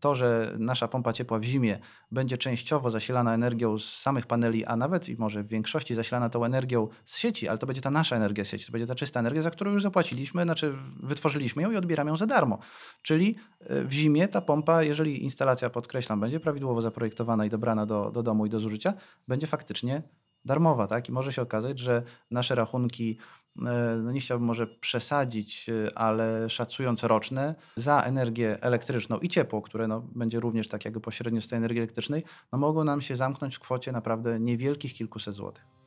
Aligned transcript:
to, 0.00 0.14
że 0.14 0.54
nasza 0.58 0.88
pompa 0.88 1.12
ciepła 1.12 1.38
w 1.38 1.42
zimie 1.44 1.78
będzie 2.10 2.38
częściowo 2.38 2.90
zasilana 2.90 3.34
energią 3.34 3.78
z 3.78 3.84
samych 3.84 4.26
paneli, 4.26 4.64
a 4.64 4.76
nawet 4.76 5.08
i 5.08 5.16
może 5.16 5.42
w 5.42 5.48
większości 5.48 5.94
zasilana 5.94 6.28
tą 6.28 6.44
energią 6.44 6.88
z 7.04 7.18
sieci, 7.18 7.48
ale 7.48 7.58
to 7.58 7.66
będzie 7.66 7.82
ta 7.82 7.90
nasza 7.90 8.16
energia 8.16 8.44
z 8.44 8.48
sieci, 8.48 8.66
to 8.66 8.72
będzie 8.72 8.86
ta 8.86 8.94
czysta 8.94 9.20
energia, 9.20 9.42
za 9.42 9.50
którą 9.50 9.72
już 9.72 9.82
zapłaciliśmy, 9.82 10.42
znaczy 10.42 10.74
wytworzyliśmy 11.02 11.62
ją 11.62 11.70
i 11.70 11.76
odbieramy 11.76 12.10
ją 12.10 12.16
za 12.16 12.26
darmo. 12.26 12.58
Czyli 13.02 13.36
e, 13.60 13.84
w 13.84 13.92
zimie 13.92 14.28
ta 14.28 14.40
pompa, 14.40 14.82
jeżeli 14.82 15.22
instalacja, 15.22 15.70
podkreślam, 15.70 16.20
będzie 16.20 16.40
prawidłowo 16.40 16.80
zaprojektowana 16.80 17.46
i 17.46 17.50
dobrana 17.50 17.86
do, 17.86 18.10
do 18.10 18.22
domu 18.22 18.46
i 18.46 18.50
do 18.50 18.60
zużycia, 18.60 18.94
będzie 19.28 19.46
faktycznie 19.46 20.02
darmowa, 20.44 20.86
tak? 20.86 21.08
I 21.08 21.12
może 21.12 21.32
się 21.32 21.42
okazać, 21.42 21.78
że 21.78 22.02
nasze 22.30 22.54
rachunki, 22.54 23.18
e, 23.58 23.96
no 24.02 24.12
nie 24.12 24.20
chciałbym 24.20 24.46
może 24.46 24.66
przesadzić, 24.66 25.68
e, 25.68 25.98
ale 25.98 26.50
szacując 26.50 27.02
roczne, 27.02 27.54
za 27.76 28.02
energię 28.02 28.62
elektryczną 28.62 29.18
i 29.18 29.28
ciepło, 29.28 29.62
które 29.62 29.88
no, 29.88 30.00
będzie 30.14 30.40
również 30.40 30.68
tak 30.68 30.84
jakby 30.84 31.00
pośrednio 31.00 31.40
z 31.40 31.48
tej 31.48 31.56
energii 31.56 31.78
elektrycznej, 31.78 32.24
no 32.52 32.58
mogą 32.58 32.84
nam 32.84 33.00
się 33.00 33.16
zamknąć 33.16 33.56
w 33.56 33.60
kwocie 33.60 33.92
naprawdę 33.92 34.40
niewielkich 34.40 34.94
kilkuset 34.94 35.34
złotych. 35.34 35.79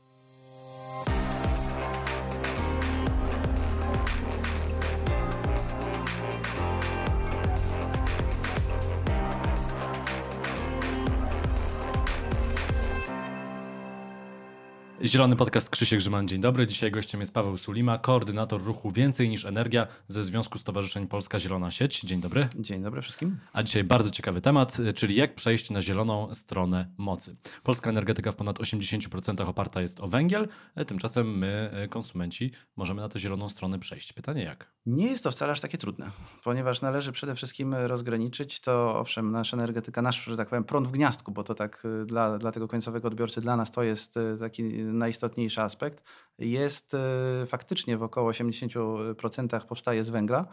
Zielony 15.06 15.36
Podcast 15.36 15.70
Krzysiek 15.70 16.00
Grzyman, 16.00 16.28
dzień 16.28 16.42
dobry. 16.42 16.68
Dzisiaj 16.68 16.92
gościem 16.92 17.20
jest 17.20 17.34
Paweł 17.34 17.58
Sulima, 17.58 17.98
koordynator 17.98 18.64
ruchu 18.64 18.92
Więcej 18.92 19.30
niż 19.30 19.46
Energia 19.46 19.88
ze 20.08 20.24
Związku 20.24 20.58
Stowarzyszeń 20.58 21.08
Polska 21.08 21.40
Zielona 21.40 21.72
Sieć. 21.72 22.02
Dzień 22.02 22.22
dobry. 22.22 22.48
Dzień 22.60 22.84
dobry 22.84 23.02
wszystkim. 23.02 23.38
A 23.54 23.64
dzisiaj 23.64 23.84
bardzo 23.84 24.10
ciekawy 24.10 24.42
temat, 24.42 24.78
czyli 24.96 25.16
jak 25.16 25.36
przejść 25.36 25.70
na 25.70 25.82
zieloną 25.82 26.36
stronę 26.36 26.88
mocy. 26.98 27.38
Polska 27.64 27.90
energetyka 27.90 28.32
w 28.32 28.36
ponad 28.36 28.60
80% 28.60 29.50
oparta 29.50 29.82
jest 29.82 30.00
o 30.00 30.08
węgiel, 30.08 30.48
tymczasem 30.88 31.38
my, 31.38 31.72
konsumenci, 31.90 32.52
możemy 32.76 33.02
na 33.02 33.10
tę 33.10 33.20
zieloną 33.20 33.50
stronę 33.50 33.80
przejść. 33.80 34.14
Pytanie 34.14 34.44
jak? 34.44 34.74
Nie 34.86 35.08
jest 35.08 35.24
to 35.24 35.32
wcale 35.32 35.52
aż 35.52 35.62
takie 35.62 35.78
trudne, 35.78 36.12
ponieważ 36.44 36.82
należy 36.82 37.12
przede 37.12 37.36
wszystkim 37.36 37.74
rozgraniczyć 37.74 38.60
to, 38.60 39.00
owszem, 39.00 39.32
nasza 39.32 39.58
energetyka, 39.58 40.02
nasz, 40.02 40.24
że 40.24 40.38
tak 40.38 40.50
powiem, 40.50 40.64
prąd 40.64 40.88
w 40.88 40.92
gniazdku, 40.92 41.32
bo 41.32 41.44
to 41.44 41.56
tak 41.56 41.86
y, 41.86 42.06
dla, 42.06 42.38
dla 42.38 42.52
tego 42.52 42.68
końcowego 42.68 43.08
odbiorcy, 43.08 43.42
dla 43.42 43.56
nas 43.56 43.72
to 43.72 43.84
jest 43.84 44.18
y, 44.18 44.38
taki 44.40 44.64
najistotniejszy 44.74 45.62
aspekt, 45.62 46.04
jest 46.40 46.94
e, 46.94 47.46
faktycznie 47.46 47.98
w 47.98 48.04
około 48.04 48.32
80% 48.32 49.66
powstaje 49.66 50.04
z 50.04 50.10
węgla. 50.10 50.48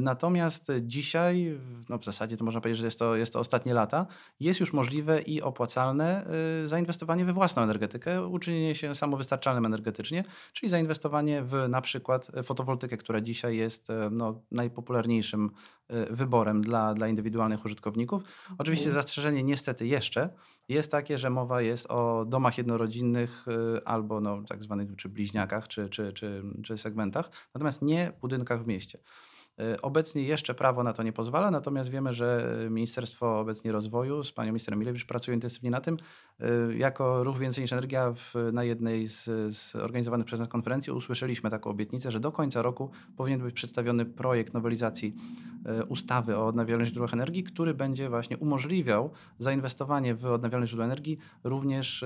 Natomiast 0.00 0.72
dzisiaj, 0.80 1.60
no 1.88 1.98
w 1.98 2.04
zasadzie 2.04 2.36
to 2.36 2.44
można 2.44 2.60
powiedzieć, 2.60 2.78
że 2.80 2.86
jest 2.86 2.98
to, 2.98 3.16
jest 3.16 3.32
to 3.32 3.40
ostatnie 3.40 3.74
lata, 3.74 4.06
jest 4.40 4.60
już 4.60 4.72
możliwe 4.72 5.22
i 5.22 5.42
opłacalne 5.42 6.26
zainwestowanie 6.66 7.24
we 7.24 7.32
własną 7.32 7.62
energetykę, 7.62 8.26
uczynienie 8.26 8.74
się 8.74 8.94
samowystarczalnym 8.94 9.66
energetycznie, 9.66 10.24
czyli 10.52 10.70
zainwestowanie 10.70 11.42
w 11.42 11.66
na 11.68 11.80
przykład 11.80 12.30
fotowoltykę, 12.44 12.96
która 12.96 13.20
dzisiaj 13.20 13.55
jest 13.56 13.88
no, 14.10 14.42
najpopularniejszym 14.50 15.50
wyborem 16.10 16.62
dla, 16.62 16.94
dla 16.94 17.08
indywidualnych 17.08 17.64
użytkowników. 17.64 18.22
Oczywiście 18.58 18.86
mhm. 18.86 19.02
zastrzeżenie 19.02 19.42
niestety 19.42 19.86
jeszcze 19.86 20.30
jest 20.68 20.90
takie, 20.90 21.18
że 21.18 21.30
mowa 21.30 21.62
jest 21.62 21.86
o 21.86 22.24
domach 22.24 22.58
jednorodzinnych 22.58 23.46
albo 23.84 24.20
no, 24.20 24.42
tak 24.48 24.62
zwanych 24.62 24.96
czy 24.96 25.08
bliźniakach, 25.08 25.68
czy, 25.68 25.88
czy, 25.88 26.12
czy, 26.12 26.42
czy 26.64 26.78
segmentach, 26.78 27.30
natomiast 27.54 27.82
nie 27.82 28.12
budynkach 28.20 28.64
w 28.64 28.66
mieście. 28.66 28.98
E, 29.60 29.82
obecnie 29.82 30.22
jeszcze 30.22 30.54
prawo 30.54 30.82
na 30.82 30.92
to 30.92 31.02
nie 31.02 31.12
pozwala, 31.12 31.50
natomiast 31.50 31.90
wiemy, 31.90 32.12
że 32.12 32.56
Ministerstwo 32.70 33.40
obecnie 33.40 33.72
rozwoju 33.72 34.24
z 34.24 34.32
panią 34.32 34.52
ministrem 34.52 34.78
Milewicz 34.78 35.04
pracuje 35.04 35.34
intensywnie 35.34 35.70
na 35.70 35.80
tym. 35.80 35.96
E, 36.40 36.76
jako 36.76 37.24
Ruch 37.24 37.38
Więcej 37.38 37.62
niż 37.62 37.72
Energia 37.72 38.12
w, 38.12 38.34
na 38.52 38.64
jednej 38.64 39.06
z, 39.06 39.24
z 39.56 39.76
organizowanych 39.76 40.26
przez 40.26 40.40
nas 40.40 40.48
konferencji 40.48 40.92
usłyszeliśmy 40.92 41.50
taką 41.50 41.70
obietnicę, 41.70 42.10
że 42.10 42.20
do 42.20 42.32
końca 42.32 42.62
roku 42.62 42.90
powinien 43.16 43.40
być 43.40 43.54
przedstawiony 43.54 44.04
projekt 44.04 44.54
nowelizacji 44.54 45.14
e, 45.66 45.84
ustawy 45.84 46.36
o 46.36 46.46
odnawialnych 46.46 46.88
źródłach 46.88 47.12
energii, 47.12 47.44
który 47.44 47.74
będzie 47.74 48.08
właśnie 48.08 48.38
umożliwiał 48.38 49.10
zainwestowanie 49.38 50.14
w 50.14 50.26
odnawialne 50.26 50.66
źródła 50.66 50.84
energii 50.84 51.18
również 51.44 52.04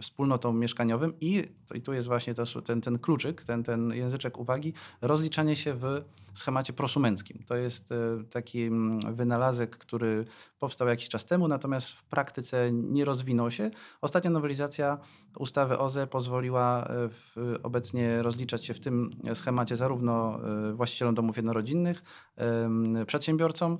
wspólnotom 0.00 0.58
mieszkaniowym 0.58 1.12
i, 1.20 1.48
i 1.74 1.80
tu 1.80 1.92
jest 1.92 2.08
właśnie 2.08 2.34
to, 2.34 2.62
ten, 2.62 2.80
ten 2.80 2.98
kluczyk, 2.98 3.44
ten, 3.44 3.62
ten 3.62 3.90
języczek 3.90 4.38
uwagi, 4.38 4.72
rozliczanie 5.02 5.56
się 5.56 5.74
w 5.74 6.04
schemacie 6.34 6.72
prosumenckim. 6.74 7.44
To 7.46 7.56
jest 7.56 7.92
e, 7.92 7.96
taki 8.30 8.62
mm, 8.62 9.14
wynalazek, 9.14 9.76
który 9.76 10.24
powstał 10.58 10.88
jakiś 10.88 11.08
czas 11.08 11.26
temu, 11.26 11.48
natomiast 11.48 11.90
w 11.90 12.04
praktyce 12.04 12.72
nie 12.72 13.04
rozwinął 13.04 13.50
się. 13.50 13.70
Ostatnia 14.00 14.30
nowelizacja 14.30 14.98
ustawy 15.38 15.78
OZE 15.78 16.06
pozwoliła 16.06 16.88
e, 17.36 17.62
obecnie 17.62 18.22
rozliczać 18.22 18.64
się 18.64 18.74
w 18.74 18.80
tym 18.80 19.10
schemacie 19.34 19.76
zarówno 19.76 20.40
e, 20.70 20.72
właścicielom 20.72 21.14
domów 21.14 21.36
jednorodzinnych, 21.36 22.02
przedsiębiorcom 23.06 23.78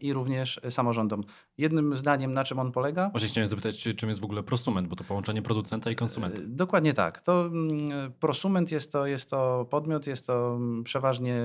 i 0.00 0.12
również 0.12 0.60
samorządom. 0.70 1.24
Jednym 1.58 1.96
zdaniem, 1.96 2.32
na 2.32 2.44
czym 2.44 2.58
on 2.58 2.72
polega? 2.72 3.10
Właśnie 3.10 3.28
chciałem 3.28 3.46
zapytać, 3.46 3.88
czym 3.96 4.08
jest 4.08 4.20
w 4.20 4.24
ogóle 4.24 4.42
prosument, 4.42 4.88
bo 4.88 4.96
to 4.96 5.04
połączenie 5.04 5.42
producenta 5.42 5.90
i 5.90 5.96
konsumenta. 5.96 6.40
Dokładnie 6.46 6.94
tak. 6.94 7.20
To 7.20 7.46
mm, 7.46 8.12
prosument 8.12 8.72
jest 8.72 8.92
to, 8.92 9.06
jest 9.06 9.30
to 9.30 9.66
podmiot, 9.70 10.06
jest 10.06 10.26
to 10.26 10.54
mm, 10.56 10.84
przeważnie 10.84 11.36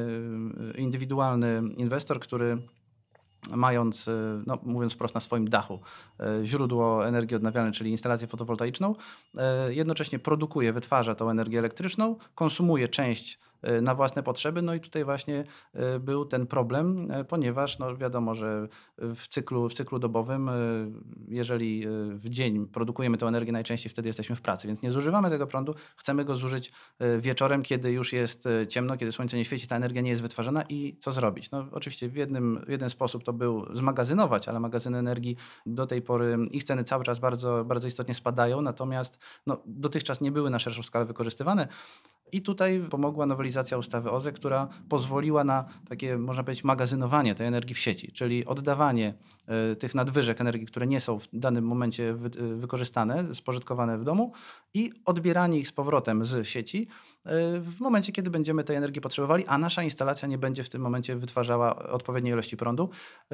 indywidualny 0.75 1.61
inwestor, 1.77 2.19
który 2.19 2.57
mając, 3.49 4.07
y, 4.07 4.11
no, 4.45 4.57
mówiąc 4.63 4.93
wprost, 4.93 5.15
na 5.15 5.21
swoim 5.21 5.49
dachu 5.49 5.79
źródło 6.43 7.07
energii 7.07 7.35
odnawialnej, 7.35 7.73
czyli 7.73 7.91
instalację 7.91 8.27
fotowoltaiczną, 8.27 8.95
jednocześnie 9.69 10.19
produkuje, 10.19 10.73
wytwarza 10.73 11.15
tą 11.15 11.29
energię 11.29 11.59
elektryczną, 11.59 12.15
konsumuje 12.35 12.87
część 12.87 13.39
E, 13.39 13.48
na 13.81 13.95
własne 13.95 14.23
potrzeby. 14.23 14.61
No 14.61 14.73
i 14.73 14.79
tutaj 14.79 15.05
właśnie 15.05 15.43
e, 15.73 15.99
był 15.99 16.25
ten 16.25 16.47
problem, 16.47 17.11
e, 17.11 17.23
ponieważ 17.23 17.79
no 17.79 17.97
wiadomo, 17.97 18.35
że 18.35 18.67
w 18.97 19.27
cyklu, 19.27 19.69
w 19.69 19.73
cyklu 19.73 19.99
dobowym, 19.99 20.49
jeżeli 21.27 21.85
w 22.13 22.29
dzień 22.29 22.67
produkujemy 22.67 23.17
tę 23.17 23.25
energię, 23.25 23.51
najczęściej 23.51 23.91
wtedy 23.91 24.09
jesteśmy 24.09 24.35
w 24.35 24.41
pracy, 24.41 24.67
więc 24.67 24.81
nie 24.81 24.91
zużywamy 24.91 25.29
tego 25.29 25.47
prądu, 25.47 25.75
chcemy 25.95 26.25
go 26.25 26.35
zużyć 26.35 26.71
wieczorem, 27.19 27.63
kiedy 27.63 27.91
już 27.91 28.13
jest 28.13 28.47
ciemno, 28.69 28.97
kiedy 28.97 29.11
słońce 29.11 29.37
nie 29.37 29.45
świeci, 29.45 29.67
ta 29.67 29.75
energia 29.75 30.01
nie 30.01 30.09
jest 30.09 30.21
wytwarzana 30.21 30.63
i 30.69 30.97
co 30.99 31.11
zrobić? 31.11 31.51
No 31.51 31.65
oczywiście 31.71 32.09
w, 32.09 32.15
jednym, 32.15 32.63
w 32.67 32.69
jeden 32.69 32.89
sposób 32.89 33.23
to 33.23 33.33
był 33.33 33.75
zmagazynować, 33.75 34.47
ale 34.47 34.59
magazyny 34.59 34.97
energii 34.97 35.35
do 35.65 35.87
tej 35.87 36.01
pory, 36.01 36.37
ich 36.51 36.63
ceny 36.63 36.83
cały 36.83 37.03
czas 37.03 37.19
bardzo, 37.19 37.65
bardzo 37.65 37.87
istotnie 37.87 38.15
spadają, 38.15 38.61
natomiast 38.61 39.19
no, 39.47 39.61
dotychczas 39.65 40.21
nie 40.21 40.31
były 40.31 40.49
na 40.49 40.59
szerszą 40.59 40.83
skalę 40.83 41.05
wykorzystywane. 41.05 41.67
I 42.31 42.41
tutaj 42.41 42.81
pomogła 42.89 43.25
nowelizacja 43.25 43.77
ustawy 43.77 44.11
OZE, 44.11 44.31
która 44.31 44.67
pozwoliła 44.89 45.43
na 45.43 45.65
takie, 45.89 46.17
można 46.17 46.43
powiedzieć, 46.43 46.63
magazynowanie 46.63 47.35
tej 47.35 47.47
energii 47.47 47.75
w 47.75 47.79
sieci, 47.79 48.11
czyli 48.11 48.45
oddawanie 48.45 49.13
e, 49.47 49.75
tych 49.75 49.95
nadwyżek 49.95 50.41
energii, 50.41 50.65
które 50.65 50.87
nie 50.87 50.99
są 50.99 51.19
w 51.19 51.27
danym 51.33 51.65
momencie 51.65 52.09
e, 52.09 52.15
wykorzystane, 52.55 53.35
spożytkowane 53.35 53.97
w 53.97 54.03
domu 54.03 54.33
i 54.73 54.91
odbieranie 55.05 55.59
ich 55.59 55.67
z 55.67 55.71
powrotem 55.71 56.25
z 56.25 56.47
sieci 56.47 56.87
e, 57.25 57.59
w 57.59 57.79
momencie, 57.79 58.11
kiedy 58.11 58.29
będziemy 58.29 58.63
tej 58.63 58.75
energii 58.75 59.01
potrzebowali, 59.01 59.45
a 59.47 59.57
nasza 59.57 59.83
instalacja 59.83 60.27
nie 60.27 60.37
będzie 60.37 60.63
w 60.63 60.69
tym 60.69 60.81
momencie 60.81 61.15
wytwarzała 61.15 61.75
odpowiedniej 61.75 62.33
ilości 62.33 62.57
prądu. 62.57 62.89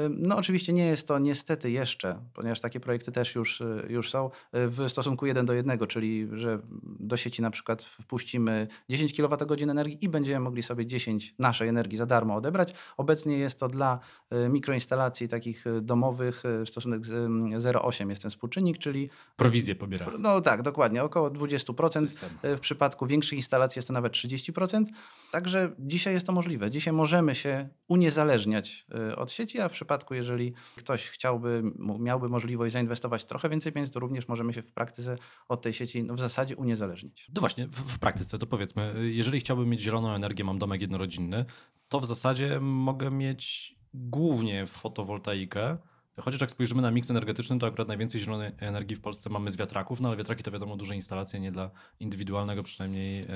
No 0.10 0.38
oczywiście 0.38 0.74
nie 0.74 0.86
jest 0.86 1.08
to 1.08 1.20
niestety 1.20 1.72
jeszcze, 1.72 2.20
ponieważ 2.34 2.60
takie 2.60 2.80
projekty 2.80 3.12
też 3.12 3.36
już, 3.36 3.64
już 3.90 4.10
są, 4.10 4.30
w 4.54 4.86
stosunku 4.88 5.26
1 5.26 5.46
do 5.46 5.54
1, 5.54 5.80
czyli 5.88 6.28
że 6.34 6.60
do 7.00 7.18
sieci 7.18 7.42
na 7.42 7.52
przykład 7.52 7.84
wpuścimy 7.84 8.68
10 8.90 9.14
kWh 9.14 9.64
energii 9.64 10.06
i 10.06 10.10
będziemy 10.10 10.40
mogli 10.40 10.64
sobie 10.64 10.86
10 10.86 11.36
naszej 11.40 11.68
energii 11.70 11.98
za 11.98 12.06
darmo 12.06 12.36
odebrać. 12.36 12.74
Obecnie 12.98 13.38
jest 13.38 13.60
to 13.60 13.68
dla 13.68 14.00
y, 14.46 14.50
mikroinstalacji 14.50 15.28
takich 15.28 15.68
y, 15.68 15.82
domowych 15.82 16.44
y, 16.62 16.66
stosunek 16.66 17.02
0,8 17.02 18.10
jest 18.10 18.22
ten 18.22 18.32
współczynnik, 18.32 18.78
czyli... 18.78 19.10
Prowizję 19.36 19.76
pobiera. 19.76 20.12
No 20.20 20.42
tak, 20.42 20.62
dokładnie, 20.62 21.04
około 21.04 21.30
20%. 21.30 22.08
System. 22.08 22.30
W 22.44 22.60
przypadku 22.60 23.08
większych 23.08 23.38
instalacji 23.38 23.80
jest 23.80 23.88
to 23.88 23.94
nawet 23.94 24.14
30%. 24.14 24.84
Także 25.32 25.76
dzisiaj 25.80 26.14
jest 26.14 26.26
to 26.26 26.32
możliwe. 26.32 26.72
Dzisiaj 26.72 26.94
możemy 26.94 27.36
się 27.36 27.70
uniezależniać 27.88 28.86
od 29.16 29.32
sieci, 29.32 29.60
a 29.60 29.70
w 29.70 29.72
przypadku, 29.72 30.14
jeżeli 30.14 30.54
ktoś 30.76 31.10
chciałby, 31.10 31.64
miałby 32.00 32.30
możliwość 32.30 32.74
zainwestować 32.74 33.26
trochę 33.26 33.50
więcej 33.50 33.72
pieniędzy, 33.72 33.94
to 33.94 34.00
również 34.00 34.28
możemy 34.28 34.54
się 34.54 34.62
w 34.62 34.72
praktyce 34.72 35.18
od 35.50 35.62
tej 35.62 35.74
sieci 35.74 36.04
no, 36.04 36.14
w 36.14 36.20
zasadzie 36.20 36.56
uniezależnić. 36.56 37.28
No 37.36 37.40
właśnie, 37.40 37.68
w, 37.68 37.76
w 37.76 38.00
praktyce 38.00 38.40
to 38.40 38.48
powiedzmy, 38.76 39.12
jeżeli 39.12 39.40
chciałbym 39.40 39.70
mieć 39.70 39.82
zieloną 39.82 40.12
energię, 40.12 40.44
mam 40.44 40.60
domek 40.60 40.82
jednorodzinny, 40.82 41.46
to 41.90 42.00
w 42.00 42.06
zasadzie 42.06 42.60
mogę 42.60 43.12
mieć 43.12 43.76
głównie 43.94 44.66
fotowoltaikę, 44.66 45.78
Chociaż 46.22 46.42
jak 46.42 46.52
spojrzymy 46.52 46.82
na 46.82 46.92
miks 46.92 47.10
energetyczny, 47.10 47.60
to 47.60 47.68
akurat 47.68 47.88
najwięcej 47.88 48.22
zielonej 48.22 48.52
energii 48.58 48.96
w 48.96 49.02
Polsce 49.02 49.30
mamy 49.30 49.52
z 49.52 49.58
wiatraków, 49.58 50.02
no 50.02 50.08
ale 50.08 50.18
wiatraki 50.18 50.44
to 50.44 50.52
wiadomo 50.52 50.78
duże 50.78 50.96
instalacje, 50.96 51.40
nie 51.40 51.52
dla 51.52 51.72
indywidualnego 52.00 52.64
przynajmniej 52.64 53.22
e, 53.22 53.28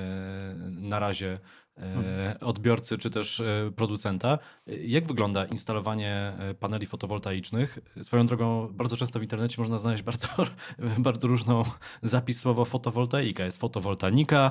na 0.70 0.98
razie 0.98 1.38
odbiorcy 2.40 2.98
czy 2.98 3.10
też 3.10 3.40
e, 3.40 3.72
producenta. 3.76 4.38
Jak 4.66 5.08
wygląda 5.08 5.44
instalowanie 5.44 6.32
e, 6.38 6.54
paneli 6.54 6.86
fotowoltaicznych? 6.86 7.78
Swoją 8.02 8.26
drogą 8.26 8.68
bardzo 8.72 8.96
często 8.96 9.18
w 9.18 9.22
internecie 9.22 9.54
można 9.58 9.78
znaleźć 9.78 10.02
bardzo, 10.02 10.28
bardzo 10.98 11.28
różną 11.28 11.62
zapis 12.02 12.40
słowa 12.40 12.64
fotowoltaika. 12.64 13.44
Jest 13.44 13.60
fotowoltanika, 13.60 14.50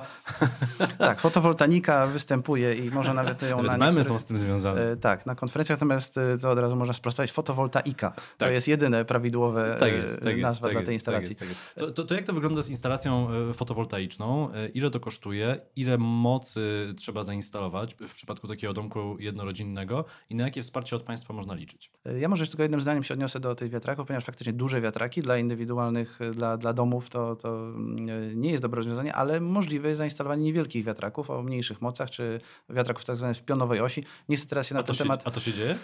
Tak, 0.97 1.21
fotowoltanika 1.21 2.07
występuje 2.07 2.75
i 2.75 2.89
może 2.89 3.13
nawet 3.13 3.41
ją 3.41 3.57
nawet 3.57 3.71
na 3.71 3.77
memy 3.77 4.03
są 4.03 4.19
z 4.19 4.25
tym 4.25 4.37
związane. 4.37 4.91
E, 4.91 4.97
Tak, 4.97 5.25
na 5.25 5.35
konferencjach 5.35 5.77
natomiast 5.77 6.17
e, 6.17 6.37
to 6.37 6.51
od 6.51 6.59
razu 6.59 6.75
można 6.75 6.93
sprostować 6.93 7.31
fotowoltaika. 7.31 8.11
To 8.11 8.21
Tak. 8.37 8.51
jest 8.51 8.67
jedyne 8.67 9.05
prawidłowe 9.05 9.75
Tak 9.79 9.93
e, 9.93 9.95
jest, 9.95 10.23
tak 10.23 10.37
nazwa 10.37 10.67
tak 10.67 10.71
dla 10.71 10.79
jest, 10.79 10.85
tej 10.87 10.95
instalacji. 10.95 11.35
Tak 11.35 11.49
jest, 11.49 11.65
tak. 11.75 11.83
To, 11.83 11.91
to, 11.91 12.03
to 12.03 12.15
jak 12.15 12.25
to 12.25 12.33
wygląda 12.33 12.61
z 12.61 12.69
instalacją 12.69 13.27
e, 13.49 13.53
fotowoltaiczną? 13.53 14.53
E, 14.53 14.67
Ile 14.67 14.91
to 14.91 14.99
kosztuje? 14.99 15.59
Ile 15.75 15.97
mocy 15.97 16.93
trzeba 16.97 17.08
zainstalować 17.23 17.95
w 18.07 18.13
przypadku 18.13 18.47
takiego 18.47 18.73
domku 18.73 19.17
jednorodzinnego 19.19 20.05
i 20.29 20.35
na 20.35 20.43
jakie 20.43 20.61
wsparcie 20.63 20.95
od 20.95 21.03
państwa 21.03 21.33
można 21.33 21.53
liczyć? 21.53 21.91
Ja 22.19 22.29
może 22.29 22.47
tylko 22.47 22.63
jednym 22.63 22.81
zdaniem 22.81 23.03
się 23.03 23.13
odniosę 23.13 23.39
do 23.39 23.55
tych 23.55 23.71
wiatraków, 23.71 24.07
ponieważ 24.07 24.25
faktycznie 24.25 24.53
duże 24.53 24.81
wiatraki 24.81 25.21
dla 25.21 25.37
indywidualnych, 25.37 26.19
dla, 26.33 26.57
dla 26.57 26.73
domów 26.73 27.09
to, 27.09 27.35
to 27.35 27.67
mm, 27.67 28.41
nie 28.41 28.51
jest 28.51 28.63
dobre 28.63 28.77
rozwiązanie, 28.77 29.15
ale 29.15 29.41
możliwe 29.41 29.87
jest 29.87 29.97
zainstalowanie 29.97 30.43
niewielkich 30.43 30.85
wiatraków 30.85 31.29
o 31.29 31.43
mniejszych 31.43 31.81
mocach, 31.81 32.09
czy 32.09 32.41
wiatraków 32.69 33.05
tak 33.05 33.15
zwanych 33.15 33.37
w 33.37 33.41
pionowej 33.41 33.79
osi. 33.79 34.03
Nie 34.29 34.37
chcę 34.37 34.47
teraz 34.47 34.67
się 34.67 34.73
na 34.73 34.79
A 34.79 34.83
ten 34.83 34.95
się, 34.95 35.03
temat... 35.03 35.21
a 35.27 35.31
to 35.31 35.39
się 35.39 35.53
dzieje? 35.53 35.75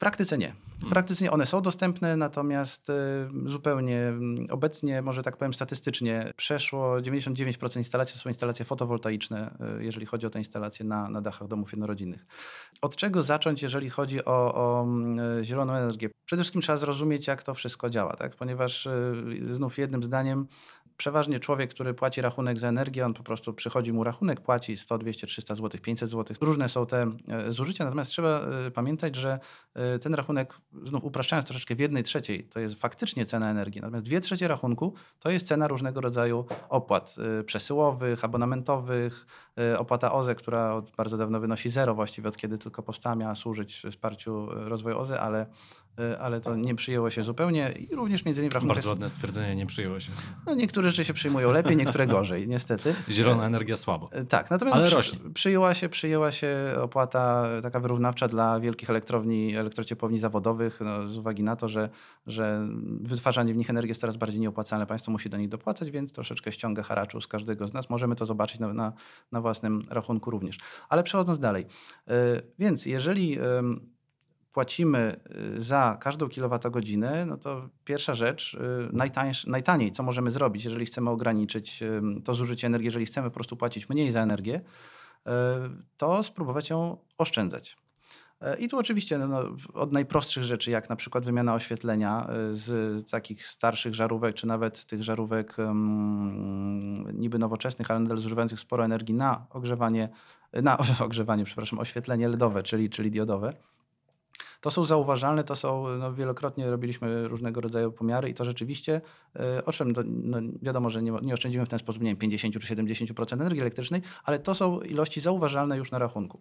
Praktyce 0.00 0.38
nie. 0.38 0.54
W 0.78 0.88
praktyce 0.88 1.24
nie. 1.24 1.30
One 1.30 1.46
są 1.46 1.62
dostępne, 1.62 2.16
natomiast 2.16 2.90
y, 2.90 2.92
zupełnie 3.46 3.98
mm, 3.98 4.46
obecnie, 4.50 5.02
może 5.02 5.22
tak 5.22 5.36
powiem 5.36 5.54
statystycznie, 5.54 6.32
przeszło 6.36 6.96
99% 6.96 7.76
instalacji 7.76 8.14
to 8.14 8.20
są 8.20 8.30
instalacje 8.30 8.64
fotowoltaiczne, 8.64 9.54
y, 9.80 9.84
jeżeli 9.84 10.06
chodzi 10.06 10.26
o 10.26 10.30
te 10.30 10.38
instalacje 10.38 10.86
na, 10.86 11.08
na 11.08 11.20
dachach 11.20 11.48
domów 11.48 11.72
jednorodzinnych. 11.72 12.26
Od 12.82 12.96
czego 12.96 13.22
zacząć, 13.22 13.62
jeżeli 13.62 13.90
chodzi 13.90 14.24
o, 14.24 14.54
o 14.54 14.82
mm, 14.82 15.44
zieloną 15.44 15.72
energię? 15.72 16.10
Przede 16.24 16.42
wszystkim 16.42 16.62
trzeba 16.62 16.78
zrozumieć, 16.78 17.26
jak 17.26 17.42
to 17.42 17.54
wszystko 17.54 17.90
działa, 17.90 18.16
tak? 18.16 18.36
ponieważ 18.36 18.86
y, 18.86 19.54
znów 19.54 19.78
jednym 19.78 20.02
zdaniem 20.02 20.46
Przeważnie 21.00 21.38
człowiek, 21.38 21.70
który 21.70 21.94
płaci 21.94 22.20
rachunek 22.20 22.58
za 22.58 22.68
energię, 22.68 23.06
on 23.06 23.14
po 23.14 23.22
prostu 23.22 23.54
przychodzi 23.54 23.92
mu 23.92 24.04
rachunek, 24.04 24.40
płaci 24.40 24.76
100, 24.76 24.98
200, 24.98 25.26
300 25.26 25.54
zł, 25.54 25.80
500 25.80 26.08
zł. 26.08 26.36
Różne 26.40 26.68
są 26.68 26.86
te 26.86 27.12
e, 27.28 27.52
zużycia, 27.52 27.84
natomiast 27.84 28.10
trzeba 28.10 28.40
e, 28.40 28.70
pamiętać, 28.70 29.16
że 29.16 29.38
e, 29.74 29.98
ten 29.98 30.14
rachunek, 30.14 30.54
znów 30.84 31.04
upraszczając 31.04 31.46
troszeczkę, 31.46 31.74
w 31.74 31.78
jednej 31.80 32.02
trzeciej 32.02 32.44
to 32.44 32.60
jest 32.60 32.74
faktycznie 32.74 33.26
cena 33.26 33.50
energii, 33.50 33.80
natomiast 33.80 34.04
dwie 34.04 34.20
trzecie 34.20 34.48
rachunku 34.48 34.94
to 35.18 35.30
jest 35.30 35.46
cena 35.46 35.68
różnego 35.68 36.00
rodzaju 36.00 36.44
opłat 36.68 37.16
przesyłowych, 37.46 38.24
abonamentowych, 38.24 39.26
opłata 39.78 40.12
OZE, 40.12 40.34
która 40.34 40.74
od 40.74 40.90
bardzo 40.96 41.16
dawno 41.16 41.40
wynosi 41.40 41.70
zero 41.70 41.94
właściwie, 41.94 42.28
od 42.28 42.36
kiedy 42.36 42.58
tylko 42.58 42.82
powstała, 42.82 43.16
miała 43.16 43.34
służyć 43.34 43.82
wsparciu 43.90 44.46
rozwoju 44.50 44.98
OZE, 44.98 45.20
ale, 45.20 45.46
ale 46.20 46.40
to 46.40 46.56
nie 46.56 46.74
przyjęło 46.74 47.10
się 47.10 47.22
zupełnie 47.22 47.72
i 47.72 47.94
również 47.94 48.24
między 48.24 48.40
innymi 48.40 48.50
w 48.50 48.54
rachunkach... 48.54 48.76
Bardzo 48.76 48.88
ładne 48.90 49.08
stwierdzenie, 49.08 49.56
nie 49.56 49.66
przyjęło 49.66 50.00
się. 50.00 50.12
No, 50.46 50.54
niektóre 50.54 50.90
rzeczy 50.90 51.04
się 51.04 51.14
przyjmują 51.14 51.52
lepiej, 51.52 51.76
niektóre 51.76 52.06
gorzej, 52.06 52.48
niestety. 52.48 52.94
Zielona 53.08 53.46
energia 53.46 53.76
słabo. 53.76 54.08
E, 54.12 54.24
Tak, 54.24 54.50
natomiast 54.50 54.76
Ale 54.76 54.86
przy, 54.86 54.94
rośnie. 54.96 55.18
przyjęła, 55.34 55.74
się, 55.74 55.88
przyjęła 55.88 56.32
się 56.32 56.56
opłata 56.82 57.46
taka 57.62 57.80
wyrównawcza 57.80 58.28
dla 58.28 58.60
wielkich 58.60 58.90
elektrowni, 58.90 59.56
elektrociepłowni 59.56 60.18
zawodowych 60.18 60.80
no, 60.84 61.06
z 61.06 61.18
uwagi 61.18 61.42
na 61.42 61.56
to, 61.56 61.68
że, 61.68 61.88
że 62.26 62.68
wytwarzanie 63.02 63.54
w 63.54 63.56
nich 63.56 63.70
energii 63.70 63.88
jest 63.88 64.00
coraz 64.00 64.16
bardziej 64.16 64.40
nieopłacalne. 64.40 64.86
Państwo 64.86 65.12
musi 65.12 65.30
do 65.30 65.36
nich 65.36 65.48
dopłacać, 65.48 65.90
więc 65.90 66.12
troszeczkę 66.12 66.52
ściąga 66.52 66.82
haraczu 66.82 67.20
z 67.20 67.26
każdego 67.26 67.68
z 67.68 67.72
nas. 67.72 67.90
Możemy 67.90 68.16
to 68.16 68.26
zobaczyć 68.26 68.60
na, 68.60 68.72
na, 68.72 68.92
na 69.32 69.40
własnym 69.40 69.82
rachunku 69.90 70.30
również. 70.30 70.58
Ale 70.88 71.02
przechodząc 71.02 71.38
dalej. 71.38 71.66
E, 72.08 72.14
Więc 72.58 72.86
jeżeli 72.86 73.38
płacimy 74.52 75.20
y, 75.56 75.62
za 75.62 75.96
każdą 76.00 76.28
kilowatogodzinę, 76.28 77.26
no 77.26 77.36
to 77.36 77.68
pierwsza 77.84 78.14
rzecz, 78.14 78.54
y, 78.54 79.46
najtaniej, 79.46 79.92
co 79.92 80.02
możemy 80.02 80.30
zrobić, 80.30 80.64
jeżeli 80.64 80.86
chcemy 80.86 81.10
ograniczyć 81.10 81.84
to 82.24 82.34
zużycie 82.34 82.66
energii, 82.66 82.84
jeżeli 82.84 83.06
chcemy 83.06 83.30
po 83.30 83.34
prostu 83.34 83.56
płacić 83.56 83.88
mniej 83.88 84.12
za 84.12 84.22
energię, 84.22 84.60
y, 84.60 85.30
to 85.96 86.22
spróbować 86.22 86.70
ją 86.70 86.96
oszczędzać. 87.18 87.76
I 88.58 88.68
tu 88.68 88.78
oczywiście 88.78 89.18
no, 89.18 89.26
no, 89.26 89.42
od 89.74 89.92
najprostszych 89.92 90.44
rzeczy, 90.44 90.70
jak 90.70 90.88
na 90.88 90.96
przykład 90.96 91.24
wymiana 91.24 91.54
oświetlenia 91.54 92.28
z 92.50 93.10
takich 93.10 93.46
starszych 93.46 93.94
żarówek, 93.94 94.34
czy 94.34 94.46
nawet 94.46 94.86
tych 94.86 95.02
żarówek 95.02 95.58
ym, 95.58 97.18
niby 97.18 97.38
nowoczesnych, 97.38 97.90
ale 97.90 98.00
nadal 98.00 98.18
zużywających 98.18 98.60
sporo 98.60 98.84
energii 98.84 99.14
na 99.14 99.46
ogrzewanie, 99.50 100.08
na 100.52 100.78
ogrzewanie, 101.06 101.44
przepraszam, 101.44 101.78
oświetlenie 101.78 102.28
LEDowe, 102.28 102.62
czyli, 102.62 102.90
czyli 102.90 103.10
diodowe. 103.10 103.52
To 104.60 104.70
są 104.70 104.84
zauważalne, 104.84 105.44
to 105.44 105.56
są, 105.56 105.98
no, 105.98 106.14
wielokrotnie 106.14 106.70
robiliśmy 106.70 107.28
różnego 107.28 107.60
rodzaju 107.60 107.92
pomiary 107.92 108.28
i 108.28 108.34
to 108.34 108.44
rzeczywiście, 108.44 109.00
e, 109.36 109.64
owszem, 109.64 109.94
to, 109.94 110.02
no, 110.06 110.38
wiadomo, 110.62 110.90
że 110.90 111.02
nie, 111.02 111.12
nie 111.22 111.34
oszczędzimy 111.34 111.66
w 111.66 111.68
ten 111.68 111.78
sposób, 111.78 112.02
nie 112.02 112.10
wiem, 112.10 112.16
50 112.16 112.54
czy 112.54 112.74
70% 112.74 113.32
energii 113.32 113.60
elektrycznej, 113.60 114.02
ale 114.24 114.38
to 114.38 114.54
są 114.54 114.80
ilości 114.80 115.20
zauważalne 115.20 115.76
już 115.76 115.90
na 115.90 115.98
rachunku. 115.98 116.40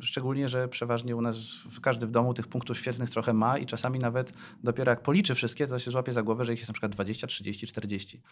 Szczególnie, 0.00 0.48
że 0.48 0.68
przeważnie 0.68 1.16
u 1.16 1.20
nas 1.20 1.36
każdy 1.82 2.06
w 2.06 2.10
domu 2.10 2.34
tych 2.34 2.48
punktów 2.48 2.78
świetlnych 2.78 3.10
trochę 3.10 3.32
ma 3.32 3.58
i 3.58 3.66
czasami 3.66 3.98
nawet 3.98 4.32
dopiero 4.62 4.90
jak 4.90 5.02
policzy 5.02 5.34
wszystkie, 5.34 5.66
to 5.66 5.78
się 5.78 5.90
złapie 5.90 6.12
za 6.12 6.22
głowę, 6.22 6.44
że 6.44 6.52
ich 6.52 6.58
jest 6.58 6.68
na 6.68 6.72
przykład 6.72 6.92
20, 6.92 7.26
30, 7.26 7.66
40. 7.66 8.22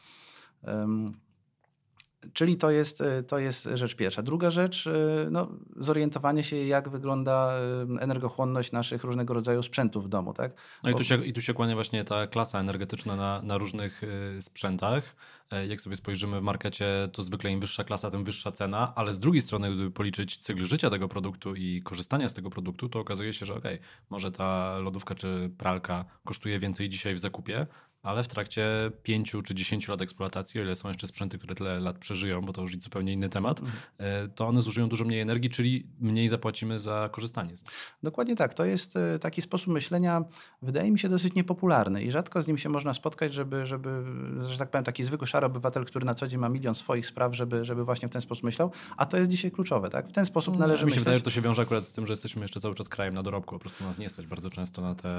Czyli 2.33 2.57
to 2.57 2.71
jest, 2.71 3.01
y, 3.01 3.23
to 3.23 3.39
jest 3.39 3.69
rzecz 3.75 3.97
pierwsza. 3.97 4.23
Druga 4.23 4.51
rzecz, 4.51 4.87
y, 4.87 5.29
no, 5.31 5.49
zorientowanie 5.77 6.43
się, 6.43 6.57
jak 6.57 6.89
wygląda 6.89 7.61
y, 7.99 8.01
energochłonność 8.01 8.73
naszych 8.73 9.05
różnego 9.05 9.35
rodzaju 9.35 9.63
sprzętów 9.63 10.05
w 10.05 10.09
domu. 10.09 10.35
Tak? 10.35 10.53
No 10.85 10.91
i 10.91 10.95
tu, 10.95 11.05
się, 11.05 11.27
i 11.27 11.33
tu 11.33 11.41
się 11.41 11.55
kłania 11.55 11.75
właśnie 11.75 12.05
ta 12.05 12.27
klasa 12.27 12.61
energetyczna 12.61 13.17
na, 13.17 13.43
na 13.43 13.59
różnych 13.59 14.03
sprzętach. 14.41 15.17
E, 15.51 15.67
Jak 15.67 15.81
sobie 15.81 15.97
spojrzymy 15.97 16.41
w 16.41 16.43
markecie, 16.43 17.09
to 17.13 17.23
zwykle 17.23 17.51
im 17.51 17.61
wyższa 17.61 17.85
klasa, 17.85 18.11
tym 18.11 18.25
wyższa 18.25 18.53
cena, 18.53 18.93
ale 18.97 19.15
z 19.15 19.19
drugiej 19.19 19.43
strony, 19.43 19.75
gdyby 19.75 19.91
policzyć 19.91 20.37
cykl 20.37 20.65
życia 20.65 20.91
tego 20.91 21.09
produktu 21.09 21.55
i 21.55 21.83
korzystania 21.83 22.29
z 22.29 22.35
tego 22.35 22.51
produktu, 22.51 22.89
to 22.89 22.99
okazuje 22.99 23.33
się, 23.33 23.47
że 23.47 23.55
okej, 23.55 23.79
może 24.11 24.33
ta 24.33 24.79
lodówka 24.79 25.15
czy 25.15 25.51
pralka 25.59 26.05
kosztuje 26.25 26.59
więcej 26.59 26.89
dzisiaj 26.89 27.15
w 27.15 27.19
zakupie, 27.19 27.67
ale 28.03 28.23
w 28.23 28.29
trakcie 28.29 28.67
5 29.03 29.33
czy 29.45 29.55
10 29.55 29.89
lat 29.89 30.01
eksploatacji, 30.03 30.61
o 30.61 30.65
ile 30.65 30.77
są 30.77 30.89
jeszcze 30.89 31.07
sprzęty, 31.07 31.39
które 31.39 31.55
tyle 31.55 31.81
lat 31.81 31.99
przeżyją, 31.99 32.41
bo 32.41 32.53
to 32.53 32.63
już 32.63 32.79
zupełnie 32.79 33.13
inny 33.13 33.29
temat, 33.29 33.61
e, 33.99 34.29
to 34.29 34.47
one 34.47 34.61
zużyją 34.63 34.89
dużo 34.89 35.05
mniej 35.05 35.21
energii, 35.21 35.51
czyli 35.51 35.87
mniej 36.01 36.29
zapłacimy 36.29 36.81
za 36.81 37.09
korzystanie 37.13 37.57
z 37.57 37.63
nich. 37.63 37.71
Dokładnie 38.03 38.37
tak. 38.37 38.55
To 38.55 38.65
jest 38.65 38.97
y, 38.97 39.19
taki 39.19 39.43
sposób 39.43 39.75
myślenia, 39.75 40.25
wydaje 40.63 40.91
mi 40.91 40.99
się, 40.99 41.09
dosyć 41.09 41.35
niepopularny 41.35 42.03
i 42.03 42.11
rzadko 42.11 42.43
z 42.43 42.47
nim 42.49 42.59
się 42.59 42.69
można 42.69 42.95
spotkać, 42.95 43.35
żeby, 43.35 43.67
żeby 43.67 44.03
że 44.49 44.59
tak 44.59 44.71
powiem, 44.71 44.85
taki 44.85 45.05
zwykły 45.05 45.27
szary 45.27 45.47
obywatel, 45.47 45.85
który 45.85 46.05
na 46.07 46.15
co 46.15 46.29
dzień 46.29 46.41
ma 46.41 46.49
milion 46.49 46.75
swoich 46.75 47.07
spraw, 47.07 47.37
żeby, 47.37 47.65
żeby 47.65 47.85
właśnie 47.85 48.09
w 48.09 48.11
ten 48.11 48.21
sposób 48.23 48.45
myślał, 48.45 48.73
a 48.97 49.07
to 49.07 49.17
jest 49.17 49.31
dzisiaj 49.31 49.51
kluczowe. 49.51 49.91
Tak? 49.91 50.09
W 50.09 50.13
ten 50.13 50.27
sposób 50.27 50.59
należy 50.59 50.79
Mm, 50.83 50.87
Mi 50.87 50.93
się 50.93 50.95
myśleć. 50.95 51.05
wydaje, 51.05 51.17
że 51.19 51.23
to 51.25 51.31
się 51.31 51.41
wiąże 51.41 51.63
akurat 51.63 51.89
z 51.89 51.93
tym, 51.93 52.07
że 52.07 52.13
jesteśmy 52.13 52.43
jeszcze 52.43 52.61
cały 52.61 52.75
czas 52.75 52.89
krajem 52.89 53.15
na 53.15 53.23
dorobku, 53.23 53.55
po 53.55 53.59
prostu 53.59 53.85
nas 53.85 53.99
nie 53.99 54.09
stać 54.09 54.27
bardzo 54.27 54.51
często 54.51 54.83
na 54.83 54.95
te 54.95 55.11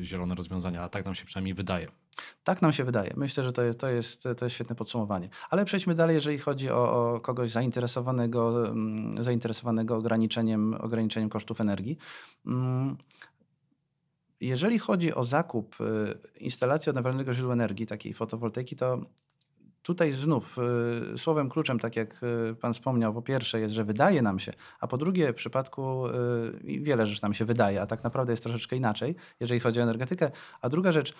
y, 0.00 0.04
zielone 0.04 0.34
rozwiązania, 0.34 0.82
a 0.82 0.88
tak 0.88 1.04
nam 1.04 1.14
się 1.14 1.24
przynajmniej 1.24 1.54
wydaje. 1.54 1.88
Tak 2.44 2.62
nam 2.62 2.72
się 2.72 2.84
wydaje. 2.84 3.14
Myślę, 3.16 3.44
że 3.44 3.52
to 3.52 3.62
jest, 3.62 3.80
to 3.80 3.88
jest, 3.88 4.22
to 4.36 4.44
jest 4.44 4.54
świetne 4.54 4.76
podsumowanie. 4.76 5.28
Ale 5.50 5.64
przejdźmy 5.64 5.94
dalej, 5.94 6.14
jeżeli 6.14 6.38
chodzi 6.38 6.70
o, 6.70 7.14
o 7.14 7.20
kogoś 7.20 7.50
zainteresowanego, 7.50 8.68
mm, 8.68 9.24
zainteresowanego 9.24 9.96
ograniczeniem, 9.96 10.74
ograniczeniem 10.74 11.28
kosztów 11.28 11.60
energii. 11.60 11.98
Mm, 12.46 12.96
Jeżeli 14.40 14.78
chodzi 14.78 15.14
o 15.14 15.24
zakup 15.24 15.80
y, 15.80 16.18
instalacji 16.38 16.90
odnawialnego 16.90 17.32
źródła 17.32 17.52
energii, 17.52 17.86
takiej 17.86 18.14
fotowoltaiki, 18.14 18.76
to 18.76 18.98
tutaj 19.82 20.12
znów 20.12 20.56
y, 21.14 21.18
słowem 21.18 21.50
kluczem, 21.50 21.78
tak 21.78 21.96
jak 21.96 22.22
y, 22.22 22.54
Pan 22.54 22.72
wspomniał, 22.72 23.14
po 23.14 23.22
pierwsze 23.22 23.60
jest, 23.60 23.74
że 23.74 23.84
wydaje 23.84 24.22
nam 24.22 24.38
się, 24.38 24.52
a 24.80 24.86
po 24.86 24.98
drugie 24.98 25.32
w 25.32 25.36
przypadku 25.36 26.04
wiele 26.64 27.06
rzeczy 27.06 27.22
nam 27.22 27.34
się 27.34 27.44
wydaje, 27.44 27.82
a 27.82 27.86
tak 27.86 28.04
naprawdę 28.04 28.32
jest 28.32 28.42
troszeczkę 28.42 28.76
inaczej, 28.76 29.16
jeżeli 29.40 29.60
chodzi 29.60 29.80
o 29.80 29.82
energetykę. 29.82 30.30
A 30.60 30.68
druga 30.68 30.92
rzecz, 30.92 31.14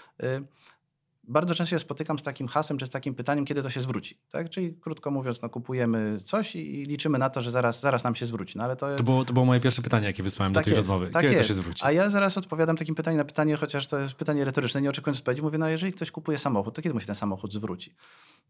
bardzo 1.31 1.55
często 1.55 1.71
się 1.71 1.79
spotykam 1.79 2.19
z 2.19 2.23
takim 2.23 2.49
hasem, 2.49 2.79
czy 2.79 2.87
z 2.87 2.91
takim 2.91 3.15
pytaniem, 3.15 3.45
kiedy 3.45 3.63
to 3.63 3.71
się 3.71 3.81
zwróci. 3.81 4.19
Tak? 4.31 4.51
Czyli 4.51 4.75
krótko 4.75 5.11
mówiąc, 5.11 5.43
no, 5.43 5.49
kupujemy 5.49 6.19
coś 6.25 6.57
i 6.57 6.85
liczymy 6.85 7.19
na 7.19 7.31
to, 7.31 7.41
że 7.41 7.51
zaraz, 7.51 7.81
zaraz 7.81 8.05
nam 8.05 8.15
się 8.15 8.27
zwróci. 8.27 8.59
No, 8.59 8.65
ale 8.65 8.77
to, 8.77 8.97
to, 8.97 9.03
było, 9.03 9.25
to 9.25 9.33
było 9.33 9.47
moje 9.47 9.61
pierwsze 9.61 9.83
pytanie, 9.83 10.07
jakie 10.07 10.23
wysłałem 10.23 10.53
tak 10.53 10.65
do 10.65 10.71
tej 10.71 10.77
jest, 10.77 10.89
rozmowy. 10.89 11.11
Tak 11.11 11.23
kiedy 11.23 11.35
jest. 11.35 11.49
to 11.49 11.55
się 11.55 11.63
zwróci? 11.63 11.85
A 11.85 11.93
ja 11.93 12.11
zaraz 12.11 12.39
odpowiadam 12.39 12.77
takim 12.77 12.95
pytaniem 12.95 13.19
na 13.19 13.25
pytanie, 13.25 13.57
chociaż 13.57 13.87
to 13.87 13.99
jest 13.99 14.15
pytanie 14.15 14.45
retoryczne, 14.45 14.83
nie 14.83 14.91
oczekując 14.91 15.19
odpowiedzi. 15.19 15.43
Mówię, 15.43 15.59
no 15.59 15.69
jeżeli 15.69 15.93
ktoś 15.93 16.11
kupuje 16.11 16.39
samochód, 16.39 16.75
to 16.75 16.83
kiedy 16.83 16.95
mu 16.95 17.01
się 17.01 17.07
ten 17.07 17.17
samochód 17.17 17.53
zwróci? 17.53 17.95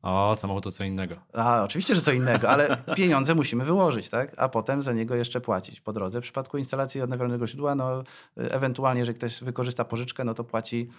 O, 0.03 0.37
samochód 0.37 0.65
to 0.65 0.71
co 0.71 0.85
innego. 0.85 1.17
A, 1.33 1.63
oczywiście, 1.63 1.95
że 1.95 2.01
co 2.01 2.13
innego, 2.13 2.51
ale 2.51 2.77
pieniądze 2.97 3.35
musimy 3.35 3.65
wyłożyć, 3.65 4.09
tak? 4.09 4.35
a 4.37 4.49
potem 4.49 4.83
za 4.83 4.93
niego 4.93 5.15
jeszcze 5.15 5.41
płacić 5.41 5.81
po 5.81 5.93
drodze. 5.93 6.21
W 6.21 6.23
przypadku 6.23 6.59
instalacji 6.59 7.03
odnawialnego 7.03 7.47
źródła, 7.47 7.75
no, 7.75 8.03
ewentualnie, 8.37 8.99
jeżeli 8.99 9.19
ktoś 9.19 9.41
wykorzysta 9.41 9.85
pożyczkę, 9.85 10.25
no 10.25 10.35
to 10.35 10.45
płaci, 10.45 10.91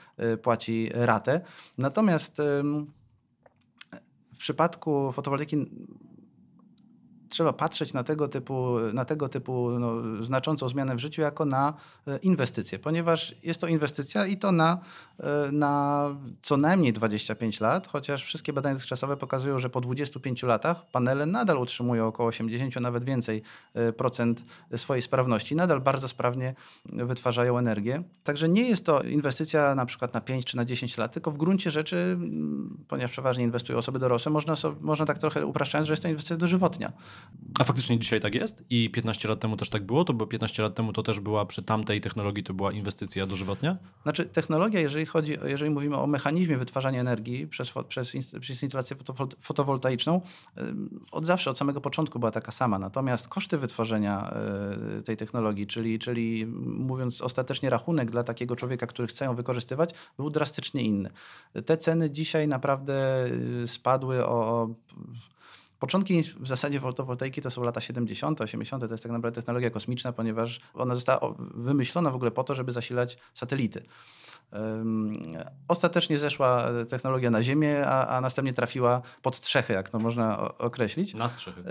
płaci 0.41 0.89
ratę. 0.93 1.41
Natomiast 1.77 2.37
w 4.33 4.37
przypadku 4.37 5.11
fotowoltaiki 5.11 5.57
trzeba 7.31 7.53
patrzeć 7.53 7.93
na 7.93 8.03
tego 8.03 8.27
typu, 8.27 8.77
na 8.93 9.05
tego 9.05 9.29
typu 9.29 9.71
no, 9.79 10.23
znaczącą 10.23 10.69
zmianę 10.69 10.95
w 10.95 10.99
życiu 10.99 11.21
jako 11.21 11.45
na 11.45 11.73
e, 12.07 12.17
inwestycję, 12.17 12.79
ponieważ 12.79 13.35
jest 13.43 13.61
to 13.61 13.67
inwestycja 13.67 14.25
i 14.25 14.37
to 14.37 14.51
na, 14.51 14.77
e, 15.19 15.51
na 15.51 16.05
co 16.41 16.57
najmniej 16.57 16.93
25 16.93 17.59
lat, 17.59 17.87
chociaż 17.87 18.25
wszystkie 18.25 18.53
badania 18.53 18.75
dotychczasowe 18.75 19.17
pokazują, 19.17 19.59
że 19.59 19.69
po 19.69 19.81
25 19.81 20.43
latach 20.43 20.85
panele 20.91 21.25
nadal 21.25 21.57
utrzymują 21.57 22.07
około 22.07 22.29
80, 22.29 22.75
nawet 22.75 23.03
więcej 23.03 23.41
e, 23.73 23.93
procent 23.93 24.43
swojej 24.77 25.01
sprawności, 25.01 25.55
nadal 25.55 25.81
bardzo 25.81 26.07
sprawnie 26.07 26.55
wytwarzają 26.85 27.57
energię. 27.57 28.03
Także 28.23 28.49
nie 28.49 28.69
jest 28.69 28.85
to 28.85 29.01
inwestycja 29.01 29.75
na 29.75 29.85
przykład 29.85 30.13
na 30.13 30.21
5 30.21 30.45
czy 30.45 30.57
na 30.57 30.65
10 30.65 30.97
lat, 30.97 31.13
tylko 31.13 31.31
w 31.31 31.37
gruncie 31.37 31.71
rzeczy, 31.71 32.17
ponieważ 32.87 33.11
przeważnie 33.11 33.43
inwestują 33.43 33.79
osoby 33.79 33.99
dorosłe, 33.99 34.31
można, 34.31 34.55
można 34.81 35.05
tak 35.05 35.17
trochę 35.17 35.45
upraszczając, 35.45 35.87
że 35.87 35.93
jest 35.93 36.03
to 36.03 36.09
inwestycja 36.09 36.37
dożywotnia. 36.37 36.91
A 37.59 37.63
faktycznie 37.63 37.99
dzisiaj 37.99 38.19
tak 38.19 38.35
jest? 38.35 38.63
I 38.69 38.89
15 38.89 39.27
lat 39.27 39.39
temu 39.39 39.57
też 39.57 39.69
tak 39.69 39.83
było? 39.83 40.05
To 40.05 40.13
było 40.13 40.27
15 40.27 40.63
lat 40.63 40.75
temu 40.75 40.93
to 40.93 41.03
też 41.03 41.19
była 41.19 41.45
przy 41.45 41.63
tamtej 41.63 42.01
technologii 42.01 42.43
to 42.43 42.53
była 42.53 42.71
inwestycja 42.71 43.25
dożywotnia? 43.25 43.77
Znaczy 44.03 44.25
technologia, 44.25 44.79
jeżeli 44.79 45.05
chodzi, 45.05 45.37
jeżeli 45.45 45.71
mówimy 45.71 45.97
o 45.97 46.07
mechanizmie 46.07 46.57
wytwarzania 46.57 46.99
energii 46.99 47.47
przez, 47.47 47.73
przez, 47.87 48.13
przez 48.39 48.63
instalację 48.63 48.95
fotowoltaiczną, 49.41 50.21
od 51.11 51.25
zawsze, 51.25 51.49
od 51.49 51.57
samego 51.57 51.81
początku 51.81 52.19
była 52.19 52.31
taka 52.31 52.51
sama. 52.51 52.79
Natomiast 52.79 53.27
koszty 53.27 53.57
wytworzenia 53.57 54.33
e, 54.99 55.01
tej 55.01 55.17
technologii, 55.17 55.67
czyli, 55.67 55.99
czyli 55.99 56.45
mówiąc 56.65 57.21
ostatecznie 57.21 57.69
rachunek 57.69 58.11
dla 58.11 58.23
takiego 58.23 58.55
człowieka, 58.55 58.87
który 58.87 59.07
chce 59.07 59.25
ją 59.25 59.35
wykorzystywać, 59.35 59.89
był 60.17 60.29
drastycznie 60.29 60.81
inny. 60.81 61.09
Te 61.65 61.77
ceny 61.77 62.11
dzisiaj 62.11 62.47
naprawdę 62.47 63.25
y, 63.63 63.67
spadły 63.67 64.25
o 64.25 64.69
Początki 65.81 66.23
w 66.39 66.47
zasadzie 66.47 66.79
fotowoltaiki 66.79 67.41
to 67.41 67.51
są 67.51 67.63
lata 67.63 67.81
70., 67.81 68.41
80., 68.41 68.83
to 68.87 68.93
jest 68.93 69.03
tak 69.03 69.11
naprawdę 69.11 69.35
technologia 69.35 69.69
kosmiczna, 69.69 70.13
ponieważ 70.13 70.59
ona 70.73 70.95
została 70.95 71.35
wymyślona 71.39 72.11
w 72.11 72.15
ogóle 72.15 72.31
po 72.31 72.43
to, 72.43 72.55
żeby 72.55 72.71
zasilać 72.71 73.17
satelity. 73.33 73.83
Ostatecznie 75.67 76.17
zeszła 76.17 76.69
technologia 76.89 77.31
na 77.31 77.43
Ziemię, 77.43 77.87
a, 77.87 78.07
a, 78.07 78.21
następnie 78.21 78.53
trafiła 78.53 79.01
pod 79.21 79.35
strzechy, 79.35 79.73
jak 79.73 79.89
to 79.89 79.99
można 79.99 80.57
określić. 80.57 81.13
Na 81.13 81.27
strzechy. 81.27 81.63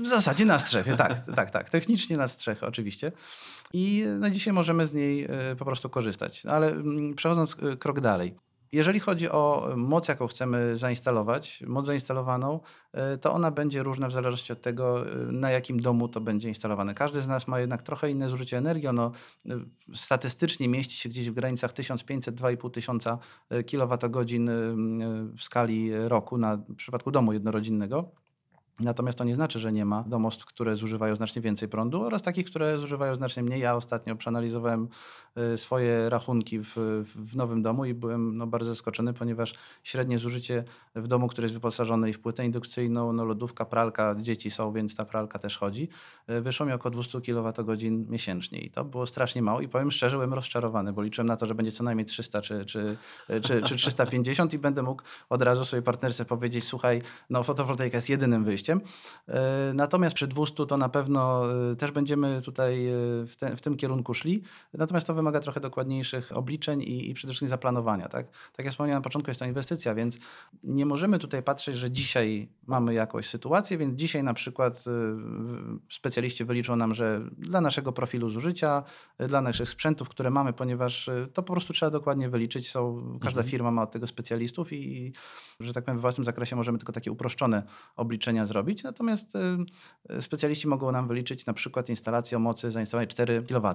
W 0.00 0.06
zasadzie 0.06 0.44
na 0.44 0.58
strzechy, 0.58 0.96
tak, 0.96 1.26
tak, 1.36 1.50
tak. 1.50 1.70
Technicznie 1.70 2.16
na 2.16 2.28
strzechy 2.28 2.66
oczywiście. 2.66 3.12
I 3.72 4.04
no, 4.20 4.30
dzisiaj 4.30 4.52
możemy 4.54 4.86
z 4.86 4.94
niej 4.94 5.24
e, 5.24 5.56
po 5.58 5.64
prostu 5.64 5.90
korzystać. 5.90 6.44
No, 6.44 6.52
ale 6.52 6.68
mm, 6.68 7.14
przechodząc 7.14 7.56
e, 7.62 7.76
krok 7.76 8.00
dalej. 8.00 8.45
Jeżeli 8.76 9.00
chodzi 9.00 9.30
o 9.30 9.68
moc, 9.76 10.08
jaką 10.08 10.26
chcemy 10.26 10.76
zainstalować, 10.76 11.62
moc 11.66 11.86
zainstalowaną, 11.86 12.60
y, 13.14 13.18
to 13.18 13.32
ona 13.32 13.50
będzie 13.50 13.82
różna 13.82 14.08
w 14.08 14.12
zależności 14.12 14.52
od 14.52 14.62
tego, 14.62 15.12
y, 15.12 15.32
na 15.32 15.50
jakim 15.50 15.80
domu 15.80 16.08
to 16.08 16.20
będzie 16.20 16.48
instalowane. 16.48 16.94
Każdy 16.94 17.22
z 17.22 17.26
nas 17.26 17.48
ma 17.48 17.60
jednak 17.60 17.82
trochę 17.82 18.10
inne 18.10 18.28
zużycie 18.28 18.58
energii. 18.58 18.88
Ono 18.88 19.12
y, 19.46 19.50
statystycznie 19.94 20.68
mieści 20.68 20.96
się 20.96 21.08
gdzieś 21.08 21.30
w 21.30 21.34
granicach 21.34 21.72
1500-2500 21.72 22.70
tysiąca 22.70 23.18
kWh 23.48 24.24
w 25.36 25.42
skali 25.42 25.90
roku 26.08 26.38
na, 26.38 26.56
w 26.56 26.74
przypadku 26.74 27.10
domu 27.10 27.32
jednorodzinnego. 27.32 28.25
Natomiast 28.80 29.18
to 29.18 29.24
nie 29.24 29.34
znaczy, 29.34 29.58
że 29.58 29.72
nie 29.72 29.84
ma 29.84 30.04
domostw, 30.06 30.44
które 30.44 30.76
zużywają 30.76 31.16
znacznie 31.16 31.42
więcej 31.42 31.68
prądu 31.68 32.02
oraz 32.02 32.22
takich, 32.22 32.46
które 32.46 32.78
zużywają 32.78 33.14
znacznie 33.14 33.42
mniej. 33.42 33.60
Ja 33.60 33.76
ostatnio 33.76 34.16
przeanalizowałem 34.16 34.88
y, 35.54 35.58
swoje 35.58 36.10
rachunki 36.10 36.58
w, 36.58 36.74
w 37.04 37.36
nowym 37.36 37.62
domu 37.62 37.84
i 37.84 37.94
byłem 37.94 38.36
no, 38.36 38.46
bardzo 38.46 38.70
zaskoczony, 38.70 39.12
ponieważ 39.12 39.54
średnie 39.82 40.18
zużycie 40.18 40.64
w 40.94 41.08
domu, 41.08 41.28
który 41.28 41.44
jest 41.44 41.54
wyposażony 41.54 42.12
w 42.12 42.20
płytę 42.20 42.44
indukcyjną, 42.44 43.12
no, 43.12 43.24
lodówka, 43.24 43.64
pralka, 43.64 44.14
dzieci 44.20 44.50
są, 44.50 44.72
więc 44.72 44.96
ta 44.96 45.04
pralka 45.04 45.38
też 45.38 45.58
chodzi, 45.58 45.88
y, 46.30 46.40
wyszło 46.40 46.66
mi 46.66 46.72
około 46.72 46.90
200 46.90 47.20
kWh 47.20 47.76
miesięcznie 48.08 48.60
i 48.60 48.70
to 48.70 48.84
było 48.84 49.06
strasznie 49.06 49.42
mało 49.42 49.60
i 49.60 49.68
powiem 49.68 49.90
szczerze, 49.90 50.16
byłem 50.16 50.34
rozczarowany, 50.34 50.92
bo 50.92 51.02
liczyłem 51.02 51.28
na 51.28 51.36
to, 51.36 51.46
że 51.46 51.54
będzie 51.54 51.72
co 51.72 51.84
najmniej 51.84 52.04
300 52.04 52.42
czy, 52.42 52.64
czy, 52.64 52.96
czy, 53.42 53.62
czy 53.62 53.76
350 53.76 54.54
i 54.54 54.58
będę 54.58 54.82
mógł 54.82 55.02
od 55.28 55.42
razu 55.42 55.64
swojej 55.64 55.82
partnerce 55.82 56.24
powiedzieć, 56.24 56.64
słuchaj, 56.64 57.02
no 57.30 57.42
fotowoltaika 57.42 57.98
jest 57.98 58.08
jedynym 58.08 58.44
wyjściem, 58.44 58.65
E, 58.72 59.72
natomiast 59.74 60.14
przy 60.14 60.26
200 60.26 60.66
to 60.66 60.76
na 60.76 60.88
pewno 60.88 61.44
e, 61.72 61.76
też 61.76 61.90
będziemy 61.90 62.42
tutaj 62.42 62.86
e, 62.86 62.92
w, 63.26 63.36
te, 63.36 63.56
w 63.56 63.60
tym 63.60 63.76
kierunku 63.76 64.14
szli. 64.14 64.42
Natomiast 64.74 65.06
to 65.06 65.14
wymaga 65.14 65.40
trochę 65.40 65.60
dokładniejszych 65.60 66.36
obliczeń 66.36 66.82
i, 66.82 67.10
i 67.10 67.14
przede 67.14 67.32
wszystkim 67.32 67.48
zaplanowania. 67.48 68.08
Tak? 68.08 68.26
tak 68.56 68.66
jak 68.66 68.70
wspomniałem 68.72 68.98
na 68.98 69.04
początku, 69.04 69.30
jest 69.30 69.40
to 69.40 69.46
inwestycja, 69.46 69.94
więc 69.94 70.18
nie 70.62 70.86
możemy 70.86 71.18
tutaj 71.18 71.42
patrzeć, 71.42 71.76
że 71.76 71.90
dzisiaj 71.90 72.48
mamy 72.66 72.94
jakąś 72.94 73.28
sytuację, 73.28 73.78
więc 73.78 73.98
dzisiaj 73.98 74.22
na 74.22 74.34
przykład 74.34 74.84
specjaliści 75.92 76.44
wyliczą 76.44 76.76
nam, 76.76 76.94
że 76.94 77.20
dla 77.38 77.60
naszego 77.60 77.92
profilu 77.92 78.30
zużycia, 78.30 78.82
dla 79.18 79.40
naszych 79.40 79.68
sprzętów, 79.68 80.08
które 80.08 80.30
mamy, 80.30 80.52
ponieważ 80.52 81.10
to 81.32 81.42
po 81.42 81.52
prostu 81.52 81.72
trzeba 81.72 81.90
dokładnie 81.90 82.28
wyliczyć. 82.28 82.70
Są, 82.70 83.02
każda 83.20 83.40
mhm. 83.40 83.50
firma 83.50 83.70
ma 83.70 83.82
od 83.82 83.90
tego 83.90 84.06
specjalistów 84.06 84.72
i, 84.72 85.12
że 85.60 85.72
tak 85.72 85.84
powiem, 85.84 85.98
w 85.98 86.00
własnym 86.00 86.24
zakresie 86.24 86.56
możemy 86.56 86.78
tylko 86.78 86.92
takie 86.92 87.12
uproszczone 87.12 87.62
obliczenia 87.96 88.46
zrobić 88.46 88.55
zrobić, 88.56 88.82
natomiast 88.82 89.36
y, 90.10 90.22
specjaliści 90.22 90.68
mogą 90.68 90.92
nam 90.92 91.08
wyliczyć 91.08 91.46
na 91.46 91.52
przykład 91.52 91.88
instalację 91.88 92.36
o 92.36 92.40
mocy 92.40 92.70
zainstalowanej 92.70 93.08
4 93.08 93.42
kW. 93.42 93.74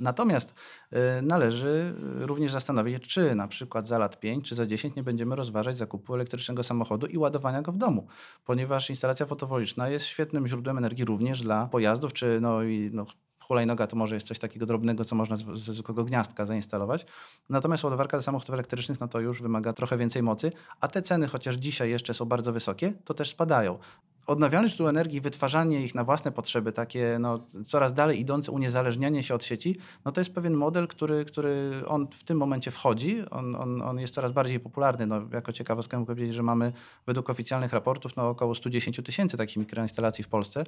Natomiast 0.00 0.54
y, 0.92 1.22
należy 1.22 1.94
również 2.00 2.52
zastanowić 2.52 2.94
się, 2.94 3.00
czy 3.00 3.34
na 3.34 3.48
przykład 3.48 3.88
za 3.88 3.98
lat 3.98 4.20
5 4.20 4.48
czy 4.48 4.54
za 4.54 4.66
10 4.66 4.96
nie 4.96 5.02
będziemy 5.02 5.36
rozważać 5.36 5.76
zakupu 5.76 6.14
elektrycznego 6.14 6.62
samochodu 6.62 7.06
i 7.06 7.18
ładowania 7.18 7.62
go 7.62 7.72
w 7.72 7.76
domu, 7.76 8.06
ponieważ 8.44 8.90
instalacja 8.90 9.26
fotowoltaiczna 9.26 9.88
jest 9.88 10.06
świetnym 10.06 10.48
źródłem 10.48 10.78
energii 10.78 11.04
również 11.04 11.40
dla 11.40 11.66
pojazdów, 11.66 12.12
czy 12.12 12.38
no, 12.40 12.62
i, 12.62 12.90
no, 12.92 13.06
hulajnoga 13.52 13.86
to 13.86 13.96
może 13.96 14.14
jest 14.14 14.26
coś 14.26 14.38
takiego 14.38 14.66
drobnego, 14.66 15.04
co 15.04 15.16
można 15.16 15.36
ze 15.36 15.72
zwykłego 15.72 16.04
gniazdka 16.04 16.44
zainstalować. 16.44 17.06
Natomiast 17.48 17.84
ładowarka 17.84 18.16
do 18.16 18.22
samochodów 18.22 18.54
elektrycznych, 18.54 19.00
no 19.00 19.08
to 19.08 19.20
już 19.20 19.42
wymaga 19.42 19.72
trochę 19.72 19.96
więcej 19.96 20.22
mocy, 20.22 20.52
a 20.80 20.88
te 20.88 21.02
ceny, 21.02 21.28
chociaż 21.28 21.56
dzisiaj 21.56 21.90
jeszcze 21.90 22.14
są 22.14 22.24
bardzo 22.24 22.52
wysokie, 22.52 22.92
to 23.04 23.14
też 23.14 23.30
spadają 23.30 23.78
odnawialne 24.26 24.68
źródła 24.68 24.90
energii, 24.90 25.20
wytwarzanie 25.20 25.84
ich 25.84 25.94
na 25.94 26.04
własne 26.04 26.32
potrzeby, 26.32 26.72
takie 26.72 27.16
no, 27.20 27.46
coraz 27.66 27.92
dalej 27.92 28.20
idące 28.20 28.52
uniezależnianie 28.52 29.22
się 29.22 29.34
od 29.34 29.44
sieci, 29.44 29.78
no 30.04 30.12
to 30.12 30.20
jest 30.20 30.34
pewien 30.34 30.54
model, 30.54 30.88
który, 30.88 31.24
który 31.24 31.82
on 31.86 32.08
w 32.10 32.24
tym 32.24 32.38
momencie 32.38 32.70
wchodzi, 32.70 33.22
on, 33.30 33.54
on, 33.54 33.82
on 33.82 33.98
jest 33.98 34.14
coraz 34.14 34.32
bardziej 34.32 34.60
popularny. 34.60 35.06
No, 35.06 35.20
jako 35.32 35.52
ciekawostkę 35.52 35.98
mogę 35.98 36.06
powiedzieć, 36.06 36.34
że 36.34 36.42
mamy 36.42 36.72
według 37.06 37.30
oficjalnych 37.30 37.72
raportów 37.72 38.16
no, 38.16 38.28
około 38.28 38.54
110 38.54 39.00
tysięcy 39.04 39.36
takich 39.36 39.56
mikroinstalacji 39.56 40.24
w 40.24 40.28
Polsce 40.28 40.64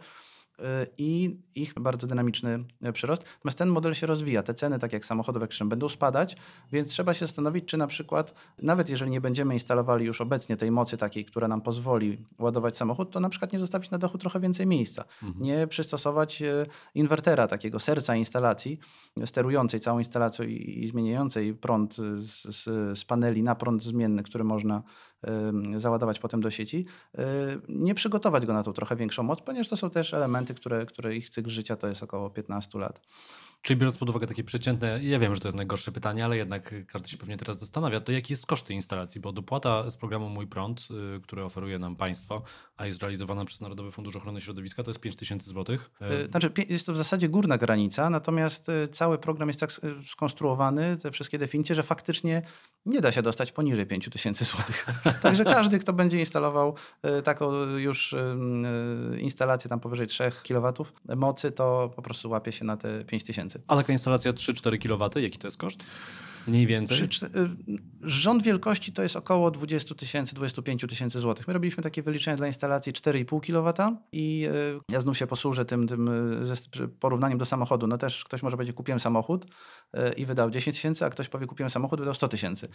i 0.98 1.36
ich 1.54 1.74
bardzo 1.80 2.06
dynamiczny 2.06 2.64
przyrost. 2.92 3.24
Natomiast 3.36 3.58
ten 3.58 3.68
model 3.68 3.94
się 3.94 4.06
rozwija. 4.06 4.42
Te 4.42 4.54
ceny, 4.54 4.78
tak 4.78 4.92
jak 4.92 5.04
samochodów 5.04 5.42
elektrycznych, 5.42 5.68
będą 5.68 5.88
spadać, 5.88 6.36
więc 6.72 6.88
trzeba 6.88 7.14
się 7.14 7.26
zastanowić, 7.26 7.64
czy 7.64 7.76
na 7.76 7.86
przykład, 7.86 8.34
nawet 8.62 8.88
jeżeli 8.88 9.10
nie 9.10 9.20
będziemy 9.20 9.54
instalowali 9.54 10.06
już 10.06 10.20
obecnie 10.20 10.56
tej 10.56 10.70
mocy 10.70 10.96
takiej, 10.96 11.24
która 11.24 11.48
nam 11.48 11.60
pozwoli 11.60 12.24
ładować 12.38 12.76
samochód, 12.76 13.10
to 13.10 13.20
na 13.20 13.28
przykład 13.28 13.52
nie 13.52 13.58
zostawić 13.58 13.90
na 13.90 13.98
dachu 13.98 14.18
trochę 14.18 14.40
więcej 14.40 14.66
miejsca. 14.66 15.04
Mhm. 15.22 15.44
Nie 15.44 15.66
przystosować 15.66 16.42
e, 16.42 16.66
inwertera, 16.94 17.48
takiego 17.48 17.78
serca 17.78 18.16
instalacji, 18.16 18.78
sterującej 19.24 19.80
całą 19.80 19.98
instalacją 19.98 20.44
i, 20.44 20.84
i 20.84 20.88
zmieniającej 20.88 21.54
prąd 21.54 21.96
z, 22.16 22.42
z, 22.56 22.64
z 22.98 23.04
paneli 23.04 23.42
na 23.42 23.54
prąd 23.54 23.82
zmienny, 23.82 24.22
który 24.22 24.44
można 24.44 24.82
załadować 25.76 26.18
potem 26.18 26.40
do 26.40 26.50
sieci, 26.50 26.86
nie 27.68 27.94
przygotować 27.94 28.46
go 28.46 28.52
na 28.52 28.62
tą 28.62 28.72
trochę 28.72 28.96
większą 28.96 29.22
moc, 29.22 29.40
ponieważ 29.40 29.68
to 29.68 29.76
są 29.76 29.90
też 29.90 30.14
elementy, 30.14 30.54
które, 30.54 30.86
które 30.86 31.16
ich 31.16 31.28
cykl 31.28 31.50
życia 31.50 31.76
to 31.76 31.88
jest 31.88 32.02
około 32.02 32.30
15 32.30 32.78
lat. 32.78 33.00
Czyli 33.64 33.76
biorąc 33.76 33.98
pod 33.98 34.08
uwagę 34.08 34.26
takie 34.26 34.44
przeciętne, 34.44 35.04
ja 35.04 35.18
wiem, 35.18 35.34
że 35.34 35.40
to 35.40 35.48
jest 35.48 35.56
najgorsze 35.56 35.92
pytanie, 35.92 36.24
ale 36.24 36.36
jednak 36.36 36.74
każdy 36.86 37.08
się 37.08 37.16
pewnie 37.16 37.36
teraz 37.36 37.58
zastanawia, 37.58 38.00
to 38.00 38.12
jaki 38.12 38.32
jest 38.32 38.46
koszt 38.46 38.66
tej 38.66 38.76
instalacji? 38.76 39.20
Bo 39.20 39.32
dopłata 39.32 39.90
z 39.90 39.96
programu 39.96 40.28
Mój 40.28 40.46
Prąd, 40.46 40.88
y, 41.16 41.20
który 41.20 41.44
oferuje 41.44 41.78
nam 41.78 41.96
państwo, 41.96 42.42
a 42.76 42.86
jest 42.86 43.02
realizowana 43.02 43.44
przez 43.44 43.60
Narodowy 43.60 43.92
Fundusz 43.92 44.16
Ochrony 44.16 44.40
Środowiska, 44.40 44.82
to 44.82 44.90
jest 44.90 45.00
5000 45.00 45.50
zł. 45.50 45.76
Y, 45.76 46.28
Znaczy, 46.30 46.50
jest 46.68 46.86
to 46.86 46.92
w 46.92 46.96
zasadzie 46.96 47.28
górna 47.28 47.58
granica, 47.58 48.10
natomiast 48.10 48.68
y, 48.68 48.88
cały 48.88 49.18
program 49.18 49.48
jest 49.48 49.60
tak 49.60 49.70
skonstruowany, 50.06 50.96
te 50.96 51.10
wszystkie 51.10 51.38
definicje, 51.38 51.74
że 51.74 51.82
faktycznie 51.82 52.42
nie 52.86 53.00
da 53.00 53.12
się 53.12 53.22
dostać 53.22 53.52
poniżej 53.52 53.86
5000 53.86 54.44
zł. 54.44 54.64
Także 55.22 55.44
każdy, 55.44 55.78
kto 55.78 55.92
będzie 55.92 56.18
instalował 56.18 56.74
y, 57.18 57.22
taką 57.22 57.52
już 57.62 58.12
y, 58.12 58.16
y, 59.14 59.20
instalację 59.20 59.68
tam 59.68 59.80
powyżej 59.80 60.06
3 60.06 60.32
kW 60.48 60.72
mocy, 61.16 61.52
to 61.52 61.90
po 61.96 62.02
prostu 62.02 62.30
łapie 62.30 62.52
się 62.52 62.64
na 62.64 62.76
te 62.76 63.04
5000. 63.04 63.60
A 63.66 63.76
taka 63.76 63.92
instalacja 63.92 64.32
3-4 64.32 64.78
kW, 64.78 65.18
jaki 65.18 65.38
to 65.38 65.46
jest 65.46 65.56
koszt? 65.56 65.84
Mniej 66.46 66.66
więcej? 66.66 67.08
Przy, 67.08 67.26
y, 67.26 67.30
rząd 68.02 68.42
wielkości 68.42 68.92
to 68.92 69.02
jest 69.02 69.16
około 69.16 69.50
20 69.50 69.94
tysięcy, 69.94 70.34
25 70.34 70.84
tysięcy 70.88 71.20
złotych. 71.20 71.48
My 71.48 71.54
robiliśmy 71.54 71.82
takie 71.82 72.02
wyliczenia 72.02 72.36
dla 72.36 72.46
instalacji 72.46 72.92
4,5 72.92 73.40
kW 73.40 73.98
i 74.12 74.46
y, 74.46 74.80
ja 74.92 75.00
znów 75.00 75.18
się 75.18 75.26
posłużę 75.26 75.64
tym, 75.64 75.88
tym 75.88 76.08
y, 76.08 76.88
porównaniem 77.00 77.38
do 77.38 77.44
samochodu. 77.44 77.86
No 77.86 77.98
też 77.98 78.24
ktoś 78.24 78.42
może 78.42 78.56
będzie 78.56 78.72
kupiłem 78.72 79.00
samochód 79.00 79.46
i 80.16 80.26
wydał 80.26 80.50
10 80.50 80.76
tysięcy, 80.76 81.04
a 81.04 81.10
ktoś 81.10 81.28
powie 81.28 81.46
kupiłem 81.46 81.70
samochód, 81.70 81.98
wydał 82.00 82.14
100 82.14 82.28
tysięcy. 82.28 82.68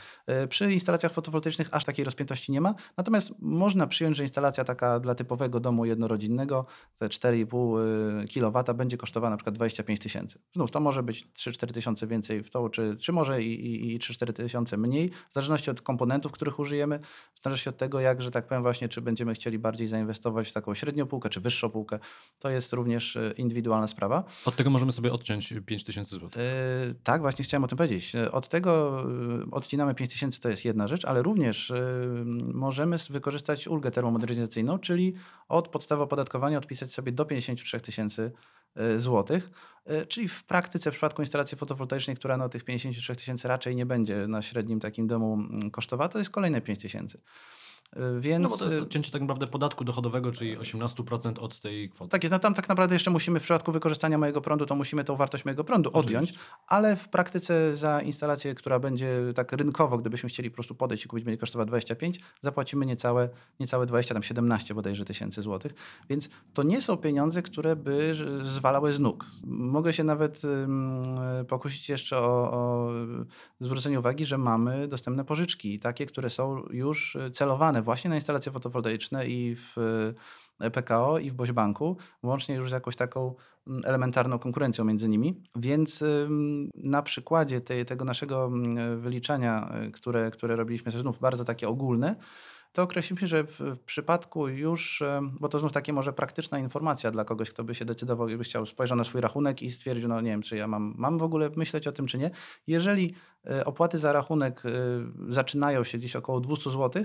Przy 0.49 0.73
instalacjach 0.73 1.13
fotowoltaicznych 1.13 1.67
aż 1.71 1.85
takiej 1.85 2.05
rozpiętości 2.05 2.51
nie 2.51 2.61
ma. 2.61 2.75
Natomiast 2.97 3.33
można 3.39 3.87
przyjąć, 3.87 4.17
że 4.17 4.23
instalacja 4.23 4.63
taka 4.63 4.99
dla 4.99 5.15
typowego 5.15 5.59
domu 5.59 5.85
jednorodzinnego, 5.85 6.65
te 6.99 7.07
4,5 7.07 8.27
kW 8.33 8.73
będzie 8.77 8.97
kosztowała 8.97 9.29
na 9.29 9.37
przykład 9.37 9.55
25 9.55 9.99
tysięcy. 9.99 10.39
Znów 10.55 10.71
to 10.71 10.79
może 10.79 11.03
być 11.03 11.27
3-4 11.37 11.71
tysiące 11.71 12.07
więcej 12.07 12.43
w 12.43 12.49
to, 12.49 12.69
czy, 12.69 12.97
czy 12.97 13.11
może 13.11 13.43
i, 13.43 13.58
i, 13.59 13.95
i 13.95 13.99
3-4 13.99 14.33
tysiące 14.33 14.77
mniej, 14.77 15.09
w 15.29 15.33
zależności 15.33 15.71
od 15.71 15.81
komponentów, 15.81 16.31
których 16.31 16.59
użyjemy, 16.59 16.99
w 17.33 17.43
zależności 17.43 17.69
od 17.69 17.77
tego, 17.77 17.99
jak, 17.99 18.21
że 18.21 18.31
tak 18.31 18.47
powiem 18.47 18.63
właśnie, 18.63 18.89
czy 18.89 19.01
będziemy 19.01 19.33
chcieli 19.33 19.59
bardziej 19.59 19.87
zainwestować 19.87 20.49
w 20.49 20.53
taką 20.53 20.73
średnią 20.73 21.05
półkę, 21.05 21.29
czy 21.29 21.41
wyższą 21.41 21.69
półkę. 21.69 21.99
To 22.39 22.49
jest 22.49 22.73
również 22.73 23.15
e, 23.15 23.33
indywidualna 23.37 23.87
sprawa. 23.87 24.23
Od 24.45 24.55
tego 24.55 24.69
możemy 24.69 24.91
sobie 24.91 25.13
odciąć 25.13 25.53
5000 25.65 26.15
zł. 26.15 26.29
Yy, 26.87 26.95
tak, 27.03 27.21
właśnie 27.21 27.45
chciałem 27.45 27.63
o 27.63 27.67
tym 27.67 27.77
powiedzieć. 27.77 28.15
Od 28.31 28.47
tego 28.47 29.03
odcinamy 29.51 29.95
5000, 29.95 30.39
to 30.39 30.49
jest 30.49 30.65
jedna 30.65 30.87
rzecz, 30.87 31.05
ale 31.05 31.23
również 31.23 31.69
yy, 31.69 32.25
możemy 32.53 32.97
wykorzystać 33.09 33.67
ulgę 33.67 33.91
termomodernizacyjną, 33.91 34.79
czyli 34.79 35.13
od 35.47 35.67
podstawy 35.67 36.03
opodatkowania 36.03 36.57
odpisać 36.57 36.91
sobie 36.91 37.11
do 37.11 37.25
53 37.25 37.79
tysięcy 37.79 38.31
złotych. 38.97 39.51
Yy, 39.85 40.05
Czyli 40.05 40.27
w 40.27 40.43
praktyce 40.43 40.91
w 40.91 40.93
przypadku 40.93 41.21
instalacji 41.21 41.57
fotowoltaicznej, 41.57 42.15
która 42.15 42.37
no, 42.37 42.49
tych 42.49 42.63
53 42.63 43.15
tysięcy 43.15 43.47
raczej 43.47 43.75
nie 43.75 43.85
będzie 43.85 44.27
na 44.27 44.41
średnim 44.41 44.79
takim 44.79 45.07
domu 45.07 45.33
mm, 45.33 45.71
kosztowała, 45.71 46.09
to 46.09 46.19
jest 46.19 46.31
kolejne 46.31 46.61
5 46.61 46.81
tysięcy. 46.81 47.21
Yy, 47.95 48.21
Więc 48.21 48.43
No 48.43 48.49
bo 48.49 48.57
to 48.57 48.63
jest 48.63 48.75
yy, 48.75 48.83
odcięcie 48.83 49.11
tak 49.11 49.21
naprawdę 49.21 49.47
podatku 49.47 49.83
dochodowego, 49.83 50.31
czyli 50.31 50.57
18% 50.57 51.39
od 51.39 51.59
tej 51.59 51.89
kwoty. 51.89 52.11
tak 52.11 52.23
jest, 52.23 52.31
no 52.31 52.39
tam 52.39 52.53
tak 52.53 52.69
naprawdę 52.69 52.95
jeszcze 52.95 53.11
musimy 53.11 53.39
w 53.39 53.43
przypadku 53.43 53.71
wykorzystania 53.71 54.17
mojego 54.17 54.41
prądu, 54.41 54.65
to 54.65 54.75
musimy 54.75 55.03
tą 55.03 55.15
wartość 55.15 55.45
mojego 55.45 55.63
prądu 55.63 55.89
odjąć, 55.93 56.29
Oczywiście. 56.29 56.49
ale 56.67 56.95
w 56.95 57.07
praktyce 57.07 57.75
za 57.75 58.01
instalację, 58.01 58.55
która 58.55 58.79
będzie 58.79 59.19
tak 59.35 59.51
rynkowo, 59.51 59.97
gdybyśmy 59.97 60.29
chcieli 60.29 60.49
po 60.49 60.55
prostu 60.55 60.75
podejść 60.75 61.05
i 61.05 61.07
kupić, 61.07 61.25
będzie 61.25 61.37
kosztowała 61.37 61.65
25, 61.65 62.19
zapłacimy 62.41 62.85
niecałe, 62.85 63.29
niecałe 63.59 63.85
20, 63.85 64.13
tam 64.13 64.23
17 64.23 64.73
bodajże 64.73 65.05
tysięcy 65.05 65.41
złotych, 65.41 65.73
więc 66.09 66.29
to 66.53 66.63
nie 66.63 66.81
są 66.81 66.97
pieniądze, 66.97 67.41
które 67.41 67.75
by 67.75 68.13
zwalały 68.43 68.93
z 68.93 68.99
nóg. 68.99 69.25
Mogę 69.43 69.93
się 69.93 70.03
nawet 70.03 70.41
pokusić 71.47 71.89
jeszcze 71.89 72.17
o, 72.17 72.51
o 72.51 72.89
zwrócenie 73.59 73.99
uwagi, 73.99 74.25
że 74.25 74.37
mamy 74.37 74.87
dostępne 74.87 75.25
pożyczki, 75.25 75.79
takie, 75.79 76.05
które 76.05 76.29
są 76.29 76.63
już 76.71 77.17
celowane 77.33 77.78
właśnie 77.81 78.09
na 78.09 78.15
instalacje 78.15 78.51
fotowoltaiczne 78.51 79.27
i 79.27 79.55
w 79.55 79.77
e, 80.59 80.71
PKO 80.71 81.19
i 81.19 81.31
w 81.31 81.33
Bośbanku, 81.33 81.97
łącznie 82.23 82.55
już 82.55 82.69
z 82.69 82.73
jakąś 82.73 82.95
taką 82.95 83.35
mm, 83.67 83.81
elementarną 83.85 84.39
konkurencją 84.39 84.85
między 84.85 85.09
nimi. 85.09 85.43
Więc 85.55 86.03
na 86.75 87.01
przykładzie 87.01 87.61
tej, 87.61 87.85
tego 87.85 88.05
naszego 88.05 88.45
mm, 88.45 89.01
wyliczenia, 89.01 89.73
y, 89.87 89.91
które, 89.91 90.31
które 90.31 90.55
robiliśmy, 90.55 90.91
to 90.91 90.99
znów 90.99 91.19
bardzo 91.19 91.45
takie 91.45 91.69
ogólne, 91.69 92.15
to 92.73 92.83
określiliśmy, 92.83 93.27
że 93.27 93.43
w 93.43 93.77
przypadku 93.85 94.47
już, 94.47 95.03
bo 95.39 95.49
to 95.49 95.59
znów 95.59 95.71
takie 95.71 95.93
może 95.93 96.13
praktyczna 96.13 96.59
informacja 96.59 97.11
dla 97.11 97.25
kogoś, 97.25 97.49
kto 97.49 97.63
by 97.63 97.75
się 97.75 97.85
decydował, 97.85 98.27
gdyby 98.27 98.43
chciał 98.43 98.65
spojrzał 98.65 98.97
na 98.97 99.03
swój 99.03 99.21
rachunek 99.21 99.61
i 99.61 99.71
stwierdził, 99.71 100.09
no 100.09 100.21
nie 100.21 100.31
wiem, 100.31 100.41
czy 100.41 100.57
ja 100.57 100.67
mam, 100.67 100.93
mam 100.97 101.17
w 101.17 101.23
ogóle 101.23 101.49
myśleć 101.55 101.87
o 101.87 101.91
tym, 101.91 102.07
czy 102.07 102.17
nie. 102.17 102.31
Jeżeli 102.67 103.15
e, 103.45 103.65
opłaty 103.65 103.97
za 103.97 104.13
rachunek 104.13 104.63
e, 104.65 104.69
zaczynają 105.29 105.83
się 105.83 105.97
gdzieś 105.97 106.15
około 106.15 106.39
200 106.39 106.71
zł, 106.71 107.03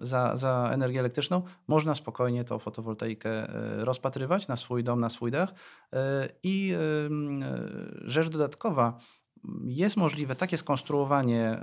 za, 0.00 0.36
za 0.36 0.70
energię 0.72 1.00
elektryczną, 1.00 1.42
można 1.68 1.94
spokojnie 1.94 2.44
tą 2.44 2.58
fotowoltaikę 2.58 3.30
e, 3.30 3.84
rozpatrywać 3.84 4.48
na 4.48 4.56
swój 4.56 4.84
dom, 4.84 5.00
na 5.00 5.10
swój 5.10 5.30
dach. 5.30 5.54
E, 5.92 6.28
I 6.42 6.74
e, 6.74 6.78
rzecz 8.10 8.28
dodatkowa, 8.28 8.98
jest 9.64 9.96
możliwe 9.96 10.34
takie 10.34 10.58
skonstruowanie 10.58 11.62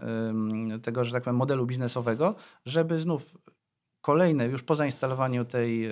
tego, 0.84 1.06
że 1.06 1.12
tak 1.12 1.24
powiem, 1.24 1.36
modelu 1.36 1.66
biznesowego, 1.66 2.36
żeby 2.66 3.00
znów 3.00 3.34
kolejne, 4.02 4.46
już 4.46 4.64
po 4.64 4.76
zainstalowaniu 4.76 5.46
tej 5.46 5.92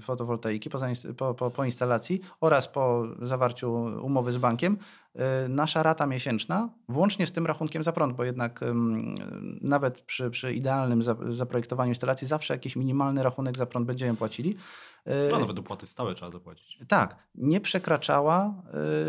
fotowoltaiki, 0.00 0.70
po, 1.16 1.34
po, 1.34 1.50
po, 1.50 1.64
instalacji 1.64 2.20
oraz 2.40 2.68
po 2.68 3.04
zawarciu 3.22 3.72
umowy 4.02 4.32
z 4.32 4.38
bankiem, 4.38 4.78
nasza 5.48 5.82
rata 5.82 6.06
miesięczna, 6.06 6.68
włącznie 6.88 7.26
z 7.26 7.32
tym 7.32 7.46
rachunkiem 7.46 7.84
za 7.84 7.92
prąd, 7.92 8.16
bo 8.16 8.24
jednak 8.24 8.60
nawet 9.60 10.00
przy, 10.00 10.30
przy 10.30 10.52
idealnym 10.54 11.02
za- 11.02 11.16
zaprojektowaniu 11.30 11.88
instalacji 11.90 12.26
zawsze 12.26 12.54
jakiś 12.54 12.76
minimalny 12.76 13.22
rachunek 13.22 13.56
za 13.56 13.66
prąd 13.66 13.86
będziemy 13.86 14.16
płacili. 14.16 14.56
E, 15.04 15.30
No 15.30 15.38
nawet 15.40 15.58
opłaty 15.58 15.86
stałe 15.86 16.14
trzeba 16.14 16.30
zapłacić. 16.30 16.78
tak, 16.88 17.16
nie 17.34 17.60
przekraczała 17.60 18.54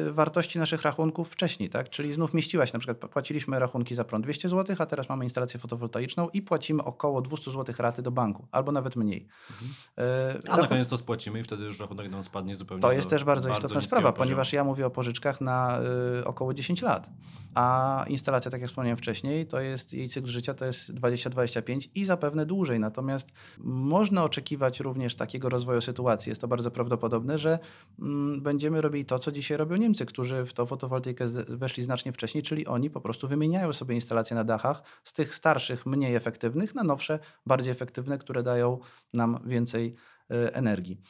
y, 0.07 0.11
wartości 0.13 0.59
naszych 0.59 0.81
rachunków 0.81 1.29
wcześniej, 1.29 1.69
tak? 1.69 1.89
Czyli 1.89 2.13
znów 2.13 2.33
mieściła 2.33 2.65
się, 2.65 2.71
na 2.73 2.79
przykład 2.79 3.11
płaciliśmy 3.11 3.59
rachunki 3.59 3.95
za 3.95 4.03
prąd 4.03 4.25
200 4.25 4.49
zł, 4.49 4.75
a 4.79 4.85
teraz 4.85 5.09
mamy 5.09 5.23
instalację 5.25 5.59
fotowoltaiczną 5.59 6.29
i 6.29 6.41
płacimy 6.41 6.83
około 6.83 7.21
200 7.21 7.51
zł 7.51 7.75
raty 7.77 8.01
do 8.01 8.11
banku, 8.11 8.47
albo 8.51 8.71
nawet 8.71 8.95
mniej. 8.95 9.21
Y, 9.21 10.01
A 10.49 10.57
na 10.57 10.63
rachun- 10.63 10.67
koniec 10.69 10.87
to 10.87 10.97
spłacimy 10.97 11.39
i 11.39 11.43
wtedy 11.43 11.63
już 11.65 11.79
rachunek 11.79 12.11
nam 12.11 12.23
spadnie 12.23 12.55
zupełnie 12.55 12.81
to 12.81 12.91
jest 12.91 13.09
też 13.09 13.23
bardzo, 13.23 13.49
istotna 13.49 13.67
niskiego 13.75 13.81
sprawa, 13.87 14.13
ponieważ 14.13 14.53
ja 14.53 14.63
mówię 14.63 14.85
o 14.85 14.89
pożyczkach 14.89 15.41
na 15.41 15.79
y, 15.81 15.83
około 16.25 16.53
10 16.53 16.81
lat, 16.81 17.09
a 17.55 18.05
instalacja, 18.07 18.51
tak 18.51 18.61
jak 18.61 18.69
wspomniałem 18.69 18.97
wcześniej, 18.97 19.47
to 19.47 19.59
jest 19.59 19.93
jej 19.93 20.09
cykl 20.09 20.27
życia 20.27 20.53
to 20.53 20.65
jest 20.65 20.93
20-25 20.93 21.89
i 21.95 22.05
zapewne 22.05 22.45
dłużej. 22.45 22.79
Natomiast 22.79 23.33
można 23.57 24.23
oczekiwać 24.23 24.79
również 24.79 25.15
takiego 25.15 25.49
rozwoju 25.49 25.81
sytuacji. 25.81 26.29
Jest 26.29 26.41
to 26.41 26.47
bardzo 26.47 26.71
prawdopodobne, 26.71 27.39
że 27.39 27.59
mm, 27.99 28.41
będziemy 28.41 28.81
robili 28.81 29.05
to, 29.05 29.19
co 29.19 29.31
dzisiaj 29.31 29.57
robią 29.57 29.75
Niemcy, 29.75 30.05
którzy 30.05 30.45
w 30.45 30.53
tą 30.53 30.65
fotowoltaikę 30.65 31.25
weszli 31.47 31.83
znacznie 31.83 32.13
wcześniej, 32.13 32.43
czyli 32.43 32.67
oni 32.67 32.89
po 32.89 33.01
prostu 33.01 33.27
wymieniają 33.27 33.73
sobie 33.73 33.95
instalacje 33.95 34.35
na 34.35 34.43
dachach 34.43 34.83
z 35.03 35.13
tych 35.13 35.35
starszych, 35.35 35.85
mniej 35.85 36.15
efektywnych 36.15 36.75
na 36.75 36.83
nowsze, 36.83 37.19
bardziej 37.45 37.71
efektywne, 37.71 38.17
które 38.17 38.43
dają 38.43 38.79
nam 39.13 39.39
więcej 39.45 39.95
y, 40.31 40.53
energii. 40.53 41.01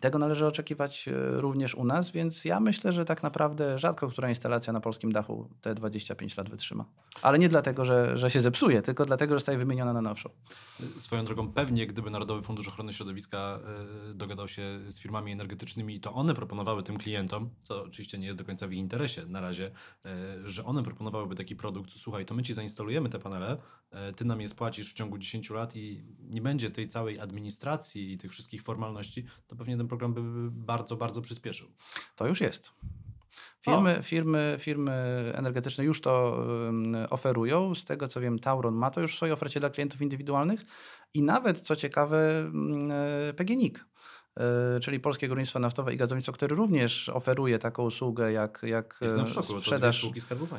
Tego 0.00 0.18
należy 0.18 0.46
oczekiwać 0.46 1.08
e, 1.08 1.12
również 1.40 1.74
u 1.74 1.84
nas, 1.84 2.10
więc 2.10 2.44
ja 2.44 2.60
myślę, 2.60 2.92
że 2.92 3.04
tak 3.04 3.22
naprawdę 3.22 3.78
rzadko 3.78 4.08
która 4.08 4.28
instalacja 4.28 4.72
na 4.72 4.80
polskim 4.80 5.12
dachu 5.12 5.48
te 5.60 5.74
25 5.74 6.36
lat 6.36 6.50
wytrzyma. 6.50 6.84
Ale 7.22 7.38
nie 7.38 7.48
dlatego, 7.48 7.84
że, 7.84 8.18
że 8.18 8.30
się 8.30 8.40
zepsuje, 8.40 8.82
tylko 8.82 9.06
dlatego, 9.06 9.34
że 9.34 9.38
zostaje 9.38 9.58
wymieniona 9.58 9.92
na 9.92 10.02
nowszą. 10.02 10.30
Swoją 10.98 11.24
drogą, 11.24 11.52
pewnie 11.52 11.86
gdyby 11.86 12.10
Narodowy 12.10 12.42
Fundusz 12.42 12.68
Ochrony 12.68 12.92
Środowiska 12.92 13.58
y, 14.10 14.14
dogadał 14.14 14.48
się 14.48 14.80
z 14.88 15.00
firmami 15.00 15.32
energetycznymi 15.32 15.94
i 15.94 16.00
to 16.00 16.12
one 16.12 16.34
proponowały 16.34 16.82
tym 16.82 16.98
klientom, 16.98 17.50
co 17.64 17.84
oczywiście 17.84 18.18
nie 18.18 18.26
jest 18.26 18.38
do 18.38 18.44
końca 18.44 18.66
w 18.66 18.72
ich 18.72 18.78
interesie 18.78 19.26
na 19.26 19.40
razie, 19.40 19.70
y, 20.06 20.10
że 20.48 20.64
one 20.64 20.82
proponowałyby 20.82 21.34
taki 21.34 21.56
produkt, 21.56 21.90
słuchaj, 21.96 22.26
to 22.26 22.34
my 22.34 22.42
ci 22.42 22.54
zainstalujemy 22.54 23.08
te 23.08 23.18
panele, 23.18 23.56
ty 24.16 24.24
nam 24.24 24.40
je 24.40 24.48
spłacisz 24.48 24.90
w 24.90 24.94
ciągu 24.94 25.18
10 25.18 25.50
lat 25.50 25.76
i 25.76 26.04
nie 26.20 26.40
będzie 26.40 26.70
tej 26.70 26.88
całej 26.88 27.20
administracji 27.20 28.12
i 28.12 28.18
tych 28.18 28.30
wszystkich 28.30 28.62
formalności, 28.62 29.24
to 29.46 29.56
pewnie 29.56 29.76
ten 29.86 29.98
program 29.98 30.14
by 30.14 30.50
bardzo, 30.50 30.96
bardzo 30.96 31.22
przyspieszył. 31.22 31.68
To 32.16 32.26
już 32.26 32.40
jest. 32.40 32.72
Firmy, 33.64 34.00
firmy, 34.02 34.56
firmy 34.60 34.92
energetyczne 35.34 35.84
już 35.84 36.00
to 36.00 36.44
oferują. 37.10 37.74
Z 37.74 37.84
tego 37.84 38.08
co 38.08 38.20
wiem, 38.20 38.38
Tauron 38.38 38.74
ma 38.74 38.90
to 38.90 39.00
już 39.00 39.12
w 39.12 39.16
swojej 39.16 39.32
ofercie 39.32 39.60
dla 39.60 39.70
klientów 39.70 40.02
indywidualnych 40.02 40.64
i 41.14 41.22
nawet, 41.22 41.60
co 41.60 41.76
ciekawe, 41.76 42.40
ym, 42.40 42.92
PGNiG 43.36 43.78
e, 43.78 43.95
czyli 44.82 45.00
Polskie 45.00 45.28
Górnictwo 45.28 45.58
Naftowe 45.58 45.94
i 45.94 45.96
Gazownictwo, 45.96 46.32
które 46.32 46.56
również 46.56 47.08
oferuje 47.08 47.58
taką 47.58 47.82
usługę 47.82 48.32
jak, 48.32 48.60
jak 48.62 49.00
e, 49.02 49.26
szoku, 49.26 49.52
dwie 49.52 49.60
sprzedaż, 49.60 50.06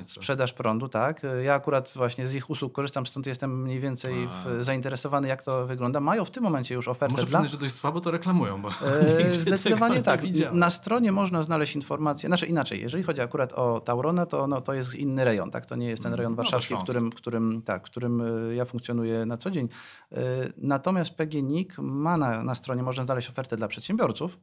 sprzedaż 0.02 0.54
prądu. 0.54 0.90
Tak. 0.90 1.26
E, 1.26 1.44
Ja 1.44 1.54
akurat 1.54 1.92
właśnie 1.96 2.28
z 2.28 2.36
ich 2.36 2.50
usług 2.50 2.74
korzystam, 2.74 3.06
stąd 3.06 3.28
jestem 3.28 3.62
mniej 3.62 3.80
więcej 3.80 4.28
w, 4.28 4.64
zainteresowany, 4.64 5.28
jak 5.28 5.42
to 5.42 5.66
wygląda. 5.66 6.00
Mają 6.00 6.26
w 6.26 6.32
tym 6.32 6.44
momencie 6.44 6.76
już 6.76 6.88
ofertę 6.88 7.12
Muszę 7.12 7.26
dla... 7.26 7.40
przyznać, 7.40 7.52
że 7.52 7.58
dość 7.66 7.76
słabo 7.76 8.02
to 8.02 8.12
reklamują, 8.12 8.62
bo 8.62 8.70
E, 8.70 9.34
Zdecydowanie 9.40 10.02
tak. 10.02 10.22
Na 10.52 10.70
stronie 10.70 11.12
można 11.12 11.44
znaleźć 11.44 11.76
informacje, 11.76 12.28
znaczy 12.28 12.46
inaczej, 12.46 12.82
jeżeli 12.82 13.04
chodzi 13.04 13.22
akurat 13.22 13.54
o 13.54 13.80
Taurona, 13.80 14.26
to, 14.26 14.48
no, 14.48 14.62
to 14.62 14.74
jest 14.74 14.96
inny 14.96 15.26
rejon, 15.26 15.52
tak? 15.52 15.66
To 15.66 15.76
nie 15.76 15.88
jest 15.88 16.04
ten 16.04 16.14
rejon 16.14 16.32
No, 16.32 16.36
to 16.36 16.44
warszawski, 16.44 16.76
w 16.76 16.84
którym, 16.84 17.12
którym, 17.12 17.62
tak, 17.62 17.84
którym 17.84 18.22
e, 18.52 18.56
ja 18.56 18.66
funkcjonuję 18.66 19.26
na 19.26 19.38
co 19.38 19.52
dzień. 19.52 19.70
E, 20.12 20.18
Natomiast 20.58 21.12
PGNiG 21.12 21.78
ma 21.78 22.18
na, 22.18 22.44
na 22.44 22.56
stronie, 22.56 22.84
można 22.84 23.06
znaleźć 23.06 23.30
ofertę 23.30 23.58
dla 23.58 23.67
przedsiębiorców, 23.68 24.38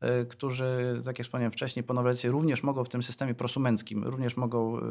e, 0.00 0.24
którzy, 0.24 1.00
tak 1.04 1.18
jak 1.18 1.26
wspomniałem 1.26 1.52
wcześniej, 1.52 1.82
po 1.82 1.94
nowelizacji 1.94 2.30
również 2.30 2.62
mogą 2.62 2.84
w 2.84 2.88
tym 2.88 3.02
systemie 3.02 3.34
prosumenckim, 3.34 4.04
również 4.04 4.36
mogą, 4.36 4.78
e, 4.78 4.82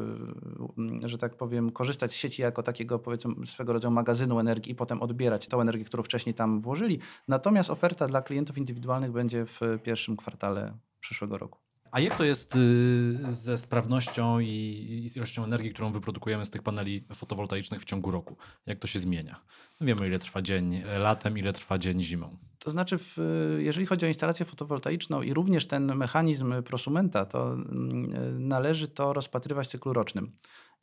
m, 0.78 1.00
że 1.04 1.18
tak 1.18 1.36
powiem, 1.36 1.72
korzystać 1.72 2.12
z 2.12 2.16
sieci 2.16 2.42
jako 2.42 2.62
takiego, 2.62 2.98
powiedzmy, 2.98 3.46
swego 3.46 3.72
rodzaju 3.72 3.92
magazynu 3.92 4.40
energii 4.40 4.72
i 4.72 4.74
potem 4.74 5.02
odbierać 5.02 5.46
tą 5.46 5.60
energię, 5.60 5.84
którą 5.84 6.02
wcześniej 6.02 6.34
tam 6.34 6.60
włożyli. 6.60 6.98
Natomiast 7.28 7.70
oferta 7.70 8.06
dla 8.06 8.22
klientów 8.22 8.58
indywidualnych 8.58 9.12
będzie 9.12 9.46
w 9.46 9.60
pierwszym 9.82 10.16
kwartale 10.16 10.78
przyszłego 11.00 11.38
roku. 11.38 11.69
A 11.90 12.00
jak 12.00 12.16
to 12.16 12.24
jest 12.24 12.56
y, 12.56 13.18
ze 13.28 13.58
sprawnością 13.58 14.40
i, 14.40 15.04
z 15.08 15.16
ilością 15.16 15.44
energii, 15.44 15.70
którą 15.72 15.92
wyprodukujemy 15.92 16.46
z 16.46 16.50
tych 16.50 16.62
paneli 16.62 17.04
fotowoltaicznych 17.14 17.80
w 17.80 17.84
ciągu 17.84 18.10
roku? 18.10 18.36
Jak 18.66 18.78
to 18.78 18.86
się 18.86 18.98
zmienia? 18.98 19.40
Wiemy, 19.80 20.06
ile 20.06 20.18
trwa 20.18 20.42
dzień 20.42 20.82
latem, 20.98 21.38
ile 21.38 21.52
trwa 21.52 21.78
dzień 21.78 22.02
zimą. 22.02 22.36
To 22.58 22.70
znaczy, 22.70 22.98
w, 22.98 23.16
jeżeli 23.58 23.86
chodzi 23.86 24.06
o 24.06 24.08
instalację 24.08 24.46
fotowoltaiczną 24.46 25.22
i 25.22 25.34
również 25.34 25.66
ten 25.66 25.96
mechanizm 25.96 26.62
prosumenta, 26.62 27.24
to 27.24 27.52
mm, 27.52 28.48
należy 28.48 28.88
to 28.88 29.12
rozpatrywać 29.12 29.66
w 29.66 29.70
cyklu 29.70 29.92
rocznym. 29.92 30.32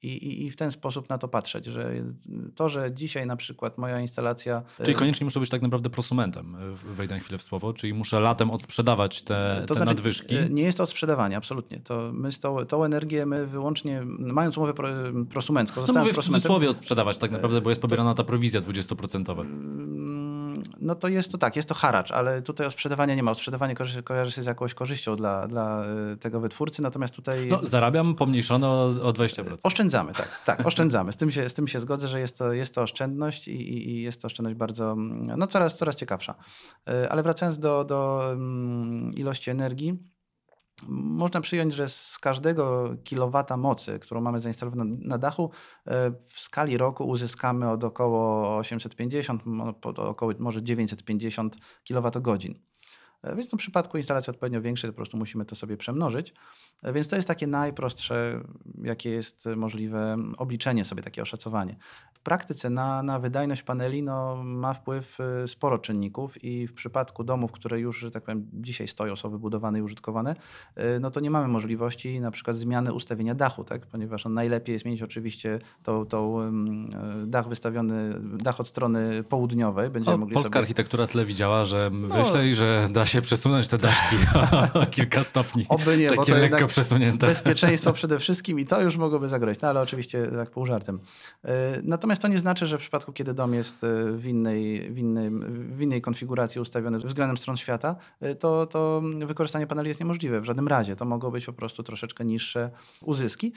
I, 0.04 0.08
i, 0.08 0.46
I 0.46 0.52
w 0.52 0.56
ten 0.56 0.72
sposób 0.72 1.10
na 1.10 1.18
to 1.18 1.28
patrzeć, 1.28 1.66
że 1.66 1.92
to, 2.56 2.70
że 2.70 2.92
dzisiaj 2.94 3.26
na 3.26 3.36
przykład 3.36 3.78
moja 3.78 4.00
instalacja. 4.00 4.64
Czyli 4.78 4.92
e, 4.92 5.00
koniecznie 5.00 5.24
muszę 5.24 5.40
być 5.40 5.50
tak 5.50 5.62
naprawdę 5.62 5.90
prosumentem, 5.90 6.56
y, 6.56 6.96
wejdę 6.96 7.16
na 7.16 7.22
chwilę 7.22 7.38
w 7.38 7.44
słowo, 7.44 7.74
czyli 7.74 7.94
muszę 7.94 8.20
latem 8.20 8.52
odsprzedawać 8.52 9.22
te, 9.22 9.64
To 9.68 9.74
te 9.74 9.80
znaczy, 9.80 9.92
nadwyżki. 9.92 10.36
e, 10.36 10.50
Nie 10.50 10.64
jest 10.64 10.78
to 10.78 10.86
sprzedawanie, 10.86 11.38
absolutnie. 11.38 11.80
To 11.80 12.12
my 12.14 12.32
z 12.32 12.40
tą, 12.40 12.66
tą 12.66 12.84
energię 12.84 13.26
my 13.26 13.48
wyłącznie, 13.48 14.04
mając 14.20 14.58
umowę 14.58 14.74
pro, 14.74 14.90
prosumencką, 15.30 15.82
No 15.94 16.00
mówię 16.00 16.14
w 16.14 16.18
cudzysłowie 16.18 16.70
odsprzedawać 16.70 17.18
tak 17.18 17.32
naprawdę, 17.32 17.62
bo 17.62 17.70
jest 17.70 17.82
pobierana 17.82 18.14
ta 18.14 18.24
prowizja 18.24 18.62
20%. 18.62 19.46
No 20.80 20.96
to 20.96 21.08
jest 21.08 21.32
to 21.32 21.38
tak, 21.38 21.56
jest 21.56 21.70
to 21.70 21.76
haracz, 21.76 22.12
ale 22.12 22.42
tutaj 22.42 22.68
o 22.68 22.72
sprzedawanie 22.72 23.16
nie 23.16 23.24
ma. 23.24 23.32
O 23.32 23.36
sprzedawanie 23.36 23.76
kojarzy, 23.76 24.04
kojarzy 24.04 24.32
się 24.32 24.44
z 24.44 24.46
jakąś 24.46 24.74
korzyścią 24.74 25.16
dla, 25.16 25.48
dla 25.48 25.84
e, 25.86 26.18
tego 26.18 26.40
wytwórcy, 26.40 26.82
natomiast 26.82 27.14
tutaj 27.14 27.48
No, 27.52 27.60
zarabiam 27.64 28.16
pomniejszone 28.16 28.68
o, 28.68 28.86
o 28.86 29.12
20%. 29.12 29.58
oszczędzamy, 29.64 30.14
tak, 30.14 30.42
tak, 30.46 30.66
oszczędzamy. 30.66 31.14
Z 31.14 31.18
tym 31.18 31.32
się, 31.32 31.50
z 31.50 31.54
tym 31.54 31.68
się 31.68 31.80
zgodzę, 31.80 32.08
że 32.08 32.20
jest 32.20 32.38
to, 32.38 32.54
jest 32.54 32.76
to 32.76 32.82
oszczędność 32.82 33.48
i, 33.48 33.90
i, 33.90 34.02
jest 34.02 34.22
to 34.22 34.26
oszczędność 34.26 34.58
bardzo, 34.58 34.96
no 35.38 35.48
coraz, 35.48 35.78
coraz 35.78 35.96
ciekawsza. 35.96 36.36
E, 36.88 37.10
Ale 37.12 37.24
wracając 37.24 37.60
do, 37.60 37.84
do 37.84 38.30
mm, 38.32 39.14
ilości 39.14 39.50
energii, 39.50 40.00
można 40.88 41.42
przyjąć, 41.42 41.74
że 41.74 41.90
z 41.90 42.20
każdego 42.20 42.96
kilowata 43.04 43.58
mocy, 43.58 44.00
którą 44.00 44.22
mamy 44.22 44.40
zainstalowaną 44.40 44.92
na 45.00 45.18
dachu, 45.18 45.52
e, 45.88 46.12
w 46.28 46.40
skali 46.40 46.78
roku 46.78 47.04
uzyskamy 47.08 47.70
od 47.70 47.84
około 47.84 48.58
850, 48.58 49.46
mo- 49.46 49.74
po- 49.74 49.94
do 49.94 50.10
około 50.10 50.34
może 50.40 50.64
950 50.64 51.56
kWh. 51.88 52.38
E, 53.24 53.36
Więc 53.36 53.52
w 53.52 53.58
przypadku 53.58 53.98
instalacji 53.98 54.32
odpowiednio 54.32 54.62
większej, 54.62 54.88
to 54.88 54.94
po 54.94 54.96
prostu 54.96 55.18
musimy 55.18 55.46
to 55.46 55.56
sobie 55.56 55.78
przemnożyć. 55.78 56.34
E, 56.84 56.94
Więc 56.94 57.08
to 57.08 57.16
jest 57.16 57.28
takie 57.28 57.48
najprostsze, 57.48 58.44
jakie 58.84 59.10
jest 59.10 59.50
możliwe 59.56 60.18
obliczenie 60.38 60.86
sobie, 60.86 61.04
takie 61.04 61.22
oszacowanie. 61.22 61.76
W 62.14 62.20
praktyce 62.20 62.70
na, 62.70 63.04
na 63.04 63.20
wydajność 63.20 63.64
paneli 63.64 64.04
no, 64.04 64.44
ma 64.44 64.74
wpływ 64.74 65.18
e, 65.20 65.48
sporo 65.48 65.78
czynników 65.78 66.44
i 66.44 66.68
w 66.68 66.74
przypadku 66.74 67.24
domów, 67.24 67.52
które 67.52 67.80
już, 67.80 68.00
że 68.00 68.12
tak 68.12 68.24
powiem, 68.24 68.48
dzisiaj 68.54 68.88
stoją, 68.88 69.16
są 69.16 69.30
wybudowane 69.30 69.80
i 69.80 69.82
użytkowane, 69.82 70.36
no 71.00 71.12
to 71.12 71.20
nie 71.20 71.32
mamy 71.32 71.48
możliwości 71.48 72.20
na 72.20 72.32
przykład 72.32 72.56
zmiany 72.56 72.94
ustawienia 72.94 73.36
dachu, 73.36 73.64
tak? 73.64 73.86
ponieważ 73.86 74.26
no, 74.26 74.32
najlepiej 74.32 74.74
jest 74.74 74.86
mieć 74.86 75.04
oczywiście 75.04 75.60
tą, 75.84 76.06
tą 76.06 76.42
e, 76.42 76.52
dach 77.28 77.48
wystawiony, 77.50 78.20
dach 78.20 78.60
od 78.60 78.68
strony 78.68 79.24
południowej. 79.24 79.90
Będziemy 79.90 80.14
No, 80.14 80.18
mogli 80.18 80.34
Polska 80.34 80.50
sobie... 80.50 80.60
architektura 80.60 81.08
tyle 81.08 81.26
widziała, 81.26 81.66
że 81.66 81.92
i 82.50 82.54
że 82.54 82.88
da 82.92 83.06
się 83.08 83.22
przesunąć 83.22 83.68
te 83.68 83.78
daszki 83.78 84.16
o 84.74 84.86
kilka 84.96 85.24
stopni. 85.24 85.66
Oby 85.70 85.98
nie, 85.98 86.10
bo 86.10 86.16
Takie 86.16 86.32
to 86.32 86.38
lekko 86.38 86.68
przesunięte. 86.68 87.28
Bezpieczeństwo 87.28 87.94
przede 88.00 88.20
wszystkim 88.20 88.60
i 88.60 88.66
to 88.66 88.82
już 88.82 88.98
mogłoby 88.98 89.30
zagrozić, 89.30 89.62
no 89.62 89.68
ale 89.68 89.82
oczywiście 89.82 90.32
tak 90.38 90.52
pół 90.52 90.66
żartem. 90.66 91.00
E, 91.46 91.82
Natomiast 91.84 92.22
to 92.22 92.28
nie 92.28 92.40
znaczy, 92.40 92.68
że 92.68 92.78
w 92.78 92.82
przypadku, 92.82 93.14
kiedy 93.14 93.34
dom 93.34 93.54
jest 93.54 93.84
e, 93.84 94.12
w 94.12 94.26
innej, 94.26 94.92
w 94.92 94.98
innej, 94.98 95.30
w 95.76 95.82
innej 95.82 96.02
konfiguracji 96.02 96.62
ustawiony 96.62 97.00
względem 97.00 97.38
stron 97.38 97.58
świata, 97.58 97.96
e, 98.20 98.36
to, 98.36 98.66
to 98.66 99.02
wykorzystanie 99.26 99.68
paneli 99.68 99.88
jest 99.88 100.00
niemożliwe 100.00 100.42
w 100.42 100.46
żadnym 100.46 100.68
razie. 100.68 100.96
To 100.96 101.06
mogą 101.06 101.32
być 101.32 101.46
po 101.46 101.54
prostu 101.54 101.84
troszeczkę 101.84 102.26
niższe 102.26 102.70
uzyski. 103.02 103.54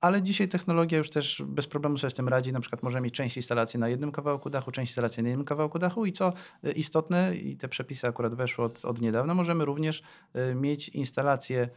Ale 0.00 0.22
dzisiaj 0.22 0.48
technologia 0.48 0.98
już 0.98 1.10
też 1.10 1.42
bez 1.46 1.66
problemu 1.66 1.98
sobie 1.98 2.10
z 2.10 2.14
tym 2.14 2.28
radzi. 2.28 2.52
Na 2.52 2.60
przykład 2.60 2.82
możemy 2.82 3.04
mieć 3.04 3.14
część 3.14 3.36
instalacji 3.36 3.80
na 3.80 3.88
jednym 3.88 4.12
kawałku 4.12 4.50
dachu, 4.50 4.70
część 4.70 4.90
instalacji 4.90 5.22
na 5.22 5.28
innym 5.28 5.44
kawałku 5.44 5.78
dachu 5.78 6.06
i 6.06 6.12
co 6.12 6.32
e, 6.64 6.72
istotne, 6.72 7.36
i 7.36 7.56
te 7.56 7.68
przepisy 7.68 8.06
akurat 8.06 8.34
weszły 8.34 8.64
od, 8.64 8.84
od 8.84 9.00
niedawna, 9.00 9.34
możemy 9.34 9.64
również 9.64 10.02
e, 10.34 10.54
mieć 10.54 10.88
instalację 10.88 11.60
e, 11.60 11.68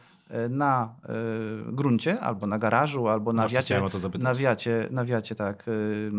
na 0.50 0.94
e, 1.04 1.72
gruncie, 1.72 2.20
albo 2.20 2.46
na 2.46 2.58
garażu, 2.58 3.08
albo 3.08 3.32
na 3.32 3.48
wiacie, 3.48 3.82
na 4.18 4.34
wiacie, 4.34 4.88
na 4.90 5.04
wiacie 5.04 5.34
tak, 5.34 5.68
y, 5.68 6.10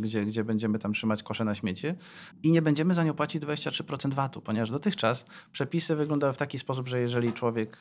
gdzie, 0.00 0.24
gdzie 0.24 0.44
będziemy 0.44 0.78
tam 0.78 0.92
trzymać 0.92 1.22
kosze 1.22 1.44
na 1.44 1.54
śmiecie 1.54 1.94
i 2.42 2.52
nie 2.52 2.62
będziemy 2.62 2.94
za 2.94 3.04
nią 3.04 3.14
płacić 3.14 3.42
23% 3.42 4.14
VAT-u, 4.14 4.40
ponieważ 4.40 4.70
dotychczas 4.70 5.26
przepisy 5.52 5.96
wyglądały 5.96 6.32
w 6.32 6.36
taki 6.36 6.58
sposób, 6.58 6.88
że 6.88 7.00
jeżeli 7.00 7.32
człowiek 7.32 7.80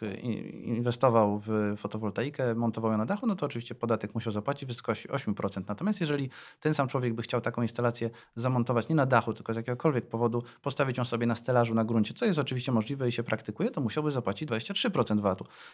inwestował 0.63 1.41
w 1.45 1.73
fotowoltaikę, 1.77 2.55
montował 2.55 2.91
ją 2.91 2.97
na 2.97 3.05
dachu, 3.05 3.27
no 3.27 3.35
to 3.35 3.45
oczywiście 3.45 3.75
podatek 3.75 4.15
musiał 4.15 4.33
zapłacić 4.33 4.65
w 4.65 4.67
wysokości 4.67 5.07
8%. 5.07 5.63
Natomiast 5.67 6.01
jeżeli 6.01 6.29
ten 6.59 6.73
sam 6.73 6.87
człowiek 6.87 7.13
by 7.13 7.21
chciał 7.21 7.41
taką 7.41 7.61
instalację 7.61 8.09
zamontować 8.35 8.89
nie 8.89 8.95
na 8.95 9.05
dachu, 9.05 9.33
tylko 9.33 9.53
z 9.53 9.57
jakiegokolwiek 9.57 10.07
powodu, 10.07 10.43
postawić 10.61 10.97
ją 10.97 11.05
sobie 11.05 11.25
na 11.25 11.35
stelażu 11.35 11.75
na 11.75 11.85
gruncie, 11.85 12.13
co 12.13 12.25
jest 12.25 12.39
oczywiście 12.39 12.71
możliwe 12.71 13.07
i 13.07 13.11
się 13.11 13.23
praktykuje, 13.23 13.69
to 13.69 13.81
musiałby 13.81 14.11
zapłacić 14.11 14.49
23% 14.49 15.21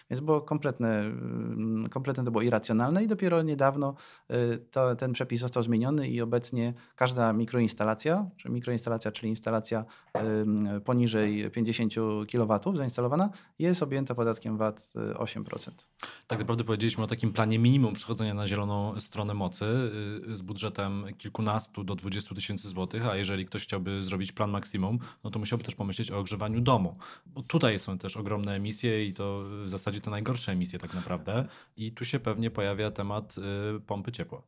Więc 0.09 0.21
było 0.21 0.41
kompletne, 0.41 0.99
mm, 0.99 1.87
kompletne 1.89 2.23
to 2.23 2.31
było 2.31 2.41
irracjonalne 2.41 3.03
i 3.03 3.07
dopiero 3.07 3.41
niedawno 3.41 3.95
y, 4.31 4.57
to, 4.71 4.95
ten 4.95 5.13
przepis 5.13 5.39
został 5.39 5.63
zmieniony 5.63 6.09
i 6.09 6.21
obecnie 6.21 6.73
każda 6.95 7.33
mikroinstalacja, 7.33 8.29
czy 8.37 8.49
mikroinstalacja, 8.49 9.11
czyli 9.11 9.29
instalacja 9.29 9.85
poniżej 10.85 11.51
50 11.51 11.93
kW 12.31 12.59
zainstalowana, 12.75 13.29
jest 13.59 13.83
objęta 13.83 14.15
podatkiem 14.15 14.57
VAT 14.57 14.93
y, 14.95 15.13
8%. 15.13 15.71
Tak 16.27 16.39
naprawdę 16.39 16.63
powiedzieliśmy 16.63 17.03
o 17.03 17.07
takim 17.07 17.33
planie 17.33 17.59
minimum 17.59 17.93
przechodzenia 17.93 18.33
na 18.33 18.47
zieloną 18.47 18.99
stronę 18.99 19.33
mocy 19.33 19.65
y, 20.31 20.35
z 20.35 20.41
budżetem 20.41 21.05
kilkunastu 21.17 21.83
do 21.83 21.95
20 21.95 22.35
tysięcy 22.35 22.69
złotych, 22.69 23.05
a 23.05 23.15
jeżeli 23.15 23.45
ktoś 23.45 23.63
chciałby 23.63 24.03
zrobić 24.03 24.31
plan 24.31 24.51
maksimum, 24.51 24.99
no 25.23 25.31
to 25.31 25.39
musiałby 25.39 25.63
też 25.63 25.75
pomyśleć 25.75 26.11
o 26.11 26.17
ogrzewaniu 26.17 26.61
domu. 26.61 26.97
Bo 27.25 27.41
tutaj 27.41 27.79
są 27.79 27.97
też 27.97 28.17
ogromne 28.17 28.55
emisje 28.55 29.05
i 29.05 29.13
to 29.13 29.43
w 29.63 29.69
zasadzie 29.69 30.01
to 30.01 30.11
najgorsze 30.11 30.51
emisje 30.51 30.79
tak 30.79 30.93
naprawdę 30.93 31.47
i 31.77 31.91
tu 31.91 32.05
się 32.05 32.19
pewnie 32.19 32.51
pojawia 32.51 32.91
temat 32.91 33.35
y, 33.37 33.81
pompy 33.81 34.11
ciepła. 34.11 34.43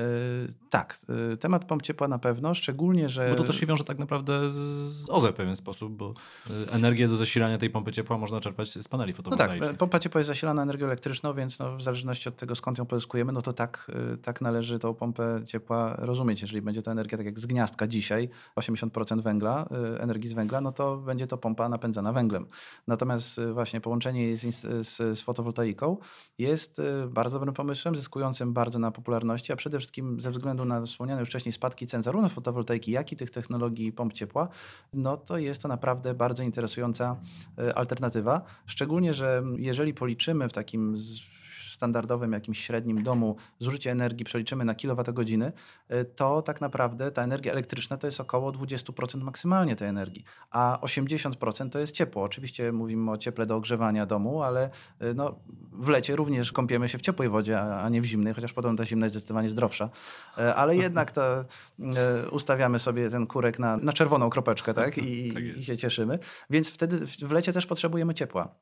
Y, 0.00 0.54
Tak, 0.70 0.98
y, 1.32 1.36
temat 1.36 1.64
pomp 1.64 1.82
ciepła 1.82 2.08
na 2.08 2.18
pewno, 2.18 2.54
szczególnie, 2.54 3.08
że... 3.08 3.28
Bo 3.30 3.34
to 3.36 3.44
też 3.44 3.60
się 3.60 3.66
wiąże 3.66 3.84
tak 3.84 3.98
naprawdę 3.98 4.50
z- 4.50 5.10
OZE 5.10 5.32
w 5.32 5.34
pewien 5.34 5.56
sposób, 5.56 5.96
bo 5.96 6.14
y, 6.50 6.70
energię 6.70 7.08
do 7.08 7.16
zasilania 7.16 7.58
tej 7.58 7.70
pompy 7.70 7.92
ciepła 7.92 8.18
można 8.18 8.40
czerpać 8.40 8.70
z 8.70 8.88
paneli 8.88 9.12
No 9.12 9.16
tak, 9.16 9.24
fotowoltaicznych. 9.24 9.76
pompa 9.76 9.98
ciepła 9.98 10.18
jest 10.18 10.28
zasilana 10.28 10.62
energią 10.62 10.86
elektryczną, 10.86 11.34
więc 11.34 11.58
no, 11.58 11.76
w 11.76 11.82
zależności 11.82 12.28
od 12.28 12.36
tego, 12.36 12.54
skąd 12.54 12.78
ją 12.78 12.86
pozyskujemy, 12.86 13.32
no 13.32 13.42
to 13.42 13.52
tak, 13.52 13.90
tak 14.22 14.40
należy 14.40 14.78
tą 14.78 14.94
pompę 14.94 15.42
ciepła 15.46 15.96
rozumieć. 15.98 16.42
Jeżeli 16.42 16.62
będzie 16.62 16.82
to 16.82 16.90
energia 16.90 17.18
tak 17.18 17.26
jak 17.26 17.38
z 17.40 17.46
gniazdka 17.46 17.86
dzisiaj, 17.86 18.28
80% 18.56 19.22
węgla, 19.22 19.68
energii 19.98 20.28
z 20.30 20.32
węgla, 20.32 20.60
no 20.60 20.72
to 20.72 20.96
będzie 20.96 21.26
to 21.26 21.38
pompa 21.38 21.68
napędzana 21.68 22.12
węglem. 22.12 22.46
Natomiast 22.86 23.40
właśnie 23.52 23.80
połączenie 23.80 24.36
z, 24.36 24.40
z, 24.86 25.18
z 25.18 25.22
fotowoltaiką 25.22 25.96
jest 26.38 26.82
bardzo 27.08 27.38
dobrym 27.38 27.54
pomysłem, 27.54 27.96
zyskującym 27.96 28.52
bardzo 28.52 28.78
na 28.78 28.90
popularności, 28.90 29.52
a 29.52 29.56
przede 29.56 29.81
wszystkim 29.82 30.20
ze 30.20 30.30
względu 30.30 30.64
na 30.64 30.86
wspomniane 30.86 31.20
już 31.20 31.28
wcześniej 31.28 31.52
spadki 31.52 31.86
cen 31.86 32.02
zarówno 32.02 32.28
fotowoltaiki, 32.28 32.92
jak 32.92 33.12
i 33.12 33.16
tych 33.16 33.30
technologii 33.30 33.92
pomp 33.92 34.12
ciepła, 34.12 34.48
no 34.92 35.16
to 35.16 35.38
jest 35.38 35.62
to 35.62 35.68
naprawdę 35.68 36.14
bardzo 36.14 36.42
interesująca 36.42 37.16
e, 37.58 37.74
alternatywa. 37.78 38.42
Szczególnie, 38.66 39.14
że 39.14 39.42
jeżeli 39.56 39.94
policzymy 39.94 40.48
w 40.48 40.52
takim 40.52 40.96
standardowym 41.82 42.32
jakimś 42.32 42.60
średnim 42.64 43.02
domu 43.02 43.36
zużycie 43.58 43.90
energii 43.90 44.24
przeliczymy 44.24 44.64
na 44.64 44.74
kilowatogodziny, 44.74 45.52
y, 45.92 46.04
to 46.04 46.42
tak 46.42 46.60
naprawdę 46.60 47.10
ta 47.10 47.22
energia 47.22 47.52
elektryczna 47.52 47.96
to 47.96 48.06
jest 48.06 48.20
około 48.20 48.52
20% 48.52 49.22
maksymalnie 49.22 49.76
tej 49.76 49.88
energii, 49.88 50.24
a 50.50 50.78
80% 50.82 51.70
to 51.70 51.78
jest 51.78 51.92
ciepło. 51.92 52.22
Oczywiście 52.22 52.72
mówimy 52.72 53.10
o 53.10 53.18
cieple 53.18 53.46
do 53.46 53.56
ogrzewania 53.56 54.06
domu, 54.06 54.42
ale 54.42 54.70
y, 55.02 55.14
no, 55.14 55.34
w 55.72 55.88
lecie 55.88 56.16
również 56.16 56.52
kąpiemy 56.52 56.88
się 56.88 56.98
w 56.98 57.02
ciepłej 57.02 57.28
wodzie, 57.28 57.60
a 57.60 57.88
nie 57.88 58.00
w 58.00 58.04
zimnej, 58.04 58.34
chociaż 58.34 58.52
podobno 58.52 58.78
ta 58.78 58.86
zimna 58.86 59.06
jest 59.06 59.14
zdecydowanie 59.14 59.48
zdrowsza. 59.48 59.90
Y, 60.38 60.54
ale 60.54 60.76
jednak 60.76 61.10
to 61.10 61.44
ustawiamy 62.30 62.78
sobie 62.78 63.10
ten 63.10 63.26
kurek 63.26 63.58
na, 63.58 63.76
na 63.76 63.92
czerwoną 63.92 64.30
kropeczkę 64.30 64.74
tak? 64.74 64.98
I, 64.98 65.32
tak 65.32 65.42
i 65.42 65.62
się 65.62 65.76
cieszymy. 65.76 66.18
Więc 66.50 66.70
wtedy 66.70 67.06
w 67.06 67.32
lecie 67.32 67.52
też 67.52 67.66
potrzebujemy 67.66 68.14
ciepła. 68.14 68.54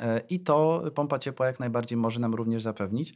E, 0.00 0.20
I 0.28 0.40
to 0.40 0.84
pompa 0.94 1.18
ciepła 1.18 1.46
jak 1.46 1.60
najbardziej 1.60 1.98
może 1.98 2.20
nam 2.20 2.34
również 2.34 2.62
zapewnić. 2.62 3.14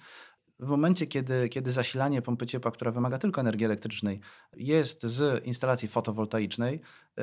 W 0.61 0.66
momencie, 0.66 1.06
kiedy, 1.06 1.48
kiedy 1.48 1.72
zasilanie 1.72 2.22
pompy 2.22 2.46
ciepła, 2.46 2.70
która 2.70 2.90
wymaga 2.90 3.18
tylko 3.18 3.40
energii 3.40 3.66
elektrycznej, 3.66 4.20
jest 4.56 5.02
z 5.02 5.44
instalacji 5.44 5.88
fotowoltaicznej, 5.88 6.80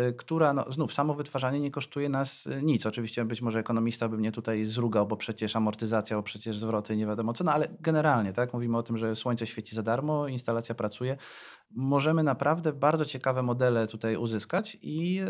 y, 0.09 0.13
która 0.13 0.53
no, 0.53 0.71
znów 0.71 0.93
samo 0.93 1.13
wytwarzanie 1.13 1.59
nie 1.59 1.71
kosztuje 1.71 2.09
nas 2.09 2.45
y, 2.45 2.61
nic. 2.63 2.85
Oczywiście 2.85 3.25
być 3.25 3.41
może 3.41 3.59
ekonomista 3.59 4.09
by 4.09 4.17
mnie 4.17 4.31
tutaj 4.31 4.65
zrugał, 4.65 5.07
bo 5.07 5.17
przecież 5.17 5.55
amortyzacja, 5.55 6.17
bo 6.17 6.23
przecież 6.23 6.57
zwroty 6.57 6.97
nie 6.97 7.05
wiadomo 7.05 7.33
co, 7.33 7.43
no 7.43 7.51
ale 7.51 7.67
generalnie 7.79 8.33
tak 8.33 8.53
mówimy 8.53 8.77
o 8.77 8.83
tym, 8.83 8.97
że 8.97 9.15
słońce 9.15 9.47
świeci 9.47 9.75
za 9.75 9.83
darmo, 9.83 10.27
instalacja 10.27 10.75
pracuje. 10.75 11.17
Możemy 11.71 12.23
naprawdę 12.23 12.73
bardzo 12.73 13.05
ciekawe 13.05 13.43
modele 13.43 13.87
tutaj 13.87 14.17
uzyskać 14.17 14.77
i 14.81 15.13
yy, 15.15 15.25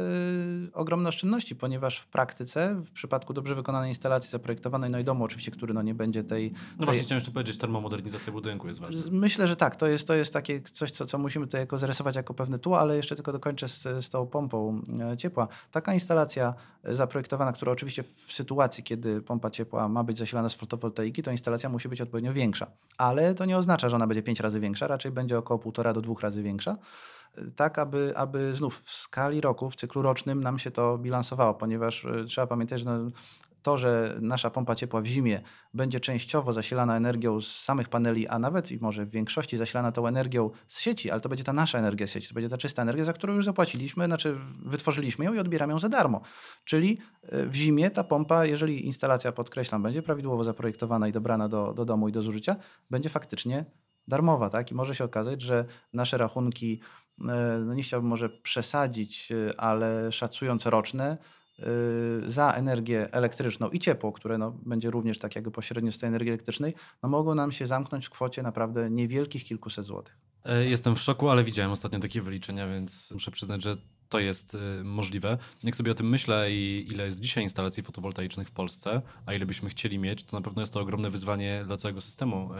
ogromne 0.74 1.10
oszczędności, 1.10 1.56
ponieważ 1.56 2.00
w 2.00 2.08
praktyce, 2.08 2.76
w 2.86 2.92
przypadku 2.92 3.34
dobrze 3.34 3.56
wykonanej 3.56 3.90
instalacji 3.90 4.32
zaprojektowanej, 4.32 4.90
no 4.90 5.00
i 5.00 5.04
domu 5.04 5.24
oczywiście, 5.24 5.52
który 5.52 5.74
no 5.74 5.82
nie 5.82 5.96
będzie 5.96 6.24
tej... 6.24 6.54
No 6.80 6.86
właśnie 6.86 7.04
chciałem 7.04 7.18
jeszcze 7.18 7.32
powiedzieć, 7.32 7.58
termomodernizacja 7.58 8.34
budynku 8.34 8.68
jest 8.68 8.80
ważna. 8.80 9.02
Myślę, 9.12 9.48
że 9.48 9.56
tak, 9.56 9.76
to 9.76 9.88
jest, 9.88 10.08
to 10.08 10.14
jest 10.14 10.34
takie 10.34 10.62
coś, 10.62 10.92
co, 10.92 11.06
co 11.06 11.18
musimy 11.18 11.46
tutaj 11.46 11.62
jako 11.62 11.78
zarysować 11.78 12.16
jako 12.16 12.34
pewne 12.34 12.60
tło, 12.60 12.80
ale 12.80 12.98
jeszcze 12.98 13.16
tylko 13.16 13.32
dokończę 13.32 13.68
z, 13.68 13.82
z 13.82 14.10
tą 14.10 14.28
pompą 14.28 14.82
e, 15.00 15.18
ciepła. 15.18 15.48
Taka 15.72 15.94
instalacja 15.94 16.54
e, 16.84 16.96
zaprojektowana, 16.96 17.54
która 17.54 17.72
oczywiście 17.72 18.04
w 18.26 18.34
sytuacji, 18.34 18.84
kiedy 18.84 19.22
pompa 19.22 19.50
ciepła 19.50 19.90
ma 19.90 20.04
być 20.04 20.18
zasilana 20.18 20.50
z 20.50 20.56
fotowoltaiki, 20.56 21.24
to 21.24 21.32
instalacja 21.32 21.70
musi 21.70 21.90
być 21.90 22.02
odpowiednio 22.02 22.34
większa. 22.34 22.68
Ale 22.98 23.36
to 23.36 23.46
nie 23.46 23.58
oznacza, 23.58 23.90
że 23.90 23.96
ona 23.96 24.08
będzie 24.08 24.24
pięć 24.24 24.40
razy 24.40 24.60
większa, 24.60 24.88
raczej 24.88 25.12
będzie 25.12 25.38
około 25.38 25.60
półtora 25.60 25.94
do 25.94 26.02
dwóch 26.02 26.22
razy 26.22 26.27
większa 26.36 26.78
tak 27.56 27.80
aby, 27.80 28.14
aby 28.16 28.56
znów 28.56 28.82
w 28.84 28.92
skali 28.92 29.42
roku, 29.42 29.70
w 29.70 29.76
cyklu 29.76 30.02
rocznym 30.02 30.44
nam 30.44 30.60
się 30.60 30.72
to 30.72 30.98
bilansowało, 30.98 31.54
ponieważ 31.54 32.06
e, 32.06 32.26
trzeba 32.26 32.48
pamiętać, 32.48 32.82
że 32.82 33.10
to, 33.62 33.78
że 33.78 34.18
nasza 34.22 34.50
pompa 34.50 34.76
ciepła 34.76 35.02
w 35.02 35.06
zimie 35.06 35.42
będzie 35.74 36.00
częściowo 36.00 36.54
zasilana 36.54 36.98
energią 36.98 37.42
z 37.42 37.48
samych 37.48 37.90
paneli, 37.90 38.28
a 38.28 38.40
nawet 38.40 38.72
i 38.72 38.78
może 38.78 39.06
w 39.06 39.10
większości 39.10 39.58
zasilana 39.58 39.92
tą 39.92 40.08
energią 40.08 40.50
z 40.68 40.80
sieci, 40.80 41.12
ale 41.12 41.22
to 41.22 41.30
będzie 41.30 41.44
ta 41.44 41.54
nasza 41.54 41.80
energia 41.80 42.08
z 42.08 42.12
sieci, 42.12 42.28
to 42.28 42.34
będzie 42.34 42.50
ta 42.50 42.58
czysta 42.58 42.82
energia, 42.82 43.06
za 43.06 43.14
którą 43.14 43.34
już 43.34 43.46
zapłaciliśmy, 43.46 44.06
znaczy 44.06 44.38
wytworzyliśmy 44.66 45.26
ją 45.26 45.34
i 45.34 45.40
odbieramy 45.40 45.74
ją 45.74 45.80
za 45.80 45.90
darmo. 45.90 46.22
Czyli 46.66 46.98
e, 47.24 47.46
w 47.46 47.56
zimie 47.56 47.92
ta 47.92 48.04
pompa, 48.04 48.46
jeżeli 48.46 48.86
instalacja, 48.86 49.32
podkreślam, 49.32 49.84
będzie 49.84 50.04
prawidłowo 50.04 50.44
zaprojektowana 50.44 51.08
i 51.08 51.12
dobrana 51.12 51.50
do, 51.50 51.74
do 51.74 51.86
domu 51.86 52.10
i 52.10 52.12
do 52.12 52.22
zużycia, 52.22 52.56
będzie 52.90 53.10
faktycznie 53.10 53.66
darmowa, 54.08 54.50
tak? 54.50 54.72
I 54.72 54.76
może 54.76 54.96
się 54.96 55.04
okazać, 55.04 55.42
że 55.42 55.66
nasze 55.94 56.18
rachunki, 56.18 56.80
e, 57.20 57.60
no 57.66 57.74
nie 57.74 57.84
chciałbym 57.84 58.10
może 58.10 58.30
przesadzić, 58.30 59.32
e, 59.32 59.62
ale 59.62 60.12
szacując 60.12 60.66
roczne, 60.66 61.18
e, 61.60 61.64
za 62.30 62.52
energię 62.52 63.14
elektryczną 63.14 63.70
i 63.70 63.80
ciepło, 63.80 64.12
które 64.12 64.38
no, 64.38 64.52
będzie 64.66 64.92
również 64.92 65.20
tak 65.20 65.36
jakby 65.36 65.52
pośrednio 65.52 65.92
z 65.92 65.98
tej 65.98 66.08
energii 66.08 66.30
elektrycznej, 66.30 66.74
no 67.04 67.10
mogą 67.10 67.36
nam 67.36 67.52
się 67.52 67.68
zamknąć 67.68 68.06
w 68.06 68.10
kwocie 68.10 68.44
naprawdę 68.44 68.90
niewielkich 68.90 69.44
kilkuset 69.44 69.86
złotych. 69.86 70.18
Jestem 70.66 70.96
w 70.96 71.02
szoku, 71.02 71.30
ale 71.30 71.44
widziałem 71.44 71.72
ostatnio 71.72 72.00
takie 72.00 72.22
wyliczenia, 72.22 72.68
więc 72.68 73.12
muszę 73.12 73.32
przyznać, 73.32 73.64
że 73.64 73.78
to 74.10 74.20
jest 74.20 74.56
y, 74.56 74.84
możliwe. 74.84 75.38
Jak 75.64 75.76
sobie 75.76 75.92
o 75.92 75.96
tym 75.96 76.10
myślę 76.10 76.52
i 76.52 76.88
ile 76.92 77.06
jest 77.06 77.20
dzisiaj 77.20 77.44
instalacji 77.44 77.84
fotowoltaicznych 77.84 78.48
w 78.48 78.52
Polsce, 78.52 79.02
a 79.26 79.34
ile 79.34 79.46
byśmy 79.46 79.70
chcieli 79.70 80.00
mieć, 80.00 80.24
to 80.24 80.38
na 80.38 80.42
pewno 80.42 80.62
jest 80.62 80.74
to 80.74 80.80
ogromne 80.80 81.10
wyzwanie 81.10 81.64
dla 81.66 81.78
całego 81.78 82.02
systemu 82.02 82.50
y, 82.54 82.58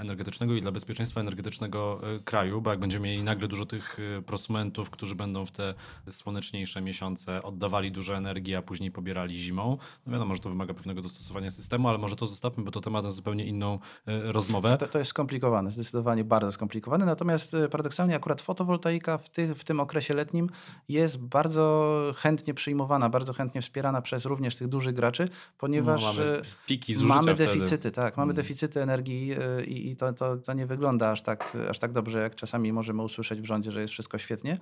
energetycznego 0.00 0.54
i 0.54 0.60
dla 0.60 0.72
bezpieczeństwa 0.72 1.20
energetycznego 1.20 2.00
y, 2.16 2.22
kraju, 2.22 2.60
bo 2.60 2.70
jak 2.70 2.80
będziemy 2.80 3.08
mieli 3.08 3.22
nagle 3.22 3.48
dużo 3.48 3.66
tych 3.66 3.96
prosumentów, 4.26 4.90
którzy 4.90 5.14
będą 5.14 5.46
w 5.46 5.50
te 5.50 5.74
słoneczniejsze 6.10 6.80
miesiące 6.80 7.42
oddawali 7.42 7.92
dużo 7.92 8.16
energii, 8.16 8.54
a 8.54 8.62
później 8.62 8.90
pobierali 8.90 9.38
zimą, 9.38 9.78
no 10.06 10.12
wiadomo, 10.12 10.34
że 10.34 10.40
to 10.40 10.48
wymaga 10.48 10.74
pewnego 10.74 11.02
dostosowania 11.02 11.50
systemu, 11.50 11.88
ale 11.88 11.98
może 11.98 12.16
to 12.16 12.26
zostawmy, 12.26 12.64
bo 12.64 12.70
to 12.70 12.80
temat 12.80 13.04
na 13.04 13.10
zupełnie 13.10 13.44
inną 13.44 13.78
rozmowę. 14.06 14.76
To, 14.78 14.88
to 14.88 14.98
jest 14.98 15.10
skomplikowane, 15.10 15.70
zdecydowanie 15.70 16.24
bardzo 16.24 16.52
skomplikowane, 16.52 17.06
natomiast 17.06 17.56
paradoksalnie 17.70 18.16
akurat 18.16 18.42
fotowoltaika 18.42 19.18
w, 19.18 19.28
ty, 19.28 19.54
w 19.54 19.64
tym 19.64 19.80
okresie 19.80 20.14
letnim 20.14 20.50
jest 20.88 21.18
bardzo 21.18 22.12
chętnie 22.16 22.54
przyjmowana, 22.54 23.08
bardzo 23.08 23.32
chętnie 23.32 23.62
wspierana 23.62 24.02
przez 24.02 24.24
również 24.24 24.56
tych 24.56 24.68
dużych 24.68 24.94
graczy, 24.94 25.28
ponieważ 25.58 26.02
no, 26.02 26.12
mamy, 26.12 26.42
piki 26.66 26.94
mamy 27.04 27.34
deficyty, 27.34 27.66
wtedy. 27.66 27.90
tak, 27.90 28.16
mamy 28.16 28.32
hmm. 28.32 28.36
deficyty 28.36 28.82
energii 28.82 29.32
y, 29.58 29.64
i, 29.64 29.90
i 29.90 29.96
to, 29.96 30.12
to, 30.12 30.36
to, 30.36 30.52
nie 30.52 30.66
wygląda 30.66 31.10
aż 31.10 31.22
tak, 31.22 31.56
aż 31.70 31.78
tak 31.78 31.92
dobrze, 31.92 32.18
jak 32.20 32.34
czasami 32.34 32.72
możemy 32.72 33.02
usłyszeć 33.02 33.40
w 33.40 33.44
rządzie, 33.44 33.72
że 33.72 33.80
jest 33.80 33.92
wszystko 33.92 34.18
świetnie. 34.18 34.58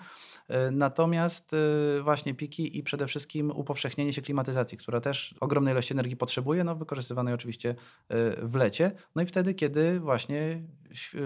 Y, 0.50 0.54
natomiast 0.70 1.56
właśnie 2.02 2.34
piki 2.34 2.78
i 2.78 2.82
przede 2.82 3.06
wszystkim 3.06 3.50
upowszechnienie 3.50 4.12
się 4.12 4.22
klimatyzacji, 4.22 4.78
która 4.78 5.00
też 5.00 5.34
ogromnej 5.40 5.72
ilości 5.72 5.92
energii 5.92 6.16
potrzebuje, 6.16 6.64
no 6.64 6.76
wykorzystywanej 6.76 7.34
oczywiście 7.34 7.74
w 8.42 8.54
lecie, 8.54 8.92
no 9.16 9.22
i 9.22 9.26
wtedy, 9.26 9.54
kiedy 9.54 10.00
właśnie 10.00 10.62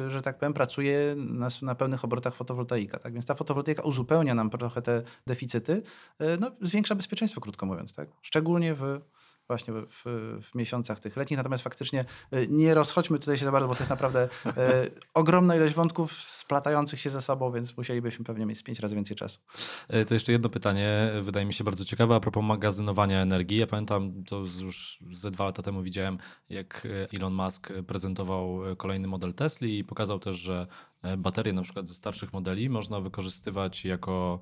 że 0.09 0.23
tak 0.23 0.39
powiem, 0.39 0.53
pracuje 0.53 1.15
na, 1.17 1.49
na 1.63 1.75
pełnych 1.75 2.05
obrotach 2.05 2.35
fotowoltaika. 2.35 2.99
Tak? 2.99 3.13
Więc 3.13 3.27
ta 3.27 3.35
fotowoltaika 3.35 3.83
uzupełnia 3.83 4.35
nam 4.35 4.51
trochę 4.51 4.83
te 4.83 5.03
deficyty, 5.27 5.83
e, 6.19 6.37
no, 6.37 6.51
zwiększa 6.61 6.95
bezpieczeństwo, 6.95 7.41
krótko 7.41 7.67
mówiąc. 7.67 7.95
Tak? 7.95 8.09
Szczególnie 8.23 8.75
w 8.75 9.01
właśnie 9.53 9.75
w, 9.75 9.87
w, 10.43 10.55
miesiącach 10.55 11.01
tych 11.01 11.17
letnich. 11.17 11.37
Natomiast 11.37 11.65
faktycznie 11.65 12.05
e, 12.31 12.47
nie 12.47 12.75
rozchodźmy 12.75 13.19
tutaj 13.19 13.39
się 13.39 13.45
za 13.45 13.53
bardzo, 13.53 13.69
bo 13.69 13.75
to 13.75 13.81
jest 13.81 13.91
naprawdę 13.91 14.29
e, 14.47 14.87
ogromna 15.15 15.57
ilość 15.57 15.75
wątków 15.75 16.13
splatających 16.13 17.01
się 17.01 17.11
ze 17.11 17.23
sobą, 17.23 17.53
więc 17.53 17.77
musielibyśmy 17.77 18.25
pewnie 18.25 18.47
mieć 18.47 18.63
pięć 18.63 18.81
razy 18.81 18.95
więcej 18.95 19.17
czasu. 19.17 19.39
E, 19.89 20.05
to 20.05 20.15
jeszcze 20.15 20.33
jedno 20.33 20.49
pytanie, 20.49 21.13
wydaje 21.23 21.47
mi 21.47 21.55
się 21.55 21.65
bardzo 21.65 21.85
ciekawe, 21.85 22.15
a 22.15 22.21
propos 22.21 22.45
magazynowania 22.45 23.23
energii. 23.23 23.59
Ja 23.59 23.67
pamiętam, 23.67 24.25
to 24.25 24.37
już 24.37 24.99
ze 25.13 25.31
dwa 25.31 25.45
lata 25.45 25.63
temu 25.63 25.83
widziałem, 25.83 26.19
jak 26.49 26.89
Elon 27.19 27.35
Musk 27.35 27.73
prezentował 27.87 28.61
kolejny 28.77 29.09
model 29.09 29.35
Tesla 29.35 29.67
i 29.67 29.85
pokazał 29.85 30.19
też, 30.19 30.37
że 30.37 30.67
baterie 31.19 31.53
na 31.53 31.63
przykład 31.63 31.89
ze 31.89 31.95
starszych 31.95 32.33
modeli 32.33 32.71
można 32.71 33.01
wykorzystywać 33.01 33.85
jako 33.85 34.41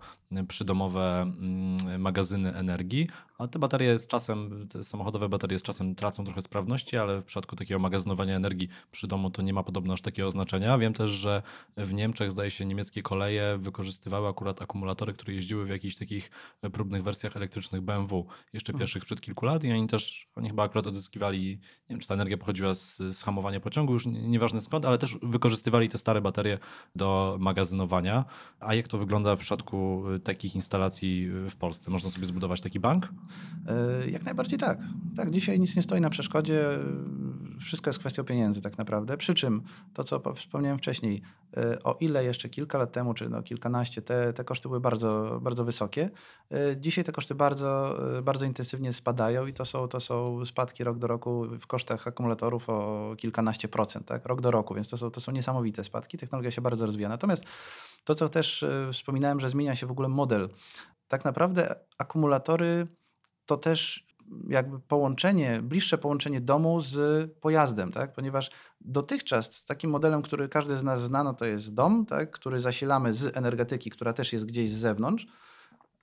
przydomowe 0.49 1.23
mm, 1.23 2.01
magazyny 2.01 2.55
energii, 2.55 3.09
a 3.39 3.47
te 3.47 3.59
baterie 3.59 3.99
z 3.99 4.07
czasem, 4.07 4.69
te 4.69 4.85
samochodowe 4.85 5.29
baterie 5.29 5.59
z 5.59 5.63
czasem 5.63 5.95
tracą 5.95 6.25
trochę 6.25 6.41
sprawności, 6.41 6.97
ale 6.97 7.21
w 7.21 7.25
przypadku 7.25 7.57
takiego 7.57 7.81
magazynowania 7.81 8.37
energii 8.37 8.69
przy 8.91 9.07
domu 9.07 9.31
to 9.31 9.43
nie 9.43 9.53
ma 9.53 9.63
podobno 9.63 9.93
aż 9.93 10.03
takiego 10.03 10.31
znaczenia. 10.31 10.79
Wiem 10.79 10.95
też, 10.95 11.11
że 11.11 11.43
w 11.77 11.93
Niemczech 11.93 12.31
zdaje 12.31 12.51
się 12.51 12.67
niemieckie 12.67 13.03
koleje 13.03 13.57
wykorzystywały 13.59 14.29
akurat 14.29 14.63
akumulatory, 14.63 15.13
które 15.13 15.35
jeździły 15.35 15.65
w 15.65 15.69
jakichś 15.69 15.97
takich 15.97 16.31
próbnych 16.73 17.03
wersjach 17.03 17.37
elektrycznych 17.37 17.81
BMW 17.81 18.27
jeszcze 18.53 18.73
hmm. 18.73 18.79
pierwszych 18.79 19.05
przed 19.05 19.21
kilku 19.21 19.47
lat 19.47 19.65
i 19.65 19.73
oni 19.73 19.89
też, 19.89 20.29
oni 20.37 20.49
chyba 20.49 20.63
akurat 20.63 20.87
odzyskiwali, 20.87 21.49
nie 21.51 21.59
wiem 21.89 21.99
czy 21.99 22.09
ta 22.09 22.15
energia 22.15 22.39
pochodziła 22.39 22.75
z, 22.75 22.97
z 22.99 23.23
hamowania 23.23 23.61
pociągu, 23.61 23.93
już 23.93 24.07
nieważne 24.07 24.61
skąd, 24.61 24.87
ale 24.87 24.99
też 24.99 25.19
wykorzystywali 25.23 25.89
te 25.89 25.99
stare 25.99 26.21
baterie 26.21 26.50
do 26.97 27.37
magazynowania. 27.41 28.25
A 28.61 28.75
jak 28.75 28.89
to 28.89 28.99
wygląda 28.99 29.37
w 29.37 29.39
przypadku 29.39 30.05
y, 30.15 30.21
takich 30.21 30.55
instalacji 30.55 31.31
w 31.51 31.57
Polsce? 31.57 31.91
Można 31.91 32.11
sobie 32.11 32.27
zbudować 32.27 32.61
taki 32.61 32.81
bank? 32.81 33.09
E, 33.67 34.11
jak 34.11 34.25
najbardziej 34.25 34.59
tak. 34.59 34.79
Tak, 35.17 35.31
dzisiaj 35.31 35.61
nic 35.61 35.77
nie 35.77 35.83
stoi 35.83 36.01
na 36.01 36.11
przeszkodzie. 36.11 36.65
Wszystko 37.61 37.91
jest 37.91 38.01
kwestią 38.01 38.25
pieniędzy 38.25 38.61
tak 38.61 38.79
naprawdę. 38.79 39.17
Przy 39.17 39.35
czym 39.35 39.63
to, 39.95 40.05
co 40.05 40.35
wspomniałem 40.35 40.79
wcześniej, 40.79 41.23
o 41.85 41.97
ile 42.01 42.25
jeszcze 42.25 42.49
kilka 42.49 42.79
lat 42.79 42.93
temu, 42.93 43.15
czy 43.15 43.29
no 43.29 43.43
kilkanaście, 43.43 44.03
te, 44.03 44.33
te 44.33 44.45
koszty 44.45 44.69
były 44.69 44.81
bardzo, 44.81 45.39
bardzo 45.43 45.65
wysokie, 45.65 46.11
dzisiaj 46.77 47.05
te 47.05 47.13
koszty 47.13 47.35
bardzo, 47.35 47.99
bardzo 48.23 48.47
intensywnie 48.47 48.93
spadają 48.93 49.47
i 49.47 49.53
to 49.53 49.65
są, 49.65 49.89
to 49.89 50.01
są 50.01 50.45
spadki 50.45 50.85
rok 50.85 50.99
do 50.99 51.07
roku 51.07 51.47
w 51.61 51.67
kosztach 51.67 52.07
akumulatorów 52.07 52.69
o 52.69 53.15
kilkanaście 53.19 53.69
procent, 53.69 54.07
tak? 54.07 54.27
rok 54.27 54.41
do 54.41 54.51
roku, 54.51 54.75
więc 54.75 54.89
to 54.89 54.97
są, 54.97 55.11
to 55.11 55.21
są 55.21 55.33
niesamowite 55.33 55.85
spadki. 55.85 56.19
Technologia 56.19 56.40
technologia 56.41 56.51
się 56.51 56.63
bardzo 56.63 56.87
rozwija. 56.87 57.09
Natomiast 57.09 57.45
to, 58.05 58.15
co 58.15 58.29
też 58.29 58.63
e, 58.63 58.93
wspominałem, 58.93 59.41
że 59.41 59.49
zmienia 59.49 59.77
się 59.77 59.87
w 59.87 59.91
ogóle 59.91 60.09
model. 60.09 60.49
Tak 61.09 61.25
naprawdę 61.25 61.75
akumulatory 61.99 62.87
to 63.47 63.57
też 63.57 64.07
jakby 64.49 64.81
połączenie, 64.81 65.61
bliższe 65.63 65.99
połączenie 65.99 66.41
domu 66.41 66.81
z 66.81 67.31
pojazdem, 67.41 67.93
tak? 67.93 68.13
ponieważ 68.13 68.51
dotychczas 68.81 69.65
takim 69.65 69.91
modelem, 69.91 70.23
który 70.23 70.49
każdy 70.49 70.79
z 70.79 70.83
nas 70.83 71.03
zna, 71.03 71.25
no 71.25 71.35
to 71.35 71.45
jest 71.45 71.75
dom, 71.75 72.07
tak? 72.07 72.31
który 72.31 72.61
zasilamy 72.61 73.15
z 73.15 73.37
energetyki, 73.37 73.91
która 73.91 74.13
też 74.13 74.33
jest 74.33 74.47
gdzieś 74.47 74.71
z 74.71 74.79
zewnątrz, 74.79 75.27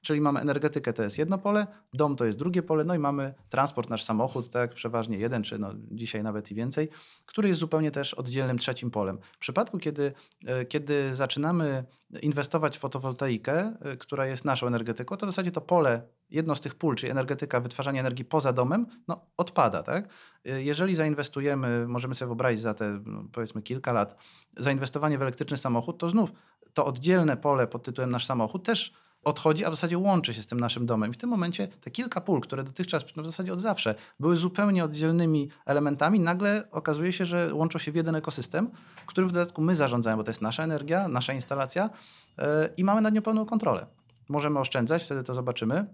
czyli 0.07 0.21
mamy 0.21 0.39
energetykę, 0.39 0.93
to 0.93 1.03
jest 1.03 1.17
jedno 1.17 1.37
pole, 1.37 1.67
dom 1.93 2.15
to 2.15 2.25
jest 2.25 2.37
drugie 2.37 2.63
pole, 2.63 2.83
no 2.83 2.95
i 2.95 2.99
mamy 2.99 3.33
transport, 3.49 3.89
nasz 3.89 4.03
samochód, 4.03 4.49
tak, 4.49 4.73
przeważnie 4.73 5.17
jeden, 5.17 5.43
czy 5.43 5.59
no 5.59 5.73
dzisiaj 5.91 6.23
nawet 6.23 6.51
i 6.51 6.55
więcej, 6.55 6.89
który 7.25 7.47
jest 7.47 7.59
zupełnie 7.59 7.91
też 7.91 8.13
oddzielnym 8.13 8.57
trzecim 8.57 8.91
polem. 8.91 9.19
W 9.31 9.37
przypadku, 9.37 9.77
kiedy, 9.77 10.13
e, 10.45 10.65
kiedy 10.65 11.15
zaczynamy 11.15 11.85
inwestować 12.21 12.77
w 12.77 12.79
fotowoltaikę, 12.79 13.73
e, 13.81 13.97
która 13.97 14.25
jest 14.25 14.45
naszą 14.45 14.67
energetyką, 14.67 15.17
to 15.17 15.25
w 15.25 15.29
zasadzie 15.29 15.51
to 15.51 15.61
pole, 15.61 16.01
jedno 16.29 16.55
z 16.55 16.61
tych 16.61 16.75
pól, 16.75 16.95
czyli 16.95 17.11
energetyka, 17.11 17.59
wytwarzanie 17.59 17.99
energii 17.99 18.25
poza 18.25 18.53
domem, 18.53 18.85
no 19.07 19.25
odpada, 19.37 19.83
tak? 19.83 20.09
E, 20.45 20.63
jeżeli 20.63 20.95
zainwestujemy, 20.95 21.87
możemy 21.87 22.15
sobie 22.15 22.27
wyobrazić 22.27 22.61
za 22.61 22.73
te 22.73 23.01
no, 23.05 23.23
powiedzmy 23.31 23.61
kilka 23.61 23.93
lat, 23.93 24.23
zainwestowanie 24.57 25.17
w 25.17 25.21
elektryczny 25.21 25.57
samochód, 25.57 25.97
to 25.97 26.09
znów 26.09 26.31
to 26.73 26.85
oddzielne 26.85 27.37
pole 27.37 27.67
pod 27.67 27.83
tytułem 27.83 28.11
nasz 28.11 28.25
samochód 28.25 28.65
też 28.65 28.93
odchodzi, 29.27 29.65
a 29.65 29.69
w 29.69 29.75
zasadzie 29.75 29.97
łączy 29.97 30.33
się 30.33 30.43
z 30.43 30.47
tym 30.47 30.59
naszym 30.59 30.85
domem. 30.85 31.11
I 31.11 31.13
w 31.13 31.17
tym 31.17 31.29
momencie 31.29 31.67
te 31.67 31.91
kilka 31.91 32.21
pól, 32.21 32.41
które 32.41 32.63
dotychczas, 32.63 33.05
no 33.15 33.23
w 33.23 33.25
zasadzie 33.25 33.53
od 33.53 33.59
zawsze, 33.59 33.95
były 34.19 34.35
zupełnie 34.35 34.83
oddzielnymi 34.83 35.49
elementami, 35.65 36.19
nagle 36.19 36.71
okazuje 36.71 37.13
się, 37.13 37.25
że 37.25 37.53
łączą 37.53 37.79
się 37.79 37.91
w 37.91 37.95
jeden 37.95 38.15
ekosystem, 38.15 38.69
który 39.05 39.27
w 39.27 39.31
dodatku 39.31 39.61
my 39.61 39.75
zarządzamy, 39.75 40.17
bo 40.17 40.23
to 40.23 40.29
jest 40.29 40.41
nasza 40.41 40.63
energia, 40.63 41.07
nasza 41.07 41.33
instalacja 41.33 41.89
yy, 42.37 42.43
i 42.77 42.83
mamy 42.83 43.01
nad 43.01 43.13
nią 43.13 43.21
pełną 43.21 43.45
kontrolę. 43.45 43.85
Możemy 44.29 44.59
oszczędzać, 44.59 45.03
wtedy 45.03 45.23
to 45.23 45.33
zobaczymy. 45.33 45.85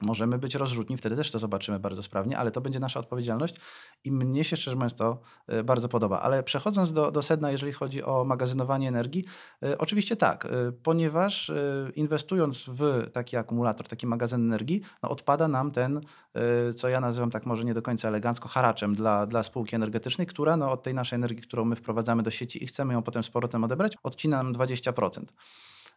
Możemy 0.00 0.38
być 0.38 0.54
rozrzutni, 0.54 0.96
wtedy 0.96 1.16
też 1.16 1.30
to 1.30 1.38
zobaczymy 1.38 1.78
bardzo 1.78 2.02
sprawnie, 2.02 2.38
ale 2.38 2.50
to 2.50 2.60
będzie 2.60 2.80
nasza 2.80 3.00
odpowiedzialność 3.00 3.54
i 4.04 4.12
mnie 4.12 4.44
się 4.44 4.56
szczerze 4.56 4.76
mówiąc 4.76 4.94
to 4.94 5.20
e, 5.46 5.64
bardzo 5.64 5.88
podoba. 5.88 6.20
Ale 6.20 6.42
przechodząc 6.42 6.92
do, 6.92 7.10
do 7.10 7.22
sedna, 7.22 7.50
jeżeli 7.50 7.72
chodzi 7.72 8.02
o 8.02 8.24
magazynowanie 8.24 8.88
energii, 8.88 9.24
e, 9.62 9.78
oczywiście 9.78 10.16
tak, 10.16 10.46
e, 10.46 10.48
ponieważ 10.82 11.52
inwestując 11.94 12.64
w 12.68 13.10
taki 13.12 13.36
akumulator, 13.36 13.88
taki 13.88 14.06
magazyn 14.06 14.40
energii, 14.40 14.82
no 15.02 15.10
odpada 15.10 15.48
nam 15.48 15.70
ten, 15.70 16.00
co 16.76 16.88
ja 16.88 17.00
nazywam 17.00 17.30
tak 17.30 17.46
może 17.46 17.64
nie 17.64 17.74
do 17.74 17.82
końca 17.82 18.08
elegancko, 18.08 18.48
haraczem 18.48 18.94
dla, 18.94 19.26
dla 19.26 19.42
spółki 19.42 19.76
energetycznej, 19.76 20.26
która 20.26 20.56
no, 20.56 20.72
od 20.72 20.82
tej 20.82 20.94
naszej 20.94 21.16
energii, 21.16 21.42
którą 21.42 21.64
my 21.64 21.76
wprowadzamy 21.76 22.22
do 22.22 22.30
sieci 22.30 22.64
i 22.64 22.66
chcemy 22.66 22.92
ją 22.92 23.02
potem 23.02 23.22
z 23.22 23.30
powrotem 23.30 23.64
odebrać, 23.64 23.96
odcina 24.02 24.42
nam 24.42 24.52
20%. 24.52 25.22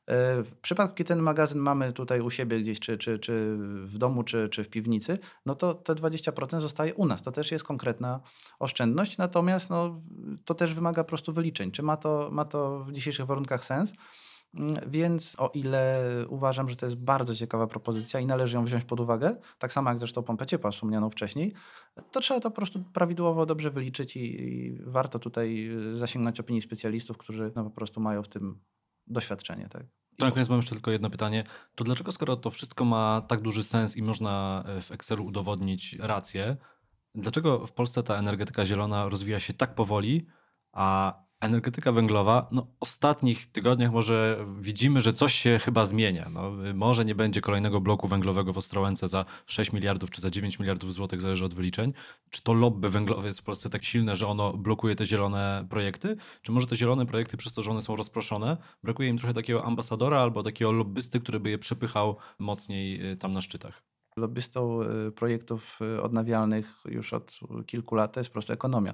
W 0.08 0.52
przypadku, 0.62 0.96
kiedy 0.96 1.08
ten 1.08 1.20
magazyn 1.20 1.60
mamy 1.60 1.94
tutaj 1.94 2.22
u 2.22 2.30
siebie 2.30 2.60
gdzieś, 2.60 2.80
czy, 2.80 2.98
czy, 2.98 3.20
czy 3.20 3.58
w 3.86 3.98
domu, 3.98 4.24
czy, 4.24 4.50
czy 4.50 4.64
w 4.64 4.70
piwnicy, 4.70 5.20
no 5.46 5.56
to 5.56 5.74
te 5.74 5.96
20% 5.96 6.60
zostaje 6.60 6.94
u 6.94 7.06
nas. 7.06 7.22
To 7.22 7.32
też 7.32 7.52
jest 7.52 7.66
konkretna 7.66 8.20
oszczędność, 8.60 9.18
natomiast 9.18 9.70
no, 9.70 10.02
to 10.46 10.54
też 10.54 10.74
wymaga 10.74 11.04
po 11.04 11.08
prostu 11.08 11.34
wyliczeń. 11.34 11.72
Czy 11.72 11.84
ma 11.84 11.98
to, 11.98 12.30
ma 12.32 12.46
to 12.46 12.80
w 12.80 12.92
dzisiejszych 12.92 13.26
warunkach 13.26 13.66
sens? 13.66 13.94
Mm, 14.54 14.76
więc 14.88 15.36
o 15.38 15.52
ile 15.54 16.02
uważam, 16.30 16.70
że 16.70 16.76
to 16.76 16.86
jest 16.86 16.98
bardzo 16.98 17.36
ciekawa 17.36 17.68
propozycja 17.68 18.20
i 18.20 18.26
należy 18.26 18.56
ją 18.56 18.66
wziąć 18.66 18.84
pod 18.84 19.00
uwagę, 19.00 19.36
tak 19.60 19.74
samo 19.74 19.90
jak 19.90 20.00
zresztą 20.00 20.24
pompę 20.24 20.46
ciepła 20.46 20.72
wspomnianą 20.72 21.10
wcześniej, 21.10 21.54
to 22.12 22.20
trzeba 22.20 22.40
to 22.40 22.52
po 22.52 22.56
prostu 22.56 22.84
prawidłowo 22.94 23.46
dobrze 23.46 23.72
wyliczyć 23.72 24.18
i, 24.18 24.42
i 24.42 24.78
warto 24.84 25.20
tutaj 25.20 25.70
zasięgnąć 25.94 26.40
opinii 26.40 26.62
specjalistów, 26.62 27.18
którzy 27.18 27.52
no, 27.56 27.64
po 27.64 27.70
prostu 27.70 28.02
mają 28.02 28.24
w 28.24 28.28
tym 28.28 28.60
doświadczenie. 29.08 29.70
Tak? 29.70 29.84
To 30.18 30.26
na 30.26 30.32
koniec 30.32 30.50
mam 30.50 30.58
jeszcze 30.58 30.76
tylko 30.76 30.92
jedno 30.92 31.10
pytanie. 31.10 31.44
To 31.76 31.84
dlaczego, 31.84 32.12
skoro 32.12 32.38
to 32.38 32.50
wszystko 32.50 32.86
ma 32.86 33.22
tak 33.28 33.42
duży 33.42 33.64
sens 33.64 33.98
i 33.98 34.04
można 34.04 34.64
e, 34.68 34.82
w 34.82 34.92
Excelu 34.92 35.26
udowodnić 35.26 35.96
rację, 36.00 36.58
dlaczego 37.16 37.68
w 37.68 37.72
Polsce 37.72 38.04
ta 38.04 38.16
energetyka 38.16 38.66
zielona 38.66 39.10
rozwija 39.10 39.40
się 39.40 39.54
tak 39.54 39.76
powoli, 39.76 40.28
a 40.72 41.14
energetyka 41.40 41.92
węglowa, 41.92 42.48
no 42.52 42.68
ostatnich 42.80 43.46
tygodniach 43.52 43.92
może 43.92 44.46
widzimy, 44.60 45.02
że 45.02 45.14
coś 45.14 45.34
się 45.34 45.60
chyba 45.60 45.86
zmienia. 45.86 46.30
No, 46.30 46.52
może 46.74 47.06
nie 47.06 47.16
będzie 47.16 47.42
kolejnego 47.42 47.82
bloku 47.82 48.08
węglowego 48.08 48.54
w 48.54 48.58
Ostrołęce 48.58 49.08
za 49.08 49.26
6 49.46 49.74
miliardów 49.74 50.12
czy 50.12 50.22
za 50.22 50.30
9 50.30 50.60
miliardów 50.60 50.94
złotych, 50.94 51.22
zależy 51.22 51.46
od 51.46 51.54
wyliczeń. 51.54 51.94
Czy 52.30 52.44
to 52.44 52.54
lobby 52.54 52.90
węglowe 52.90 53.28
jest 53.28 53.40
w 53.40 53.44
Polsce 53.44 53.70
tak 53.70 53.84
silne, 53.84 54.16
że 54.16 54.28
ono 54.28 54.54
blokuje 54.54 54.96
te 54.96 55.06
zielone 55.06 55.68
projekty? 55.70 56.18
Czy 56.42 56.52
może 56.52 56.68
te 56.68 56.76
zielone 56.76 57.06
projekty 57.06 57.38
przez 57.38 57.54
to, 57.54 57.62
że 57.62 57.72
one 57.72 57.82
są 57.82 57.96
rozproszone, 57.96 58.58
brakuje 58.84 59.10
im 59.10 59.18
trochę 59.18 59.34
takiego 59.34 59.66
ambasadora 59.66 60.20
albo 60.20 60.44
takiego 60.44 60.72
lobbysty, 60.72 61.20
który 61.20 61.40
by 61.40 61.50
je 61.50 61.58
przepychał 61.58 62.18
mocniej 62.40 63.12
y, 63.12 63.16
tam 63.16 63.34
na 63.34 63.42
szczytach? 63.42 63.95
Lobbystą 64.18 64.82
y, 65.08 65.12
projektów 65.12 65.80
y, 65.82 66.02
odnawialnych 66.02 66.76
już 66.86 67.14
od 67.14 67.40
kilku 67.66 67.96
lat 67.96 68.14
to 68.14 68.20
jest 68.20 68.30
po 68.30 68.34
prostu 68.34 68.54
ekonomia. 68.54 68.94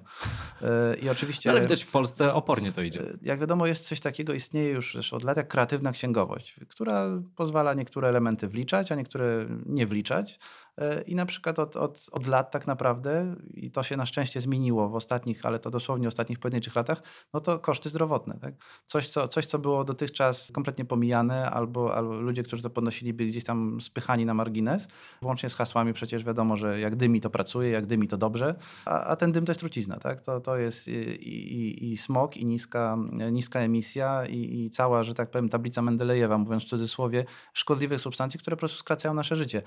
Y, 0.62 0.66
I 1.02 1.10
oczywiście. 1.10 1.50
Ale 1.50 1.62
widać 1.62 1.84
w 1.84 1.92
Polsce 1.92 2.34
opornie 2.34 2.72
to 2.72 2.82
idzie. 2.82 3.04
Jak 3.22 3.40
wiadomo, 3.40 3.68
jest 3.68 3.88
coś 3.88 4.00
takiego, 4.00 4.34
istnieje 4.34 4.72
już 4.72 5.14
od 5.14 5.24
lat 5.24 5.38
jak 5.38 5.48
kreatywna 5.48 5.92
księgowość, 5.92 6.56
która 6.68 7.06
pozwala 7.36 7.74
niektóre 7.74 8.08
elementy 8.08 8.48
wliczać, 8.48 8.92
a 8.92 8.96
niektóre 8.96 9.46
nie 9.66 9.88
wliczać. 9.88 10.40
E, 10.78 11.02
I 11.02 11.16
na 11.16 11.26
przykład 11.26 11.60
od, 11.60 11.76
od, 11.76 12.06
od 12.12 12.28
lat 12.28 12.52
tak 12.52 12.68
naprawdę, 12.68 13.36
i 13.54 13.72
to 13.72 13.84
się 13.84 13.98
na 13.98 14.06
szczęście 14.06 14.42
zmieniło 14.42 14.90
w 14.90 14.96
ostatnich, 14.96 15.46
ale 15.46 15.60
to 15.60 15.72
dosłownie 15.72 16.08
ostatnich 16.08 16.40
pojedynczych 16.40 16.76
latach, 16.76 17.02
no 17.34 17.40
to 17.40 17.60
koszty 17.60 17.90
zdrowotne. 17.90 18.40
Tak? 18.42 18.54
Coś, 18.86 19.10
co, 19.10 19.28
coś, 19.28 19.46
co 19.46 19.60
było 19.60 19.84
dotychczas 19.84 20.52
kompletnie 20.54 20.86
pomijane, 20.86 21.52
albo, 21.52 21.96
albo 21.96 22.14
ludzie, 22.14 22.44
którzy 22.44 22.64
to 22.64 22.70
podnosili, 22.70 23.14
byli 23.14 23.30
gdzieś 23.30 23.44
tam 23.44 23.82
spychani 23.82 24.26
na 24.26 24.34
margines, 24.34 24.88
włącznie 25.22 25.50
z 25.50 25.56
hasłami 25.56 25.94
przecież 25.94 26.24
wiadomo, 26.24 26.56
że 26.56 26.80
jak 26.80 26.96
dymi 26.96 27.22
to 27.22 27.30
pracuje, 27.30 27.70
jak 27.70 27.86
dymi 27.86 28.08
to 28.08 28.18
dobrze, 28.18 28.56
a, 28.86 29.04
a 29.04 29.16
ten 29.16 29.32
dym 29.32 29.46
to 29.46 29.52
jest 29.52 29.60
trucizna. 29.60 29.98
Tak? 29.98 30.22
To, 30.22 30.42
to 30.42 30.58
jest 30.58 30.88
i, 30.88 30.92
i, 30.94 31.92
i 31.92 31.98
smog, 31.98 32.38
i 32.38 32.46
niska, 32.46 32.98
niska 33.32 33.60
emisja, 33.60 34.26
i, 34.26 34.64
i 34.66 34.70
cała, 34.70 35.04
że 35.04 35.14
tak 35.14 35.32
powiem, 35.32 35.50
tablica 35.50 35.82
Mendelejewa, 35.82 36.38
mówiąc 36.38 36.64
w 36.64 36.68
cudzysłowie, 36.68 37.26
szkodliwych 37.54 38.02
substancji, 38.02 38.40
które 38.40 38.56
po 38.56 38.60
prostu 38.60 38.78
skracają 38.78 39.14
nasze 39.14 39.36
życie. 39.36 39.62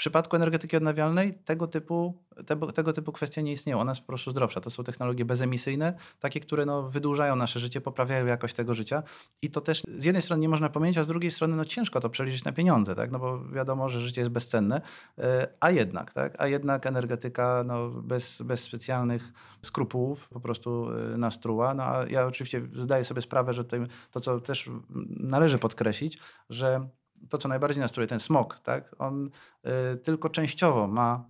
W 0.00 0.02
przypadku 0.02 0.36
energetyki 0.36 0.76
odnawialnej 0.76 1.34
tego 1.34 1.66
typu, 1.66 2.22
tego, 2.46 2.72
tego 2.72 2.92
typu 2.92 3.12
kwestie 3.12 3.42
nie 3.42 3.52
istnieją. 3.52 3.80
Ona 3.80 3.92
jest 3.92 4.00
po 4.00 4.06
prostu 4.06 4.30
zdrowsza. 4.30 4.60
To 4.60 4.70
są 4.70 4.84
technologie 4.84 5.24
bezemisyjne, 5.24 5.94
takie, 6.20 6.40
które 6.40 6.66
no, 6.66 6.82
wydłużają 6.82 7.36
nasze 7.36 7.60
życie, 7.60 7.80
poprawiają 7.80 8.26
jakość 8.26 8.54
tego 8.54 8.74
życia. 8.74 9.02
I 9.42 9.50
to 9.50 9.60
też 9.60 9.82
z 9.98 10.04
jednej 10.04 10.22
strony 10.22 10.40
nie 10.40 10.48
można 10.48 10.68
pomylić, 10.68 10.98
a 10.98 11.04
z 11.04 11.08
drugiej 11.08 11.30
strony 11.30 11.56
no, 11.56 11.64
ciężko 11.64 12.00
to 12.00 12.10
przeliczyć 12.10 12.44
na 12.44 12.52
pieniądze, 12.52 12.94
tak? 12.94 13.10
no 13.10 13.18
bo 13.18 13.44
wiadomo, 13.44 13.88
że 13.88 14.00
życie 14.00 14.20
jest 14.20 14.30
bezcenne. 14.30 14.80
E, 15.18 15.48
a 15.60 15.70
jednak, 15.70 16.12
tak? 16.12 16.34
a 16.38 16.46
jednak 16.46 16.86
energetyka 16.86 17.64
no, 17.66 17.88
bez, 17.88 18.42
bez 18.42 18.60
specjalnych 18.60 19.32
skrupułów 19.62 20.28
po 20.28 20.40
prostu 20.40 20.88
e, 21.14 21.16
nas 21.16 21.40
truła. 21.40 21.74
No, 21.74 21.82
a 21.82 22.06
ja 22.06 22.26
oczywiście 22.26 22.62
zdaję 22.76 23.04
sobie 23.04 23.22
sprawę, 23.22 23.54
że 23.54 23.64
to, 24.10 24.20
co 24.20 24.40
też 24.40 24.70
należy 25.10 25.58
podkreślić, 25.58 26.18
że 26.50 26.88
to, 27.28 27.38
co 27.38 27.48
najbardziej 27.48 27.80
nastruje, 27.80 28.06
ten 28.06 28.20
smog, 28.20 28.58
tak? 28.62 28.94
on 28.98 29.30
y, 29.94 29.96
tylko 29.96 30.28
częściowo 30.28 30.86
ma, 30.86 31.24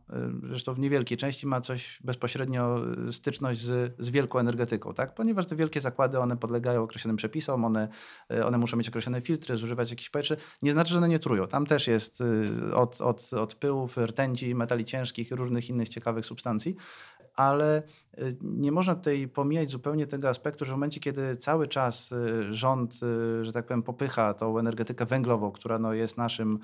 y, 0.45 0.49
zresztą 0.49 0.75
w 0.75 0.79
niewielkiej 0.79 1.19
części 1.19 1.47
ma 1.47 1.61
coś 1.61 1.99
bezpośrednio 2.05 2.85
y, 3.09 3.13
styczność 3.13 3.61
z, 3.61 3.95
z 3.99 4.11
wielką 4.11 4.39
energetyką, 4.39 4.95
tak? 4.95 5.15
ponieważ 5.15 5.47
te 5.47 5.57
wielkie 5.57 5.81
zakłady, 5.81 6.19
one 6.19 6.37
podlegają 6.37 6.83
określonym 6.83 7.17
przepisom, 7.17 7.65
one, 7.65 7.89
y, 8.33 8.47
one 8.47 8.59
muszą 8.59 8.77
mieć 8.77 8.89
określone 8.89 9.21
filtry, 9.21 9.57
zużywać 9.57 9.91
jakieś 9.91 10.11
powietrze. 10.11 10.37
Nie 10.63 10.73
znaczy, 10.73 10.93
że 10.93 10.99
one 10.99 11.09
nie 11.09 11.19
trują. 11.19 11.47
Tam 11.47 11.67
też 11.67 11.87
jest 11.87 12.21
y, 12.21 12.75
od, 12.75 13.01
od, 13.01 13.33
od 13.33 13.55
pyłów, 13.55 13.97
rtęci, 13.97 14.55
metali 14.55 14.85
ciężkich 14.85 15.31
i 15.31 15.35
różnych 15.35 15.69
innych 15.69 15.89
ciekawych 15.89 16.27
substancji, 16.27 16.77
ale 17.37 17.83
nie 18.43 18.73
można 18.73 18.95
tutaj 18.95 19.29
pomijać 19.29 19.71
zupełnie 19.71 20.07
tego 20.07 20.29
aspektu, 20.29 20.65
że 20.65 20.73
w 20.73 20.75
momencie, 20.75 21.01
kiedy 21.01 21.37
cały 21.37 21.69
czas 21.69 22.13
y, 22.13 22.55
rząd, 22.55 23.01
y, 23.41 23.45
że 23.45 23.53
tak 23.53 23.67
powiem, 23.67 23.83
popycha 23.83 24.35
tą 24.35 24.59
energetykę 24.59 25.07
węglową, 25.07 25.51
która 25.51 25.79
no 25.79 25.93
jest 25.93 26.17
naszym, 26.17 26.59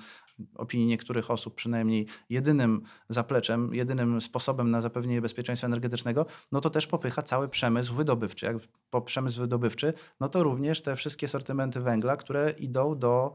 opinii 0.55 0.87
niektórych 0.87 1.31
osób 1.31 1.55
przynajmniej, 1.55 2.07
jedynym 2.29 2.81
zapleczem, 3.09 3.73
jedynym 3.73 4.21
sposobem 4.21 4.71
na 4.71 4.81
zapewnienie 4.81 5.21
bezpieczeństwa 5.21 5.67
energetycznego, 5.67 6.25
no 6.51 6.61
to 6.61 6.69
też 6.69 6.87
popycha 6.87 7.21
cały 7.21 7.49
przemysł 7.49 7.95
wydobywczy. 7.95 8.45
Jak 8.45 8.57
po 8.89 9.01
przemysł 9.01 9.41
wydobywczy, 9.41 9.93
no 10.19 10.29
to 10.29 10.43
również 10.43 10.81
te 10.81 10.95
wszystkie 10.95 11.27
sortymenty 11.27 11.81
węgla, 11.81 12.17
które 12.17 12.51
idą 12.59 12.99
do 12.99 13.33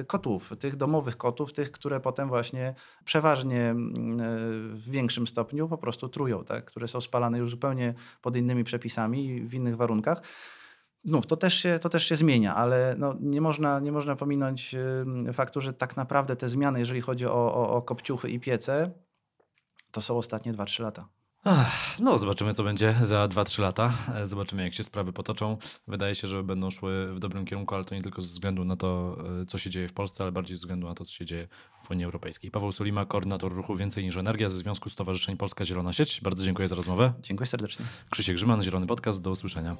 Y, 0.00 0.04
kotów, 0.04 0.52
tych 0.58 0.76
domowych 0.76 1.16
kotów, 1.16 1.52
tych, 1.52 1.70
które 1.70 2.00
potem 2.00 2.28
właśnie 2.28 2.74
przeważnie 3.04 3.60
mm, 3.60 4.18
w 4.76 4.90
większym 4.90 5.26
stopniu 5.26 5.68
po 5.68 5.78
prostu 5.78 6.08
trują, 6.08 6.44
tak? 6.44 6.64
które 6.64 6.88
są 6.88 7.00
spalane 7.00 7.38
już 7.38 7.45
zupełnie 7.48 7.94
pod 8.22 8.36
innymi 8.36 8.64
przepisami 8.64 9.42
w 9.42 9.54
innych 9.54 9.76
warunkach. 9.76 10.22
Znów, 11.04 11.26
to 11.26 11.36
też 11.36 11.54
się, 11.54 11.78
to 11.78 11.88
też 11.88 12.06
się 12.06 12.16
zmienia, 12.16 12.54
ale 12.54 12.94
no, 12.98 13.14
nie, 13.20 13.40
można, 13.40 13.80
nie 13.80 13.92
można 13.92 14.16
pominąć 14.16 14.76
faktu, 15.32 15.60
że 15.60 15.72
tak 15.72 15.96
naprawdę 15.96 16.36
te 16.36 16.48
zmiany, 16.48 16.78
jeżeli 16.78 17.00
chodzi 17.00 17.26
o, 17.26 17.54
o, 17.54 17.70
o 17.70 17.82
kopciuchy 17.82 18.28
i 18.28 18.40
piece, 18.40 18.90
to 19.90 20.00
są 20.02 20.18
ostatnie 20.18 20.54
2-3 20.54 20.82
lata. 20.82 21.08
No, 21.98 22.18
zobaczymy, 22.18 22.54
co 22.54 22.64
będzie 22.64 22.94
za 23.02 23.28
2-3 23.28 23.60
lata. 23.60 23.92
Zobaczymy, 24.24 24.62
jak 24.62 24.74
się 24.74 24.84
sprawy 24.84 25.12
potoczą. 25.12 25.56
Wydaje 25.88 26.14
się, 26.14 26.28
że 26.28 26.42
będą 26.42 26.70
szły 26.70 27.14
w 27.14 27.18
dobrym 27.18 27.44
kierunku, 27.44 27.74
ale 27.74 27.84
to 27.84 27.94
nie 27.94 28.02
tylko 28.02 28.22
ze 28.22 28.28
względu 28.28 28.64
na 28.64 28.76
to, 28.76 29.16
e, 29.42 29.46
co 29.46 29.58
się 29.58 29.70
dzieje 29.70 29.88
w 29.88 29.92
Polsce, 29.92 30.24
ale 30.24 30.32
bardziej 30.32 30.56
ze 30.56 30.60
względu 30.60 30.86
na 30.86 30.94
to, 30.94 31.04
co 31.04 31.12
się 31.12 31.24
dzieje 31.24 31.48
w 31.82 31.90
Unii 31.90 32.04
Europejskiej. 32.04 32.50
Paweł 32.50 32.72
Sulima, 32.72 33.06
koordynator 33.06 33.54
ruchu 33.54 33.76
Więcej 33.76 34.04
niż 34.04 34.16
Energia 34.16 34.48
ze 34.48 34.58
Związku 34.58 34.88
Stowarzyszeń 34.88 35.36
Polska 35.36 35.64
Zielona 35.64 35.92
Sieć. 35.92 36.20
Bardzo 36.20 36.44
dziękuję 36.44 36.68
za 36.68 36.76
rozmowę. 36.76 37.12
Dziękuję 37.22 37.46
serdecznie. 37.46 37.86
Krzysiek 38.10 38.36
Grzyman, 38.36 38.62
Zielony 38.62 38.86
Podcast. 38.86 39.22
Do 39.22 39.30
usłyszenia. 39.30 39.76